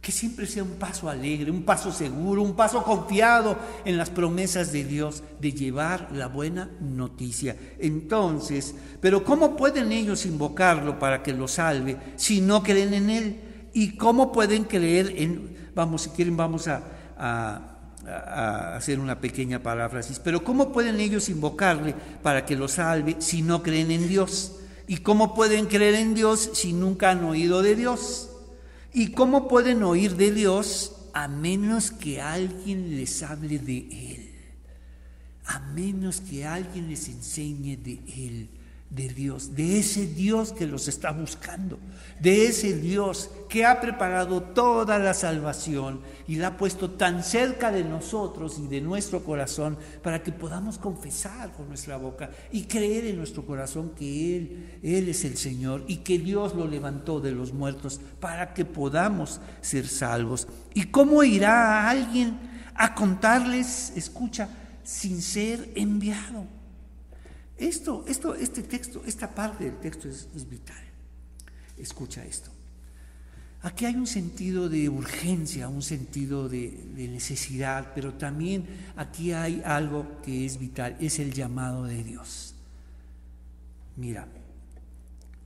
Que 0.00 0.10
siempre 0.10 0.46
sea 0.46 0.62
un 0.62 0.76
paso 0.76 1.10
alegre, 1.10 1.50
un 1.50 1.62
paso 1.62 1.92
seguro, 1.92 2.42
un 2.42 2.56
paso 2.56 2.82
confiado 2.82 3.56
en 3.84 3.98
las 3.98 4.08
promesas 4.08 4.72
de 4.72 4.82
Dios 4.84 5.22
de 5.40 5.52
llevar 5.52 6.08
la 6.12 6.26
buena 6.26 6.70
noticia. 6.80 7.54
Entonces, 7.78 8.74
pero 9.00 9.22
¿cómo 9.22 9.54
pueden 9.54 9.92
ellos 9.92 10.24
invocarlo 10.24 10.98
para 10.98 11.22
que 11.22 11.34
lo 11.34 11.46
salve 11.46 11.98
si 12.16 12.40
no 12.40 12.62
creen 12.62 12.94
en 12.94 13.10
Él? 13.10 13.40
¿Y 13.74 13.96
cómo 13.96 14.32
pueden 14.32 14.64
creer 14.64 15.12
en, 15.16 15.54
vamos, 15.74 16.02
si 16.02 16.10
quieren, 16.10 16.36
vamos 16.36 16.66
a 16.66 17.71
hacer 18.06 18.98
una 18.98 19.20
pequeña 19.20 19.62
paráfrasis, 19.62 20.18
pero 20.18 20.42
¿cómo 20.42 20.72
pueden 20.72 21.00
ellos 21.00 21.28
invocarle 21.28 21.94
para 22.22 22.44
que 22.44 22.56
lo 22.56 22.68
salve 22.68 23.16
si 23.18 23.42
no 23.42 23.62
creen 23.62 23.90
en 23.90 24.08
Dios? 24.08 24.56
¿Y 24.86 24.98
cómo 24.98 25.34
pueden 25.34 25.66
creer 25.66 25.94
en 25.94 26.14
Dios 26.14 26.50
si 26.54 26.72
nunca 26.72 27.10
han 27.10 27.24
oído 27.24 27.62
de 27.62 27.76
Dios? 27.76 28.30
¿Y 28.92 29.12
cómo 29.12 29.48
pueden 29.48 29.82
oír 29.82 30.16
de 30.16 30.32
Dios 30.32 30.96
a 31.14 31.28
menos 31.28 31.90
que 31.90 32.20
alguien 32.20 32.96
les 32.96 33.22
hable 33.22 33.58
de 33.58 33.78
Él? 33.78 34.30
A 35.46 35.60
menos 35.60 36.20
que 36.20 36.44
alguien 36.44 36.88
les 36.88 37.08
enseñe 37.08 37.76
de 37.76 38.00
Él 38.16 38.48
de 38.94 39.08
Dios, 39.08 39.54
de 39.54 39.78
ese 39.78 40.06
Dios 40.06 40.52
que 40.52 40.66
los 40.66 40.86
está 40.86 41.12
buscando, 41.12 41.78
de 42.20 42.46
ese 42.46 42.76
Dios 42.78 43.30
que 43.48 43.64
ha 43.64 43.80
preparado 43.80 44.42
toda 44.42 44.98
la 44.98 45.14
salvación 45.14 46.02
y 46.28 46.36
la 46.36 46.48
ha 46.48 46.56
puesto 46.58 46.90
tan 46.90 47.24
cerca 47.24 47.72
de 47.72 47.84
nosotros 47.84 48.58
y 48.58 48.66
de 48.66 48.82
nuestro 48.82 49.24
corazón 49.24 49.78
para 50.02 50.22
que 50.22 50.30
podamos 50.30 50.76
confesar 50.76 51.52
con 51.52 51.68
nuestra 51.68 51.96
boca 51.96 52.30
y 52.52 52.64
creer 52.64 53.06
en 53.06 53.16
nuestro 53.16 53.46
corazón 53.46 53.92
que 53.96 54.36
Él, 54.36 54.80
Él 54.82 55.08
es 55.08 55.24
el 55.24 55.38
Señor 55.38 55.84
y 55.88 55.98
que 55.98 56.18
Dios 56.18 56.54
lo 56.54 56.66
levantó 56.66 57.18
de 57.20 57.32
los 57.32 57.54
muertos 57.54 57.98
para 58.20 58.52
que 58.52 58.66
podamos 58.66 59.40
ser 59.62 59.88
salvos. 59.88 60.48
¿Y 60.74 60.84
cómo 60.84 61.24
irá 61.24 61.88
alguien 61.88 62.38
a 62.74 62.94
contarles, 62.94 63.94
escucha, 63.96 64.50
sin 64.84 65.22
ser 65.22 65.72
enviado? 65.76 66.61
Esto, 67.62 68.04
esto, 68.08 68.34
este 68.34 68.64
texto, 68.64 69.04
esta 69.06 69.32
parte 69.32 69.62
del 69.62 69.78
texto 69.78 70.08
es, 70.08 70.48
vital. 70.48 70.82
Escucha 71.78 72.24
esto. 72.24 72.50
Aquí 73.62 73.84
hay 73.84 73.94
un 73.94 74.08
sentido 74.08 74.68
de 74.68 74.88
urgencia, 74.88 75.68
un 75.68 75.82
sentido 75.82 76.48
de, 76.48 76.72
necesidad, 76.96 77.92
pero 77.94 78.14
también 78.14 78.66
aquí 78.96 79.30
hay 79.30 79.62
algo 79.64 80.20
que 80.22 80.44
es 80.44 80.58
vital, 80.58 80.96
es 80.98 81.20
el 81.20 81.32
llamado 81.32 81.84
de 81.84 82.02
Dios. 82.02 82.56
Mira, 83.94 84.26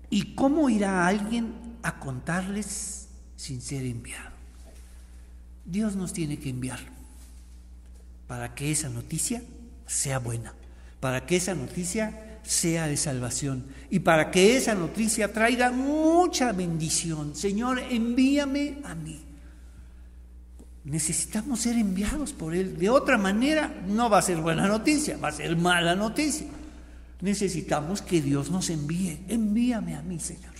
¿y 0.08 0.34
cómo 0.34 0.70
irá 0.70 1.06
alguien 1.06 1.52
a 1.82 2.00
contarles 2.00 3.08
sin 3.36 3.60
ser 3.60 3.84
enviado? 3.84 4.34
Dios 5.66 5.96
nos 5.96 6.14
tiene 6.14 6.38
que 6.38 6.48
enviar 6.48 6.80
para 8.26 8.54
que 8.54 8.70
esa 8.70 8.88
noticia 8.88 9.42
sea 9.86 10.18
buena 10.18 10.54
para 11.00 11.26
que 11.26 11.36
esa 11.36 11.54
noticia 11.54 12.38
sea 12.42 12.86
de 12.86 12.96
salvación 12.96 13.66
y 13.90 13.98
para 14.00 14.30
que 14.30 14.56
esa 14.56 14.74
noticia 14.74 15.32
traiga 15.32 15.72
mucha 15.72 16.52
bendición. 16.52 17.34
Señor, 17.34 17.80
envíame 17.90 18.78
a 18.84 18.94
mí. 18.94 19.22
Necesitamos 20.84 21.60
ser 21.60 21.76
enviados 21.76 22.32
por 22.32 22.54
Él. 22.54 22.78
De 22.78 22.88
otra 22.88 23.18
manera, 23.18 23.82
no 23.88 24.08
va 24.08 24.18
a 24.18 24.22
ser 24.22 24.38
buena 24.38 24.68
noticia, 24.68 25.16
va 25.16 25.28
a 25.28 25.32
ser 25.32 25.56
mala 25.56 25.96
noticia. 25.96 26.46
Necesitamos 27.20 28.02
que 28.02 28.20
Dios 28.20 28.50
nos 28.50 28.70
envíe. 28.70 29.24
Envíame 29.28 29.96
a 29.96 30.02
mí, 30.02 30.20
Señor. 30.20 30.54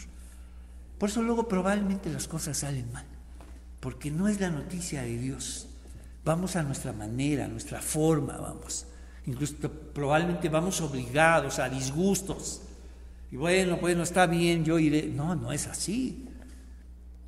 Por 0.99 1.11
eso 1.11 1.23
luego 1.23 1.47
probablemente 1.47 2.11
las 2.11 2.27
cosas 2.27 2.59
salen 2.59 2.91
mal, 2.91 3.05
porque 3.81 4.11
no 4.11 4.29
es 4.29 4.41
la 4.41 4.51
noticia 4.51 5.03
de 5.03 5.19
Dios. 5.19 5.69
Vamos 6.25 6.57
a 6.57 6.63
nuestra 6.63 6.93
manera, 6.93 7.45
a 7.45 7.49
nuestra 7.49 7.81
forma, 7.81 8.37
vamos 8.39 8.87
incluso 9.27 9.55
probablemente 9.93 10.49
vamos 10.49 10.81
obligados 10.81 11.59
a 11.59 11.69
disgustos. 11.69 12.63
Y 13.31 13.37
bueno, 13.37 13.77
bueno, 13.77 14.03
está 14.03 14.27
bien, 14.27 14.65
yo 14.65 14.79
iré. 14.79 15.07
No, 15.07 15.35
no 15.35 15.53
es 15.53 15.67
así. 15.67 16.27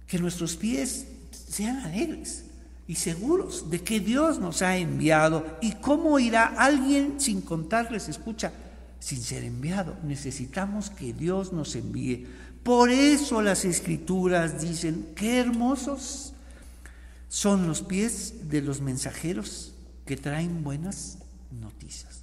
Que 0.07 0.19
nuestros 0.19 0.57
pies 0.57 1.07
sean 1.31 1.79
alegres 1.79 2.45
y 2.87 2.95
seguros 2.95 3.71
de 3.71 3.83
que 3.83 4.01
Dios 4.01 4.39
nos 4.39 4.63
ha 4.63 4.77
enviado. 4.77 5.59
¿Y 5.61 5.73
cómo 5.73 6.19
irá 6.19 6.47
alguien 6.47 7.21
sin 7.21 7.43
contarles, 7.43 8.09
escucha, 8.09 8.53
sin 9.01 9.23
ser 9.23 9.45
enviado. 9.45 9.97
Necesitamos 10.05 10.91
que 10.91 11.13
Dios 11.13 11.53
nos 11.53 11.77
envíe. 11.77 12.27
Por 12.63 12.91
eso 12.91 13.43
las 13.43 13.65
escrituras 13.65 14.61
dicen, 14.61 15.09
qué 15.15 15.39
hermosos 15.39 16.33
son 17.29 17.67
los 17.67 17.83
pies 17.83 18.49
de 18.51 18.63
los 18.63 18.81
mensajeros 18.81 19.73
que 20.07 20.17
traen 20.17 20.65
buenas 20.65 21.19
noticias. 21.51 22.23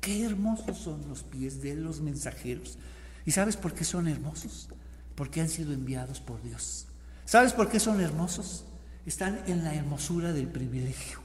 Qué 0.00 0.24
hermosos 0.24 0.78
son 0.78 1.08
los 1.08 1.22
pies 1.22 1.62
de 1.62 1.76
los 1.76 2.00
mensajeros. 2.00 2.78
¿Y 3.24 3.30
sabes 3.30 3.56
por 3.56 3.72
qué 3.72 3.84
son 3.84 4.08
hermosos? 4.08 4.68
Porque 5.14 5.40
han 5.40 5.48
sido 5.48 5.72
enviados 5.72 6.20
por 6.20 6.42
Dios. 6.42 6.86
¿Sabes 7.24 7.52
por 7.52 7.70
qué 7.70 7.78
son 7.78 8.00
hermosos? 8.00 8.64
Están 9.06 9.40
en 9.46 9.64
la 9.64 9.74
hermosura 9.74 10.32
del 10.32 10.48
privilegio. 10.48 11.20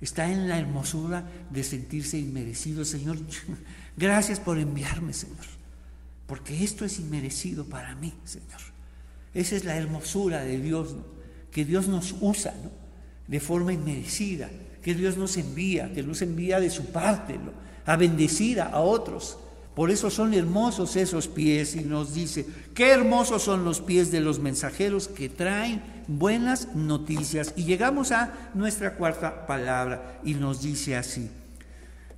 Está 0.00 0.30
en 0.30 0.48
la 0.48 0.58
hermosura 0.58 1.28
de 1.50 1.64
sentirse 1.64 2.18
inmerecido. 2.18 2.84
Señor, 2.84 3.18
gracias 3.96 4.40
por 4.40 4.58
enviarme, 4.58 5.12
Señor. 5.12 5.46
Porque 6.26 6.64
esto 6.64 6.84
es 6.84 6.98
inmerecido 6.98 7.64
para 7.64 7.94
mí, 7.94 8.12
Señor. 8.24 8.60
Esa 9.34 9.56
es 9.56 9.64
la 9.64 9.76
hermosura 9.76 10.42
de 10.42 10.58
Dios, 10.58 10.96
que 11.50 11.64
Dios 11.64 11.88
nos 11.88 12.14
usa 12.20 12.54
de 13.26 13.40
forma 13.40 13.72
inmerecida, 13.72 14.50
que 14.82 14.94
Dios 14.94 15.16
nos 15.16 15.36
envía, 15.36 15.92
que 15.92 16.02
nos 16.02 16.22
envía 16.22 16.60
de 16.60 16.70
su 16.70 16.86
parte 16.86 17.38
a 17.86 17.96
bendecir 17.96 18.60
a 18.60 18.80
otros. 18.80 19.38
Por 19.74 19.90
eso 19.90 20.10
son 20.10 20.34
hermosos 20.34 20.96
esos 20.96 21.28
pies 21.28 21.76
y 21.76 21.80
nos 21.80 22.12
dice, 22.12 22.46
qué 22.74 22.90
hermosos 22.90 23.42
son 23.42 23.64
los 23.64 23.80
pies 23.80 24.10
de 24.10 24.20
los 24.20 24.38
mensajeros 24.38 25.08
que 25.08 25.30
traen 25.30 25.82
buenas 26.08 26.74
noticias. 26.74 27.54
Y 27.56 27.64
llegamos 27.64 28.12
a 28.12 28.50
nuestra 28.54 28.96
cuarta 28.96 29.46
palabra 29.46 30.20
y 30.24 30.34
nos 30.34 30.60
dice 30.60 30.96
así. 30.96 31.30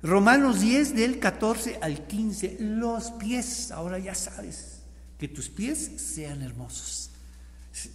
Romanos 0.03 0.59
10 0.59 0.95
del 0.95 1.19
14 1.19 1.79
al 1.81 2.05
15, 2.05 2.57
los 2.59 3.11
pies, 3.11 3.71
ahora 3.71 3.99
ya 3.99 4.13
sabes, 4.13 4.81
que 5.17 5.27
tus 5.27 5.49
pies 5.49 5.91
sean 5.95 6.41
hermosos. 6.41 7.09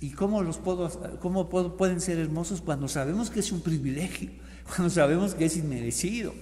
¿Y 0.00 0.10
cómo, 0.10 0.42
los 0.42 0.58
puedo, 0.58 1.18
cómo 1.20 1.48
pueden 1.48 2.00
ser 2.00 2.18
hermosos 2.18 2.60
cuando 2.62 2.88
sabemos 2.88 3.30
que 3.30 3.40
es 3.40 3.52
un 3.52 3.60
privilegio, 3.60 4.30
cuando 4.70 4.90
sabemos 4.90 5.34
que 5.34 5.46
es 5.46 5.56
inmerecido 5.56 6.34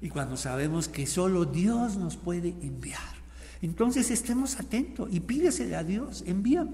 y 0.00 0.08
cuando 0.08 0.36
sabemos 0.36 0.88
que 0.88 1.06
solo 1.06 1.44
Dios 1.44 1.96
nos 1.96 2.16
puede 2.16 2.50
enviar? 2.62 3.18
Entonces 3.62 4.10
estemos 4.10 4.58
atentos 4.60 5.08
y 5.10 5.20
pídesele 5.20 5.74
a 5.76 5.82
Dios, 5.82 6.22
envíame, 6.26 6.70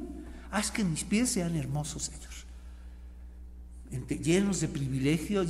haz 0.50 0.70
que 0.70 0.84
mis 0.84 1.04
pies 1.04 1.30
sean 1.30 1.56
hermosos, 1.56 2.04
Señor 2.04 2.34
llenos 4.22 4.60
de 4.60 4.68
privilegio, 4.68 5.44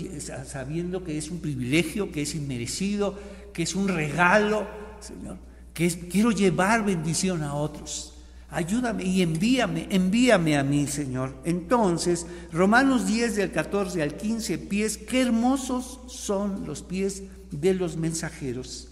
sabiendo 0.44 1.04
que 1.04 1.18
es 1.18 1.30
un 1.30 1.40
privilegio, 1.40 2.10
que 2.10 2.22
es 2.22 2.34
inmerecido, 2.34 3.18
que 3.52 3.62
es 3.62 3.74
un 3.74 3.88
regalo, 3.88 4.66
Señor, 5.00 5.38
que 5.72 5.88
quiero 5.88 6.30
llevar 6.30 6.84
bendición 6.84 7.42
a 7.42 7.54
otros. 7.54 8.13
Ayúdame 8.50 9.04
y 9.04 9.22
envíame, 9.22 9.88
envíame 9.90 10.56
a 10.56 10.62
mí, 10.62 10.86
Señor. 10.86 11.34
Entonces, 11.44 12.26
Romanos 12.52 13.06
10 13.06 13.36
del 13.36 13.50
14 13.50 14.02
al 14.02 14.16
15 14.16 14.58
pies, 14.58 14.98
qué 14.98 15.22
hermosos 15.22 16.00
son 16.06 16.66
los 16.66 16.82
pies 16.82 17.24
de 17.50 17.74
los 17.74 17.96
mensajeros 17.96 18.88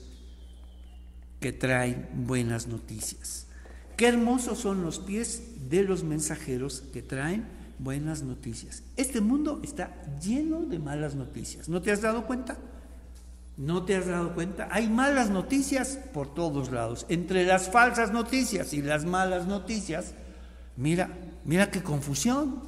que 1.40 1.52
traen 1.52 2.08
buenas 2.14 2.66
noticias. 2.66 3.46
Qué 3.96 4.08
hermosos 4.08 4.58
son 4.58 4.82
los 4.82 4.98
pies 4.98 5.42
de 5.68 5.82
los 5.82 6.02
mensajeros 6.02 6.82
que 6.92 7.02
traen 7.02 7.44
buenas 7.78 8.22
noticias. 8.22 8.82
Este 8.96 9.20
mundo 9.20 9.60
está 9.62 9.94
lleno 10.20 10.62
de 10.62 10.78
malas 10.78 11.14
noticias. 11.14 11.68
¿No 11.68 11.82
te 11.82 11.92
has 11.92 12.00
dado 12.00 12.26
cuenta? 12.26 12.56
¿No 13.56 13.84
te 13.84 13.96
has 13.96 14.06
dado 14.06 14.34
cuenta? 14.34 14.68
Hay 14.70 14.88
malas 14.88 15.30
noticias 15.30 15.98
por 16.12 16.32
todos 16.32 16.70
lados. 16.70 17.04
Entre 17.08 17.44
las 17.44 17.68
falsas 17.68 18.12
noticias 18.12 18.72
y 18.72 18.80
las 18.80 19.04
malas 19.04 19.46
noticias, 19.46 20.14
mira, 20.76 21.10
mira 21.44 21.70
qué 21.70 21.82
confusión. 21.82 22.62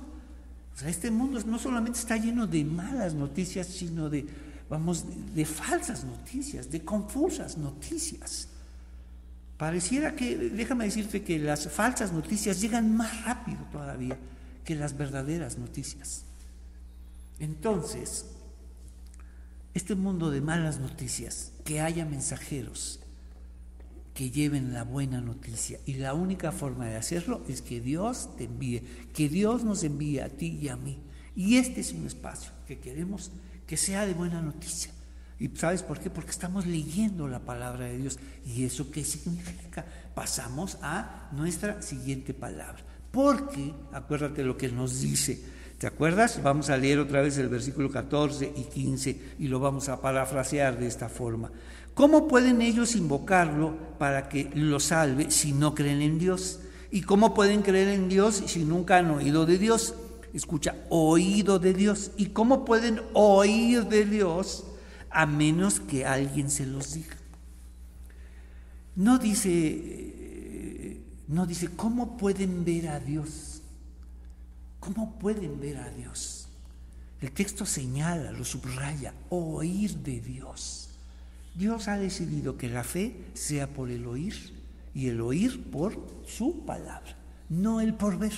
O 0.74 0.78
sea, 0.78 0.88
este 0.88 1.10
mundo 1.10 1.40
no 1.46 1.58
solamente 1.58 1.98
está 1.98 2.16
lleno 2.16 2.46
de 2.46 2.64
malas 2.64 3.14
noticias, 3.14 3.66
sino 3.66 4.10
de, 4.10 4.26
vamos, 4.68 5.04
de 5.34 5.44
falsas 5.46 6.04
noticias, 6.04 6.70
de 6.70 6.84
confusas 6.84 7.56
noticias. 7.56 8.48
Pareciera 9.56 10.14
que, 10.14 10.36
déjame 10.36 10.84
decirte 10.84 11.22
que 11.22 11.38
las 11.38 11.70
falsas 11.70 12.12
noticias 12.12 12.60
llegan 12.60 12.94
más 12.94 13.24
rápido 13.24 13.60
todavía 13.70 14.18
que 14.64 14.74
las 14.74 14.96
verdaderas 14.96 15.58
noticias. 15.58 16.24
Entonces, 17.38 18.26
este 19.74 19.94
mundo 19.94 20.30
de 20.30 20.40
malas 20.40 20.78
noticias, 20.78 21.52
que 21.64 21.80
haya 21.80 22.04
mensajeros 22.04 23.00
que 24.14 24.30
lleven 24.30 24.72
la 24.72 24.84
buena 24.84 25.20
noticia. 25.20 25.80
Y 25.84 25.94
la 25.94 26.14
única 26.14 26.52
forma 26.52 26.86
de 26.86 26.96
hacerlo 26.96 27.42
es 27.48 27.60
que 27.60 27.80
Dios 27.80 28.30
te 28.36 28.44
envíe, 28.44 28.82
que 29.12 29.28
Dios 29.28 29.64
nos 29.64 29.82
envíe 29.82 30.20
a 30.20 30.28
ti 30.28 30.58
y 30.62 30.68
a 30.68 30.76
mí. 30.76 31.02
Y 31.34 31.56
este 31.56 31.80
es 31.80 31.92
un 31.92 32.06
espacio 32.06 32.52
que 32.66 32.78
queremos 32.78 33.32
que 33.66 33.76
sea 33.76 34.06
de 34.06 34.14
buena 34.14 34.40
noticia. 34.40 34.92
¿Y 35.40 35.48
sabes 35.48 35.82
por 35.82 35.98
qué? 35.98 36.10
Porque 36.10 36.30
estamos 36.30 36.64
leyendo 36.64 37.26
la 37.26 37.40
palabra 37.40 37.86
de 37.86 37.98
Dios. 37.98 38.20
¿Y 38.46 38.64
eso 38.64 38.90
qué 38.92 39.04
significa? 39.04 39.84
Pasamos 40.14 40.78
a 40.80 41.28
nuestra 41.32 41.82
siguiente 41.82 42.32
palabra. 42.34 42.84
Porque, 43.10 43.74
acuérdate 43.92 44.44
lo 44.44 44.56
que 44.56 44.68
nos 44.68 45.00
dice, 45.00 45.42
¿te 45.84 45.88
acuerdas? 45.88 46.42
Vamos 46.42 46.70
a 46.70 46.78
leer 46.78 46.98
otra 46.98 47.20
vez 47.20 47.36
el 47.36 47.50
versículo 47.50 47.90
14 47.90 48.54
y 48.56 48.62
15 48.62 49.34
y 49.38 49.48
lo 49.48 49.60
vamos 49.60 49.90
a 49.90 50.00
parafrasear 50.00 50.78
de 50.78 50.86
esta 50.86 51.10
forma. 51.10 51.52
¿Cómo 51.92 52.26
pueden 52.26 52.62
ellos 52.62 52.96
invocarlo 52.96 53.76
para 53.98 54.30
que 54.30 54.50
lo 54.54 54.80
salve 54.80 55.30
si 55.30 55.52
no 55.52 55.74
creen 55.74 56.00
en 56.00 56.18
Dios? 56.18 56.60
¿Y 56.90 57.02
cómo 57.02 57.34
pueden 57.34 57.60
creer 57.60 57.88
en 57.88 58.08
Dios 58.08 58.44
si 58.46 58.64
nunca 58.64 58.96
han 58.96 59.10
oído 59.10 59.44
de 59.44 59.58
Dios? 59.58 59.94
Escucha, 60.32 60.74
oído 60.88 61.58
de 61.58 61.74
Dios. 61.74 62.12
¿Y 62.16 62.28
cómo 62.28 62.64
pueden 62.64 63.02
oír 63.12 63.84
de 63.84 64.06
Dios 64.06 64.64
a 65.10 65.26
menos 65.26 65.80
que 65.80 66.06
alguien 66.06 66.48
se 66.48 66.64
los 66.64 66.94
diga? 66.94 67.18
No 68.96 69.18
dice 69.18 70.14
no 71.28 71.44
dice, 71.44 71.68
¿cómo 71.76 72.16
pueden 72.16 72.64
ver 72.64 72.88
a 72.88 73.00
Dios? 73.00 73.53
¿Cómo 74.84 75.14
pueden 75.18 75.60
ver 75.60 75.78
a 75.78 75.88
Dios? 75.88 76.46
El 77.22 77.32
texto 77.32 77.64
señala, 77.64 78.32
lo 78.32 78.44
subraya, 78.44 79.14
oír 79.30 79.96
de 79.96 80.20
Dios. 80.20 80.90
Dios 81.54 81.88
ha 81.88 81.96
decidido 81.96 82.58
que 82.58 82.68
la 82.68 82.84
fe 82.84 83.16
sea 83.32 83.66
por 83.66 83.90
el 83.90 84.06
oír 84.06 84.52
y 84.94 85.08
el 85.08 85.22
oír 85.22 85.70
por 85.70 85.96
su 86.26 86.66
palabra, 86.66 87.16
no 87.48 87.80
el 87.80 87.94
por 87.94 88.18
ver. 88.18 88.34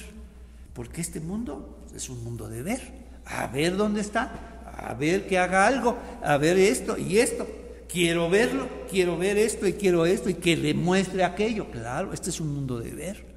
Porque 0.72 1.01
este 1.01 1.18
mundo 1.18 1.84
es 1.97 2.09
un 2.09 2.22
mundo 2.22 2.49
de 2.49 2.62
ver, 2.62 2.92
a 3.24 3.49
ver 3.49 3.76
dónde 3.76 4.01
está, 4.01 4.62
a 4.78 4.94
ver 4.94 5.26
que 5.26 5.38
haga 5.38 5.66
algo, 5.66 5.99
a 6.22 6.36
ver 6.36 6.59
esto 6.59 6.97
y 6.97 7.18
esto. 7.18 7.49
Quiero 7.88 8.30
verlo, 8.30 8.68
quiero 8.88 9.18
ver 9.18 9.36
esto 9.36 9.66
y 9.66 9.72
quiero 9.72 10.07
esto 10.07 10.30
y 10.30 10.34
que 10.34 10.57
demuestre 10.57 11.24
aquello. 11.24 11.72
Claro, 11.72 12.12
este 12.12 12.30
es 12.30 12.40
un 12.40 12.55
mundo 12.55 12.78
de 12.78 12.92
ver. 12.92 13.36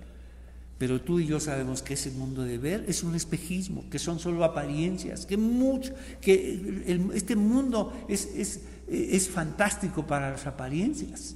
Pero 0.80 1.02
tú 1.02 1.20
y 1.20 1.28
yo 1.28 1.40
sabemos 1.40 1.84
que 1.84 1.94
ese 1.94 2.10
mundo 2.10 2.44
de 2.44 2.58
ver 2.58 2.86
es 2.88 3.04
un 3.04 3.14
espejismo, 3.14 3.84
que 3.92 4.00
son 4.00 4.18
solo 4.18 4.44
apariencias, 4.46 5.26
que 5.26 5.38
mucho, 5.38 5.94
que 6.22 7.06
este 7.14 7.36
mundo 7.36 7.94
es, 8.08 8.30
es, 8.34 8.62
es 8.88 9.30
fantástico 9.30 10.08
para 10.08 10.32
las 10.32 10.48
apariencias. 10.48 11.36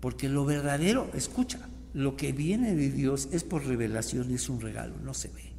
Porque 0.00 0.28
lo 0.28 0.46
verdadero, 0.46 1.10
escucha, 1.14 1.60
lo 1.92 2.16
que 2.16 2.32
viene 2.32 2.74
de 2.74 2.90
Dios 2.90 3.28
es 3.30 3.44
por 3.44 3.64
revelación 3.66 4.30
y 4.30 4.34
es 4.34 4.48
un 4.48 4.60
regalo, 4.60 4.96
no 5.04 5.12
se 5.12 5.28
ve. 5.28 5.52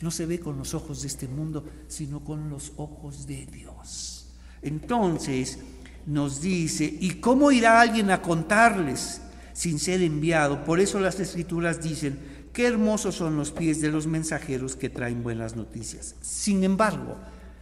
No 0.00 0.10
se 0.10 0.26
ve 0.26 0.40
con 0.40 0.56
los 0.56 0.74
ojos 0.74 1.02
de 1.02 1.08
este 1.08 1.28
mundo, 1.28 1.64
sino 1.86 2.24
con 2.24 2.48
los 2.48 2.72
ojos 2.76 3.26
de 3.26 3.46
Dios. 3.46 4.30
Entonces, 4.62 5.58
nos 6.06 6.40
dice, 6.40 6.96
¿y 6.98 7.16
cómo 7.20 7.52
irá 7.52 7.80
alguien 7.80 8.10
a 8.10 8.22
contarles 8.22 9.20
sin 9.52 9.78
ser 9.78 10.00
enviado? 10.00 10.64
Por 10.64 10.80
eso 10.80 10.98
las 10.98 11.20
escrituras 11.20 11.82
dicen, 11.82 12.18
qué 12.58 12.66
hermosos 12.66 13.14
son 13.14 13.36
los 13.36 13.52
pies 13.52 13.80
de 13.80 13.88
los 13.88 14.08
mensajeros 14.08 14.74
que 14.74 14.88
traen 14.88 15.22
buenas 15.22 15.54
noticias. 15.54 16.16
Sin 16.20 16.64
embargo, 16.64 17.16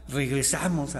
regresamos 0.08 0.96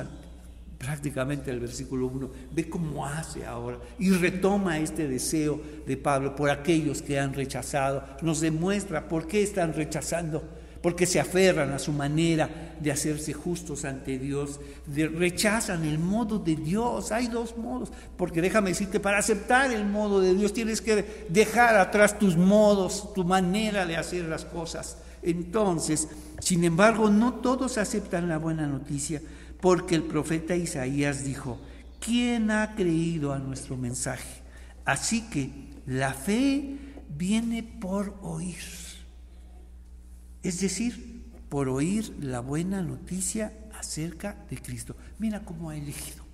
prácticamente 0.76 1.50
al 1.50 1.60
versículo 1.60 2.08
1, 2.08 2.30
ve 2.52 2.68
cómo 2.68 3.06
hace 3.06 3.46
ahora 3.46 3.78
y 3.98 4.10
retoma 4.10 4.78
este 4.80 5.08
deseo 5.08 5.62
de 5.86 5.96
Pablo 5.96 6.36
por 6.36 6.50
aquellos 6.50 7.00
que 7.00 7.18
han 7.18 7.32
rechazado, 7.32 8.04
nos 8.20 8.42
demuestra 8.42 9.08
por 9.08 9.26
qué 9.26 9.42
están 9.42 9.72
rechazando 9.72 10.46
porque 10.86 11.04
se 11.04 11.18
aferran 11.18 11.72
a 11.72 11.80
su 11.80 11.92
manera 11.92 12.76
de 12.78 12.92
hacerse 12.92 13.32
justos 13.32 13.84
ante 13.84 14.20
Dios, 14.20 14.60
rechazan 14.86 15.84
el 15.84 15.98
modo 15.98 16.38
de 16.38 16.54
Dios. 16.54 17.10
Hay 17.10 17.26
dos 17.26 17.56
modos, 17.56 17.90
porque 18.16 18.40
déjame 18.40 18.68
decirte, 18.68 19.00
para 19.00 19.18
aceptar 19.18 19.72
el 19.72 19.84
modo 19.84 20.20
de 20.20 20.32
Dios 20.32 20.52
tienes 20.52 20.80
que 20.80 21.26
dejar 21.28 21.76
atrás 21.76 22.20
tus 22.20 22.36
modos, 22.36 23.12
tu 23.14 23.24
manera 23.24 23.84
de 23.84 23.96
hacer 23.96 24.26
las 24.26 24.44
cosas. 24.44 24.98
Entonces, 25.24 26.06
sin 26.38 26.62
embargo, 26.62 27.10
no 27.10 27.34
todos 27.34 27.78
aceptan 27.78 28.28
la 28.28 28.38
buena 28.38 28.68
noticia, 28.68 29.20
porque 29.60 29.96
el 29.96 30.04
profeta 30.04 30.54
Isaías 30.54 31.24
dijo, 31.24 31.58
¿quién 31.98 32.52
ha 32.52 32.76
creído 32.76 33.32
a 33.32 33.40
nuestro 33.40 33.76
mensaje? 33.76 34.40
Así 34.84 35.22
que 35.30 35.50
la 35.84 36.14
fe 36.14 36.76
viene 37.08 37.64
por 37.64 38.14
oír. 38.22 38.85
Es 40.46 40.60
decir, 40.60 41.24
por 41.48 41.68
oír 41.68 42.14
la 42.20 42.38
buena 42.38 42.80
noticia 42.80 43.52
acerca 43.78 44.36
de 44.48 44.56
Cristo. 44.58 44.94
Mira 45.18 45.44
cómo 45.44 45.70
ha 45.70 45.76
elegido. 45.76 46.24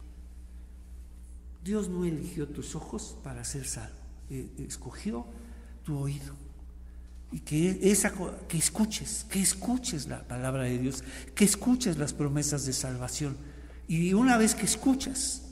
Dios 1.64 1.88
no 1.88 2.04
eligió 2.04 2.46
tus 2.48 2.74
ojos 2.74 3.16
para 3.22 3.42
ser 3.44 3.66
salvo, 3.66 3.96
eh, 4.28 4.48
escogió 4.58 5.24
tu 5.84 5.96
oído. 5.96 6.34
Y 7.30 7.40
que, 7.40 7.78
esa, 7.90 8.12
que 8.48 8.58
escuches, 8.58 9.24
que 9.30 9.40
escuches 9.40 10.06
la 10.06 10.26
palabra 10.28 10.64
de 10.64 10.76
Dios, 10.76 11.02
que 11.34 11.46
escuches 11.46 11.96
las 11.96 12.12
promesas 12.12 12.66
de 12.66 12.74
salvación. 12.74 13.36
Y 13.88 14.12
una 14.12 14.36
vez 14.36 14.54
que 14.54 14.66
escuchas 14.66 15.42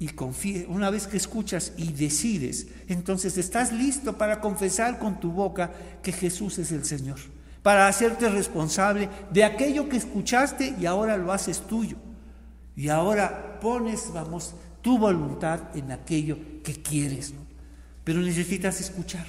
y 0.00 0.08
confíes, 0.08 0.66
una 0.68 0.90
vez 0.90 1.06
que 1.06 1.16
escuchas 1.16 1.72
y 1.76 1.92
decides, 1.92 2.66
entonces 2.88 3.38
estás 3.38 3.72
listo 3.72 4.18
para 4.18 4.40
confesar 4.40 4.98
con 4.98 5.20
tu 5.20 5.30
boca 5.30 5.72
que 6.02 6.10
Jesús 6.10 6.58
es 6.58 6.72
el 6.72 6.84
Señor, 6.84 7.18
para 7.68 7.86
hacerte 7.86 8.30
responsable 8.30 9.10
de 9.30 9.44
aquello 9.44 9.90
que 9.90 9.98
escuchaste 9.98 10.74
y 10.80 10.86
ahora 10.86 11.18
lo 11.18 11.30
haces 11.34 11.60
tuyo. 11.60 11.98
Y 12.74 12.88
ahora 12.88 13.60
pones, 13.60 14.10
vamos, 14.10 14.54
tu 14.80 14.96
voluntad 14.96 15.76
en 15.76 15.92
aquello 15.92 16.38
que 16.64 16.80
quieres, 16.80 17.34
¿no? 17.34 17.40
Pero 18.04 18.22
necesitas 18.22 18.80
escuchar. 18.80 19.26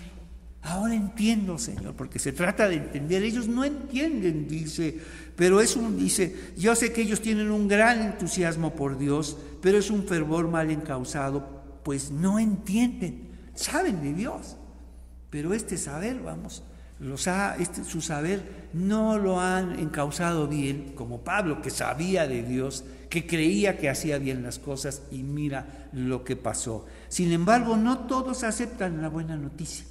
Ahora 0.62 0.96
entiendo, 0.96 1.58
Señor, 1.58 1.96
porque 1.96 2.18
se 2.18 2.32
trata 2.32 2.70
de 2.70 2.76
entender. 2.76 3.24
Ellos 3.24 3.50
no 3.50 3.66
entienden, 3.66 4.48
dice, 4.48 4.98
pero 5.36 5.60
es 5.60 5.76
un, 5.76 5.98
dice, 5.98 6.54
yo 6.56 6.78
sé 6.78 6.94
que 6.94 7.02
ellos 7.02 7.20
tienen 7.20 7.52
un 7.52 7.68
gran 7.68 8.02
entusiasmo 8.02 8.74
por 8.74 8.98
Dios, 8.98 9.36
pero 9.62 9.78
es 9.78 9.92
un 9.92 10.08
fervor 10.08 10.48
mal 10.48 10.72
encausado, 10.72 11.82
pues 11.84 12.10
no 12.10 12.40
entienden, 12.40 13.32
saben 13.54 14.02
de 14.02 14.14
Dios, 14.14 14.56
pero 15.30 15.54
este 15.54 15.78
saber, 15.78 16.22
vamos, 16.22 16.64
este, 17.60 17.84
su 17.84 18.02
saber 18.02 18.70
no 18.74 19.18
lo 19.18 19.40
han 19.40 19.80
encausado 19.80 20.48
bien, 20.48 20.94
como 20.96 21.24
Pablo, 21.24 21.62
que 21.62 21.70
sabía 21.70 22.28
de 22.28 22.44
Dios, 22.44 22.84
que 23.10 23.26
creía 23.26 23.78
que 23.78 23.90
hacía 23.90 24.18
bien 24.18 24.44
las 24.44 24.60
cosas 24.60 25.02
y 25.12 25.24
mira 25.24 25.90
lo 25.94 26.24
que 26.24 26.36
pasó. 26.36 26.86
Sin 27.08 27.32
embargo, 27.32 27.78
no 27.78 28.00
todos 28.00 28.44
aceptan 28.44 29.02
la 29.02 29.10
buena 29.10 29.38
noticia 29.38 29.86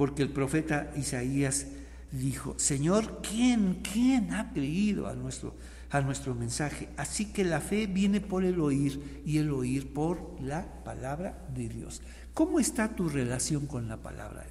porque 0.00 0.22
el 0.22 0.30
profeta 0.30 0.90
Isaías 0.96 1.66
dijo, 2.10 2.54
Señor, 2.58 3.20
¿quién, 3.20 3.82
quién 3.82 4.32
ha 4.32 4.50
creído 4.50 5.08
a 5.08 5.14
nuestro, 5.14 5.54
a 5.90 6.00
nuestro 6.00 6.34
mensaje? 6.34 6.88
Así 6.96 7.34
que 7.34 7.44
la 7.44 7.60
fe 7.60 7.86
viene 7.86 8.22
por 8.22 8.42
el 8.42 8.60
oír 8.60 9.22
y 9.26 9.36
el 9.36 9.50
oír 9.50 9.92
por 9.92 10.40
la 10.40 10.82
palabra 10.84 11.46
de 11.54 11.68
Dios. 11.68 12.00
¿Cómo 12.32 12.58
está 12.58 12.96
tu 12.96 13.10
relación 13.10 13.66
con 13.66 13.88
la 13.88 13.98
palabra 13.98 14.40
de? 14.40 14.49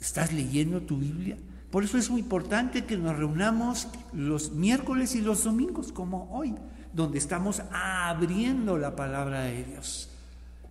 ¿Estás 0.00 0.32
leyendo 0.32 0.80
tu 0.80 0.96
Biblia? 0.96 1.36
Por 1.70 1.84
eso 1.84 1.98
es 1.98 2.10
muy 2.10 2.20
importante 2.20 2.84
que 2.84 2.96
nos 2.96 3.16
reunamos 3.16 3.88
los 4.12 4.52
miércoles 4.52 5.14
y 5.14 5.20
los 5.20 5.44
domingos, 5.44 5.92
como 5.92 6.28
hoy, 6.32 6.54
donde 6.92 7.18
estamos 7.18 7.62
abriendo 7.70 8.76
la 8.76 8.96
palabra 8.96 9.42
de 9.42 9.64
Dios. 9.64 10.08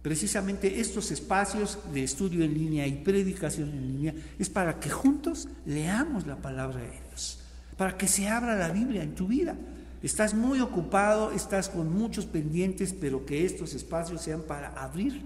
Precisamente 0.02 0.80
estos 0.80 1.12
espacios 1.12 1.78
de 1.94 2.04
estudio 2.04 2.44
en 2.44 2.54
línea 2.54 2.88
y 2.88 3.04
predicación 3.04 3.70
en 3.70 3.88
línea 3.88 4.14
es 4.38 4.50
para 4.50 4.80
que 4.80 4.90
juntos 4.90 5.48
leamos 5.66 6.26
la 6.26 6.38
palabra 6.38 6.80
de 6.80 7.00
Dios, 7.10 7.40
para 7.78 7.98
que 7.98 8.08
se 8.08 8.28
abra 8.28 8.56
la 8.56 8.72
Biblia 8.72 9.04
en 9.04 9.16
tu 9.16 9.28
vida. 9.28 9.56
Estás 10.02 10.34
muy 10.34 10.62
ocupado, 10.62 11.32
estás 11.32 11.70
con 11.70 11.94
muchos 11.94 12.26
pendientes, 12.26 12.94
pero 12.94 13.26
que 13.26 13.46
estos 13.46 13.74
espacios 13.74 14.22
sean 14.22 14.42
para 14.42 14.70
abrir. 14.70 15.22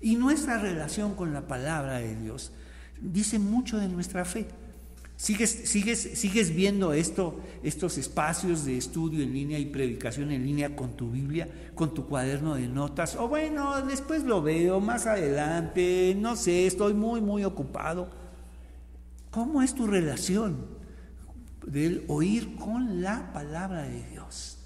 Y 0.00 0.16
nuestra 0.16 0.58
relación 0.58 1.14
con 1.14 1.32
la 1.32 1.46
palabra 1.46 1.98
de 1.98 2.16
Dios 2.16 2.52
dice 3.00 3.38
mucho 3.38 3.78
de 3.78 3.88
nuestra 3.88 4.24
fe. 4.24 4.46
¿Sigues, 5.16 5.50
sigues, 5.64 5.98
sigues 5.98 6.54
viendo 6.54 6.92
esto, 6.92 7.40
estos 7.62 7.96
espacios 7.96 8.66
de 8.66 8.76
estudio 8.76 9.22
en 9.22 9.32
línea 9.32 9.58
y 9.58 9.64
predicación 9.64 10.30
en 10.30 10.44
línea 10.44 10.76
con 10.76 10.94
tu 10.94 11.10
Biblia, 11.10 11.48
con 11.74 11.94
tu 11.94 12.06
cuaderno 12.06 12.54
de 12.54 12.68
notas? 12.68 13.16
O 13.16 13.26
bueno, 13.26 13.80
después 13.86 14.24
lo 14.24 14.42
veo 14.42 14.78
más 14.78 15.06
adelante, 15.06 16.14
no 16.20 16.36
sé, 16.36 16.66
estoy 16.66 16.92
muy, 16.92 17.22
muy 17.22 17.44
ocupado. 17.44 18.10
¿Cómo 19.30 19.62
es 19.62 19.74
tu 19.74 19.86
relación 19.86 20.66
del 21.66 22.04
oír 22.08 22.54
con 22.56 23.00
la 23.00 23.32
palabra 23.32 23.82
de 23.84 24.06
Dios? 24.10 24.58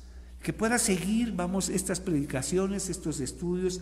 Que 0.43 0.53
puedas 0.53 0.83
seguir, 0.83 1.33
vamos, 1.33 1.69
estas 1.69 2.01
predicaciones, 2.01 2.89
estos 2.89 3.21
estudios, 3.21 3.81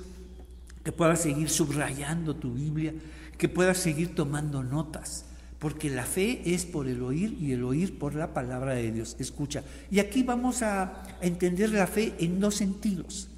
que 0.84 0.92
puedas 0.92 1.20
seguir 1.20 1.48
subrayando 1.48 2.36
tu 2.36 2.52
Biblia, 2.52 2.94
que 3.38 3.48
puedas 3.48 3.78
seguir 3.78 4.14
tomando 4.14 4.62
notas 4.62 5.24
porque 5.58 5.90
la 5.90 6.04
fe 6.04 6.42
es 6.54 6.64
por 6.64 6.86
el 6.86 7.02
oír 7.02 7.36
y 7.40 7.52
el 7.52 7.64
oír 7.64 7.98
por 7.98 8.14
la 8.14 8.32
palabra 8.32 8.74
de 8.74 8.92
Dios. 8.92 9.16
Escucha. 9.18 9.64
Y 9.90 9.98
aquí 9.98 10.22
vamos 10.22 10.62
a, 10.62 11.02
entender 11.20 11.70
la 11.70 11.88
fe 11.88 12.14
en 12.20 12.38
dos 12.38 12.54
sentidos. 12.54 13.28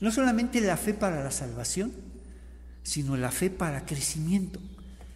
No 0.00 0.12
solamente 0.12 0.60
la 0.60 0.76
fe 0.76 0.94
para 0.94 1.24
la 1.24 1.32
salvación, 1.32 1.92
sino 2.84 3.16
la 3.16 3.32
fe 3.32 3.50
para 3.50 3.86
crecimiento. 3.86 4.60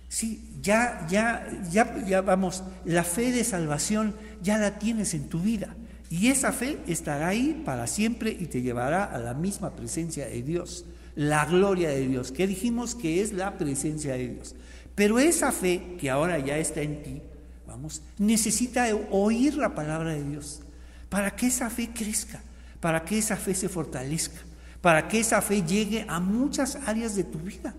Sí, 0.09 0.51
ya, 0.63 1.07
ya, 1.09 1.47
ya, 1.71 2.05
ya 2.07 2.23
vamos, 2.23 2.65
la 2.85 3.05
fe 3.05 3.31
de 3.31 3.45
salvación 3.45 4.15
ya 4.43 4.59
la 4.59 4.79
tienes 4.79 5.15
en 5.15 5.29
tu 5.29 5.41
vida. 5.41 5.77
Y 6.11 6.29
esa 6.29 6.53
fe 6.53 6.79
estará 6.87 7.29
ahí 7.29 7.63
para 7.65 7.87
siempre 7.87 8.31
y 8.31 8.47
te 8.47 8.63
llevará 8.63 9.05
a 9.05 9.19
la 9.19 9.35
misma 9.35 9.77
presencia 9.77 10.27
de 10.27 10.43
Dios, 10.43 10.87
la 11.19 11.45
gloria 11.47 11.89
de 11.89 12.07
Dios, 12.07 12.31
que 12.31 12.47
dijimos 12.47 12.95
que 12.95 13.21
es 13.21 13.33
la 13.33 13.59
presencia 13.59 14.13
de 14.13 14.29
Dios. 14.29 14.55
Pero 14.95 15.19
esa 15.19 15.51
fe 15.51 15.97
que 15.99 16.11
ahora 16.11 16.39
ya 16.39 16.57
está 16.59 16.81
en 16.81 17.03
ti, 17.03 17.23
vamos, 17.67 18.03
necesita 18.19 18.87
oír 19.11 19.57
la 19.57 19.75
palabra 19.75 20.15
de 20.15 20.23
Dios 20.23 20.61
para 21.09 21.35
que 21.35 21.49
esa 21.49 21.71
fe 21.71 21.91
crezca, 21.93 22.41
para 22.79 23.05
que 23.05 23.19
esa 23.19 23.37
fe 23.37 23.53
se 23.53 23.69
fortalezca, 23.69 24.39
para 24.81 25.09
que 25.09 25.19
esa 25.19 25.43
fe 25.43 25.65
llegue 25.65 26.07
a 26.07 26.21
muchas 26.21 26.77
áreas 26.87 27.17
de 27.17 27.25
tu 27.25 27.41
vida, 27.41 27.75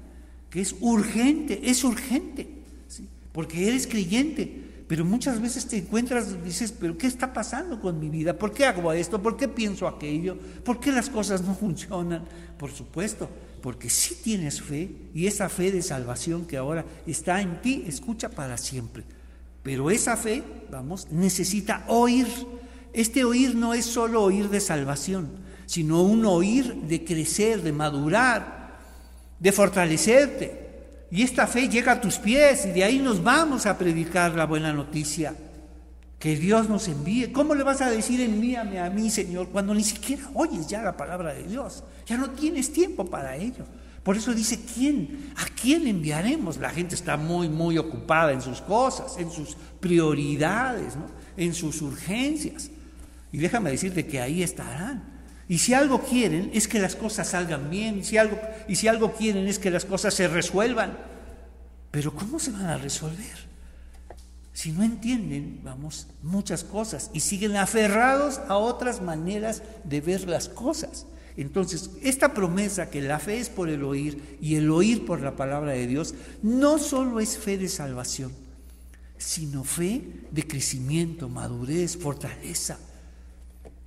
que 0.50 0.60
es 0.60 0.76
urgente, 0.82 1.62
es 1.64 1.86
urgente, 1.86 2.46
porque 3.32 3.70
eres 3.70 3.88
creyente, 3.88 4.66
pero 4.90 5.06
muchas 5.06 5.40
veces 5.40 5.68
te 5.68 5.78
encuentras 5.78 6.30
y 6.32 6.44
dices, 6.44 6.72
pero 6.72 6.98
¿qué 6.98 7.06
está 7.06 7.32
pasando 7.32 7.80
con 7.80 8.00
mi 8.00 8.10
vida? 8.10 8.36
¿Por 8.36 8.52
qué 8.52 8.66
hago 8.66 8.92
esto? 8.92 9.22
¿Por 9.22 9.38
qué 9.38 9.48
pienso 9.48 9.88
aquello? 9.88 10.36
¿Por 10.66 10.80
qué 10.80 10.92
las 10.92 11.12
cosas 11.12 11.44
no 11.44 11.54
funcionan? 11.60 12.26
Por 12.58 12.72
supuesto, 12.72 13.30
porque 13.62 13.88
si 13.88 14.16
tienes 14.16 14.64
fe 14.64 14.90
y 15.14 15.28
esa 15.28 15.48
fe 15.48 15.72
de 15.72 15.84
salvación 15.84 16.48
que 16.48 16.58
ahora 16.58 16.84
está 17.06 17.40
en 17.40 17.62
ti, 17.62 17.84
escucha 17.88 18.30
para 18.30 18.58
siempre. 18.58 19.04
Pero 19.62 19.92
esa 19.92 20.18
fe, 20.18 20.42
vamos, 20.72 21.08
necesita 21.12 21.86
oír. 21.88 22.26
Este 22.92 23.24
oír 23.24 23.54
no 23.54 23.76
es 23.76 23.86
solo 23.86 24.24
oír 24.24 24.50
de 24.50 24.60
salvación, 24.60 25.30
sino 25.68 26.02
un 26.02 26.26
oír 26.26 26.74
de 26.74 27.06
crecer, 27.06 27.62
de 27.62 27.74
madurar, 27.74 28.80
de 29.40 29.52
fortalecerte. 29.52 30.68
Y 31.12 31.24
esta 31.24 31.47
fe 31.47 31.68
llega 31.68 31.93
a 31.93 32.01
tus 32.01 32.18
pies 32.18 32.66
y 32.66 32.72
de 32.72 32.84
ahí 32.84 32.99
nos 32.99 33.24
vamos 33.24 33.66
a 33.66 33.78
predicar 33.78 34.36
la 34.36 34.45
buena 34.45 34.72
noticia 34.72 35.36
que 36.20 36.36
Dios 36.36 36.70
nos 36.70 36.88
envíe. 36.88 37.32
¿Cómo 37.32 37.55
le 37.55 37.64
vas 37.64 37.82
a 37.82 37.89
decir 37.89 38.20
envíame 38.22 38.80
a 38.80 38.89
mí, 38.89 39.10
Señor, 39.10 39.49
cuando 39.49 39.74
ni 39.74 39.84
siquiera 39.84 40.30
oyes 40.34 40.68
ya 40.68 40.82
la 40.84 40.95
palabra 40.95 41.34
de 41.34 41.43
Dios? 41.43 41.84
Ya 42.05 42.18
no 42.18 42.30
tienes 42.32 42.72
tiempo 42.72 43.05
para 43.05 43.36
ello. 43.38 43.66
Por 44.03 44.18
eso 44.18 44.34
dice, 44.34 44.60
¿quién? 44.74 45.32
¿A 45.38 45.45
quién 45.60 45.88
enviaremos? 45.88 46.57
La 46.57 46.70
gente 46.70 46.95
está 46.95 47.18
muy, 47.18 47.49
muy 47.49 47.78
ocupada 47.78 48.32
en 48.32 48.41
sus 48.41 48.62
cosas, 48.62 49.18
en 49.18 49.32
sus 49.32 49.55
prioridades, 49.80 50.93
en 51.38 51.53
sus 51.53 51.82
urgencias. 51.82 52.70
Y 53.32 53.38
déjame 53.38 53.72
decirte 53.72 54.05
que 54.05 54.20
ahí 54.22 54.43
estarán. 54.43 55.18
Y 55.50 55.58
si 55.58 55.74
algo 55.74 56.02
quieren 56.02 56.52
es 56.54 56.70
que 56.70 56.80
las 56.80 56.95
cosas 56.95 57.28
salgan 57.28 57.70
bien, 57.70 58.00
y 58.68 58.76
si 58.76 58.88
algo 58.88 59.14
quieren 59.14 59.47
es 59.47 59.60
que 59.60 59.72
las 59.72 59.84
cosas 59.84 60.14
se 60.14 60.30
resuelvan. 60.30 60.97
Pero 61.91 62.16
¿cómo 62.16 62.39
se 62.39 62.52
van 62.52 62.68
a 62.68 62.78
resolver? 62.78 63.50
si 64.60 64.74
no 64.74 64.84
entienden, 64.84 65.62
vamos, 65.64 66.08
muchas 66.22 66.66
cosas 66.66 67.12
y 67.14 67.22
siguen 67.22 67.56
aferrados 67.56 68.41
a 68.50 68.58
otras 68.58 69.02
maneras 69.02 69.64
de 69.86 70.02
ver 70.02 70.28
las 70.28 70.50
cosas. 70.50 71.06
Entonces, 71.38 71.91
esta 72.04 72.34
promesa 72.34 72.89
que 72.89 73.02
la 73.02 73.20
fe 73.20 73.39
es 73.39 73.47
por 73.47 73.70
el 73.70 73.86
oír 73.86 74.38
y 74.41 74.56
el 74.56 74.70
oír 74.70 75.06
por 75.06 75.22
la 75.22 75.38
palabra 75.38 75.72
de 75.72 75.88
Dios, 75.88 76.14
no 76.43 76.78
solo 76.78 77.22
es 77.22 77.38
fe 77.38 77.58
de 77.58 77.70
salvación, 77.70 78.34
sino 79.18 79.64
fe 79.64 80.26
de 80.30 80.45
crecimiento, 80.45 81.30
madurez, 81.30 81.95
fortaleza. 81.95 82.78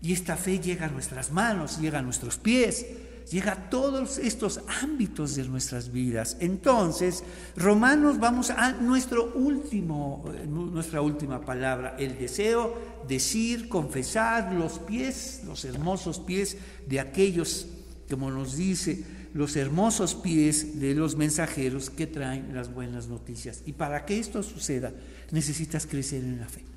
Y 0.03 0.13
esta 0.13 0.37
fe 0.37 0.59
llega 0.59 0.87
a 0.87 0.91
nuestras 0.91 1.31
manos, 1.31 1.81
llega 1.81 2.01
a 2.01 2.03
nuestros 2.03 2.37
pies, 2.37 2.85
llega 3.31 3.53
a 3.53 3.71
todos 3.71 4.19
estos 4.19 4.61
ámbitos 4.83 5.37
de 5.37 5.45
nuestras 5.45 5.93
vidas. 5.93 6.37
Entonces, 6.41 7.23
Romanos, 7.57 8.19
vamos 8.19 8.51
a 8.51 8.73
nuestro 8.73 9.33
último, 9.35 10.25
nuestra 10.49 11.01
última 11.03 11.41
palabra, 11.41 11.95
el 12.01 12.19
deseo, 12.19 12.75
decir, 13.07 13.69
confesar 13.69 14.53
los 14.53 14.81
pies, 14.81 15.43
los 15.47 15.65
hermosos 15.65 16.19
pies 16.19 16.57
de 16.89 16.99
aquellos, 16.99 17.69
como 18.11 18.29
nos 18.29 18.57
dice, 18.57 19.05
los 19.35 19.55
hermosos 19.55 20.17
pies 20.17 20.81
de 20.81 20.95
los 20.95 21.17
mensajeros 21.17 21.91
que 21.91 22.09
traen 22.09 22.55
las 22.55 22.75
buenas 22.75 23.07
noticias. 23.07 23.63
Y 23.67 23.73
para 23.73 24.05
que 24.05 24.19
esto 24.19 24.43
suceda, 24.43 24.93
necesitas 25.31 25.87
crecer 25.87 26.25
en 26.25 26.41
la 26.41 26.49
fe. 26.49 26.72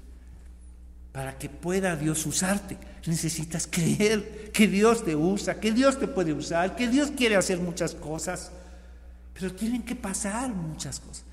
Para 1.16 1.38
que 1.38 1.48
pueda 1.48 1.96
Dios 1.96 2.26
usarte, 2.26 2.78
necesitas 3.06 3.68
creer 3.72 4.52
que 4.52 4.68
Dios 4.68 5.06
te 5.06 5.16
usa, 5.16 5.62
que 5.62 5.72
Dios 5.72 5.98
te 5.98 6.10
puede 6.10 6.34
usar, 6.34 6.76
que 6.76 6.90
Dios 6.90 7.10
quiere 7.16 7.38
hacer 7.38 7.58
muchas 7.58 7.96
cosas. 7.96 8.52
Pero 9.34 9.54
tienen 9.54 9.84
que 9.84 9.96
pasar 9.96 10.54
muchas 10.54 11.00
cosas, 11.00 11.24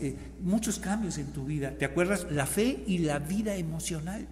eh, 0.00 0.16
muchos 0.40 0.78
cambios 0.78 1.18
en 1.18 1.26
tu 1.26 1.44
vida. 1.44 1.72
¿Te 1.72 1.84
acuerdas? 1.84 2.26
La 2.30 2.46
fe 2.46 2.84
y 2.86 2.98
la 3.00 3.18
vida 3.18 3.54
emocional. 3.54 4.26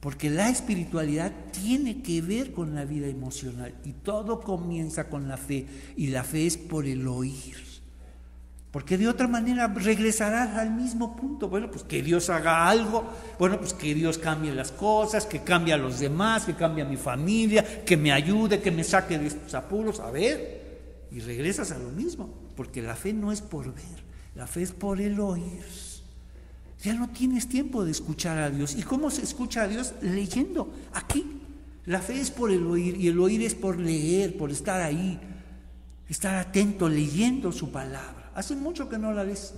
Porque 0.00 0.28
la 0.28 0.50
espiritualidad 0.50 1.32
tiene 1.50 2.02
que 2.02 2.20
ver 2.20 2.52
con 2.52 2.74
la 2.74 2.84
vida 2.84 3.06
emocional 3.06 3.72
y 3.86 3.92
todo 3.92 4.42
comienza 4.42 5.08
con 5.08 5.28
la 5.28 5.38
fe 5.38 5.66
y 5.96 6.08
la 6.08 6.24
fe 6.24 6.46
es 6.46 6.58
por 6.58 6.84
el 6.84 7.08
oír. 7.08 7.69
Porque 8.70 8.96
de 8.96 9.08
otra 9.08 9.26
manera 9.26 9.66
regresarás 9.66 10.56
al 10.56 10.70
mismo 10.70 11.16
punto. 11.16 11.48
Bueno, 11.48 11.70
pues 11.70 11.82
que 11.82 12.02
Dios 12.02 12.30
haga 12.30 12.68
algo, 12.68 13.04
bueno, 13.38 13.58
pues 13.58 13.74
que 13.74 13.94
Dios 13.94 14.18
cambie 14.18 14.54
las 14.54 14.70
cosas, 14.70 15.26
que 15.26 15.40
cambie 15.40 15.74
a 15.74 15.76
los 15.76 15.98
demás, 15.98 16.44
que 16.44 16.54
cambie 16.54 16.84
a 16.84 16.88
mi 16.88 16.96
familia, 16.96 17.84
que 17.84 17.96
me 17.96 18.12
ayude, 18.12 18.60
que 18.60 18.70
me 18.70 18.84
saque 18.84 19.18
de 19.18 19.26
estos 19.26 19.54
apuros. 19.54 19.98
A 19.98 20.10
ver, 20.12 21.08
y 21.10 21.18
regresas 21.18 21.72
a 21.72 21.78
lo 21.78 21.90
mismo, 21.90 22.32
porque 22.56 22.80
la 22.80 22.94
fe 22.94 23.12
no 23.12 23.32
es 23.32 23.40
por 23.40 23.74
ver, 23.74 24.04
la 24.36 24.46
fe 24.46 24.62
es 24.62 24.70
por 24.70 25.00
el 25.00 25.18
oír. 25.18 25.64
Ya 26.82 26.94
no 26.94 27.10
tienes 27.10 27.48
tiempo 27.48 27.84
de 27.84 27.90
escuchar 27.90 28.38
a 28.38 28.50
Dios. 28.50 28.74
¿Y 28.74 28.82
cómo 28.82 29.10
se 29.10 29.22
escucha 29.22 29.62
a 29.62 29.68
Dios? 29.68 29.94
Leyendo, 30.00 30.72
aquí. 30.94 31.40
La 31.86 32.00
fe 32.00 32.20
es 32.20 32.30
por 32.30 32.50
el 32.50 32.66
oír 32.66 32.96
y 32.96 33.08
el 33.08 33.18
oír 33.18 33.42
es 33.42 33.54
por 33.54 33.78
leer, 33.78 34.36
por 34.36 34.50
estar 34.50 34.80
ahí, 34.80 35.18
estar 36.08 36.36
atento, 36.36 36.88
leyendo 36.88 37.52
su 37.52 37.70
palabra. 37.70 38.19
Hace 38.40 38.56
mucho 38.56 38.88
que 38.88 38.96
no 38.96 39.12
la 39.12 39.22
lees. 39.22 39.52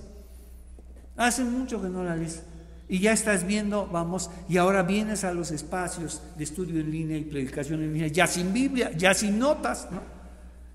Hace 1.15 1.45
mucho 1.45 1.81
que 1.81 1.87
no 1.87 2.03
la 2.03 2.17
lees. 2.17 2.43
Y 2.89 2.99
ya 2.99 3.13
estás 3.13 3.47
viendo, 3.47 3.87
vamos, 3.87 4.29
y 4.49 4.57
ahora 4.57 4.83
vienes 4.83 5.23
a 5.23 5.33
los 5.33 5.51
espacios 5.51 6.21
de 6.37 6.43
estudio 6.43 6.81
en 6.81 6.91
línea 6.91 7.17
y 7.17 7.23
predicación 7.23 7.81
en 7.81 7.93
línea, 7.93 8.09
ya 8.09 8.27
sin 8.27 8.51
Biblia, 8.51 8.91
ya 8.91 9.13
sin 9.13 9.39
notas, 9.39 9.87
¿no? 9.89 10.01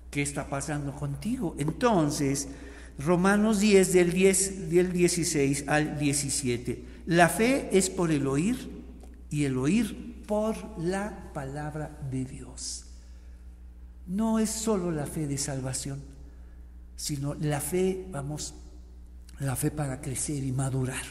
¿Qué 0.09 0.23
está 0.23 0.49
pasando 0.49 0.91
contigo? 0.95 1.55
Entonces, 1.59 2.47
Romanos 2.97 3.59
10, 3.59 3.93
del, 3.93 4.11
10, 4.11 4.71
del 4.71 4.91
16 4.91 5.65
al 5.67 5.99
17. 5.99 6.83
La 7.05 7.29
fe 7.29 7.69
es 7.71 7.91
por 7.91 8.09
el 8.09 8.25
oír 8.25 8.71
y 9.29 9.43
el 9.43 9.55
oír 9.55 10.23
por 10.25 10.55
la 10.79 11.31
palabra 11.31 11.95
de 12.09 12.25
Dios. 12.25 12.85
No 14.07 14.39
es 14.39 14.49
solo 14.49 14.89
la 14.89 15.05
fe 15.05 15.27
de 15.27 15.37
salvación 15.37 16.01
sino 16.99 17.33
la 17.35 17.61
fe, 17.61 18.05
vamos, 18.11 18.53
la 19.39 19.55
fe 19.55 19.71
para 19.71 20.01
crecer 20.01 20.43
y 20.43 20.51
madurar. 20.51 21.01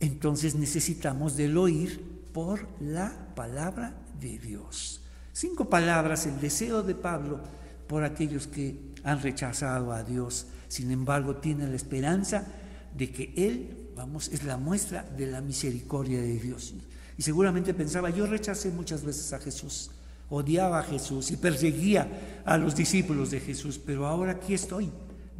Entonces 0.00 0.54
necesitamos 0.54 1.34
del 1.34 1.56
oír 1.56 1.98
por 2.34 2.68
la 2.78 3.32
palabra 3.34 3.94
de 4.20 4.38
Dios. 4.38 5.00
Cinco 5.32 5.70
palabras, 5.70 6.26
el 6.26 6.38
deseo 6.42 6.82
de 6.82 6.94
Pablo 6.94 7.40
por 7.88 8.04
aquellos 8.04 8.46
que 8.46 8.92
han 9.02 9.22
rechazado 9.22 9.92
a 9.92 10.04
Dios, 10.04 10.46
sin 10.68 10.90
embargo 10.90 11.36
tienen 11.36 11.70
la 11.70 11.76
esperanza 11.76 12.46
de 12.94 13.10
que 13.10 13.32
Él, 13.38 13.92
vamos, 13.96 14.28
es 14.28 14.44
la 14.44 14.58
muestra 14.58 15.04
de 15.04 15.26
la 15.26 15.40
misericordia 15.40 16.20
de 16.20 16.38
Dios. 16.38 16.74
Y 17.16 17.22
seguramente 17.22 17.72
pensaba, 17.72 18.10
yo 18.10 18.26
rechacé 18.26 18.70
muchas 18.70 19.04
veces 19.04 19.32
a 19.32 19.38
Jesús, 19.38 19.90
odiaba 20.30 20.80
a 20.80 20.82
Jesús 20.84 21.30
y 21.30 21.36
perseguía 21.36 22.42
a 22.44 22.56
los 22.56 22.74
discípulos 22.74 23.30
de 23.30 23.40
Jesús, 23.40 23.80
pero 23.84 24.06
ahora 24.06 24.32
aquí 24.32 24.54
estoy, 24.54 24.90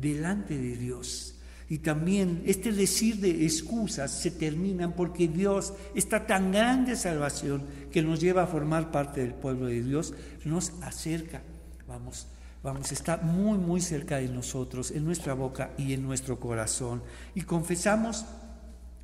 delante 0.01 0.57
de 0.57 0.76
Dios. 0.76 1.35
Y 1.68 1.78
también 1.78 2.43
este 2.47 2.72
decir 2.72 3.16
de 3.20 3.45
excusas 3.45 4.11
se 4.11 4.30
terminan 4.30 4.93
porque 4.93 5.28
Dios, 5.28 5.72
esta 5.95 6.26
tan 6.26 6.53
grande 6.53 6.95
salvación 6.95 7.62
que 7.91 8.03
nos 8.03 8.20
lleva 8.20 8.43
a 8.43 8.47
formar 8.47 8.91
parte 8.91 9.22
del 9.22 9.35
pueblo 9.35 9.66
de 9.66 9.82
Dios, 9.82 10.12
nos 10.45 10.72
acerca, 10.82 11.43
vamos, 11.89 12.26
vamos, 12.62 12.93
está 12.93 13.16
muy, 13.16 13.59
muy 13.59 13.80
cerca 13.80 14.18
de 14.18 14.28
nosotros, 14.28 14.91
en 14.91 15.05
nuestra 15.05 15.32
boca 15.32 15.72
y 15.78 15.95
en 15.95 16.03
nuestro 16.03 16.39
corazón. 16.39 17.03
Y 17.35 17.43
confesamos 17.43 18.26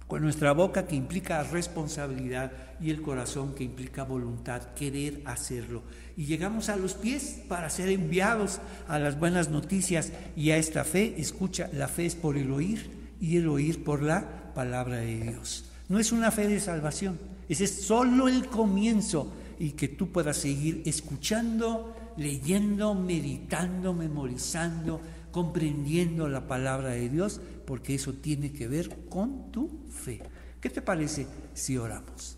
con 0.07 0.23
nuestra 0.23 0.53
boca 0.53 0.87
que 0.87 0.97
implica 0.97 1.43
responsabilidad 1.45 2.53
y 2.81 2.91
el 2.91 3.03
corazón 3.03 3.55
que 3.55 3.65
implica 3.65 4.05
voluntad, 4.05 4.75
querer 4.75 5.23
hacerlo. 5.25 5.83
Y 6.17 6.25
llegamos 6.25 6.69
a 6.69 6.77
los 6.77 6.95
pies 6.95 7.41
para 7.49 7.71
ser 7.71 7.89
enviados 7.89 8.61
a 8.89 8.99
las 8.99 9.19
buenas 9.19 9.51
noticias 9.51 10.13
y 10.37 10.51
a 10.51 10.57
esta 10.57 10.85
fe. 10.85 11.15
Escucha, 11.19 11.69
la 11.73 11.89
fe 11.89 12.07
es 12.07 12.15
por 12.15 12.37
el 12.37 12.51
oír 12.51 12.91
y 13.21 13.37
el 13.37 13.49
oír 13.49 13.85
por 13.85 14.03
la 14.03 14.53
palabra 14.55 14.97
de 14.97 15.21
Dios. 15.21 15.65
No 15.89 15.99
es 15.99 16.13
una 16.13 16.31
fe 16.31 16.47
de 16.47 16.61
salvación, 16.61 17.19
ese 17.49 17.65
es 17.65 17.83
solo 17.83 18.29
el 18.29 18.47
comienzo 18.47 19.33
y 19.59 19.73
que 19.73 19.89
tú 19.89 20.11
puedas 20.11 20.37
seguir 20.37 20.83
escuchando, 20.87 21.95
leyendo, 22.17 22.95
meditando, 22.95 23.93
memorizando, 23.93 25.01
comprendiendo 25.33 26.29
la 26.29 26.47
palabra 26.47 26.91
de 26.91 27.09
Dios, 27.09 27.41
porque 27.67 27.97
eso 27.97 28.15
tiene 28.15 28.53
que 28.53 28.69
ver 28.69 29.07
con 29.09 29.51
tu 29.51 29.69
fe. 29.91 30.23
¿Qué 30.61 30.71
te 30.71 30.81
parece 30.81 31.27
si 31.55 31.77
oramos? 31.77 32.37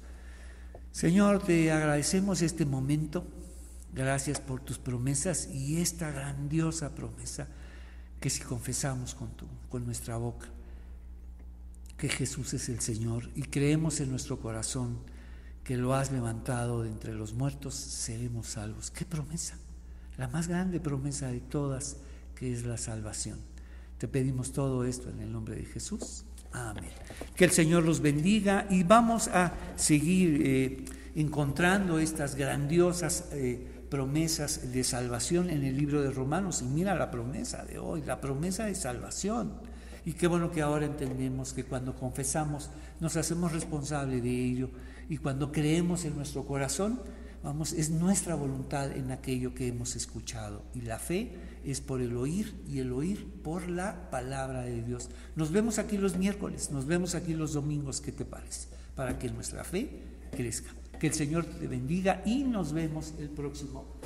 Señor, 0.93 1.43
te 1.43 1.72
agradecemos 1.72 2.43
este 2.43 2.66
momento. 2.66 3.24
Gracias 3.95 4.40
por 4.40 4.61
tus 4.61 4.78
promesas 4.78 5.49
y 5.51 5.80
esta 5.80 6.11
grandiosa 6.11 6.95
promesa 6.95 7.49
que 8.20 8.30
si 8.30 8.40
confesamos 8.40 9.14
con, 9.14 9.30
tu, 9.30 9.47
con 9.68 9.84
nuestra 9.84 10.16
boca 10.16 10.49
que 11.97 12.09
Jesús 12.09 12.53
es 12.55 12.68
el 12.68 12.80
Señor 12.80 13.30
y 13.34 13.43
creemos 13.43 14.01
en 14.01 14.11
nuestro 14.11 14.40
corazón 14.40 14.99
que 15.64 15.76
lo 15.76 15.95
has 15.95 16.11
levantado 16.11 16.82
de 16.82 16.88
entre 16.88 17.14
los 17.14 17.32
muertos, 17.32 17.74
seremos 17.74 18.49
salvos. 18.49 18.90
¿Qué 18.90 19.05
promesa? 19.05 19.57
La 20.18 20.28
más 20.28 20.49
grande 20.49 20.80
promesa 20.80 21.28
de 21.28 21.40
todas, 21.40 21.99
que 22.34 22.53
es 22.53 22.64
la 22.64 22.76
salvación. 22.76 23.38
Te 23.99 24.09
pedimos 24.09 24.53
todo 24.53 24.84
esto 24.84 25.09
en 25.11 25.20
el 25.20 25.32
nombre 25.32 25.55
de 25.55 25.64
Jesús. 25.64 26.24
Amén. 26.53 26.90
Que 27.36 27.44
el 27.44 27.50
Señor 27.50 27.84
los 27.84 28.00
bendiga 28.00 28.66
y 28.70 28.82
vamos 28.82 29.28
a 29.28 29.53
seguir 29.76 30.42
eh, 30.44 30.84
encontrando 31.14 31.98
estas 31.98 32.34
grandiosas 32.34 33.28
eh, 33.32 33.66
promesas 33.88 34.72
de 34.72 34.84
salvación 34.84 35.50
en 35.50 35.64
el 35.64 35.76
libro 35.76 36.03
de 36.03 36.11
Romanos. 36.11 36.62
Y 36.62 36.66
mira 36.66 36.94
la 36.94 37.11
promesa 37.11 37.64
de 37.64 37.78
hoy, 37.78 38.03
la 38.03 38.20
promesa 38.20 38.66
de 38.66 38.74
salvación. 38.74 39.53
Y 40.05 40.12
qué 40.14 40.26
bueno 40.26 40.50
que 40.50 40.62
ahora 40.62 40.86
entendemos 40.86 41.53
que 41.53 41.64
cuando 41.64 41.94
confesamos 41.94 42.70
nos 43.00 43.16
hacemos 43.16 43.53
responsables 43.53 44.22
de 44.22 44.30
ello 44.30 44.70
y 45.09 45.18
cuando 45.18 45.53
creemos 45.53 46.05
en 46.05 46.16
nuestro 46.16 46.44
corazón, 46.44 47.00
vamos, 47.42 47.72
es 47.72 47.90
nuestra 47.90 48.34
voluntad 48.34 48.90
en 48.92 49.11
aquello 49.11 49.55
que 49.55 49.68
hemos 49.68 49.94
escuchado. 49.94 50.62
Y 50.74 50.80
la 50.80 50.98
fe 50.98 51.32
es 51.64 51.80
por 51.80 52.00
el 52.00 52.16
oír 52.16 52.54
y 52.68 52.80
el 52.80 52.92
oír 52.92 53.26
por 53.42 53.68
la 53.68 54.10
palabra 54.10 54.62
de 54.62 54.82
Dios. 54.82 55.10
Nos 55.36 55.52
vemos 55.52 55.78
aquí 55.78 55.96
los 55.96 56.16
miércoles, 56.16 56.70
nos 56.70 56.86
vemos 56.86 57.14
aquí 57.14 57.34
los 57.34 57.52
domingos, 57.52 58.00
¿qué 58.00 58.12
te 58.12 58.24
parece? 58.24 58.68
Para 58.94 59.18
que 59.18 59.30
nuestra 59.30 59.64
fe 59.64 60.02
crezca. 60.36 60.70
Que 60.98 61.08
el 61.08 61.14
Señor 61.14 61.44
te 61.44 61.66
bendiga 61.66 62.22
y 62.24 62.44
nos 62.44 62.72
vemos 62.72 63.14
el 63.18 63.28
próximo. 63.28 64.01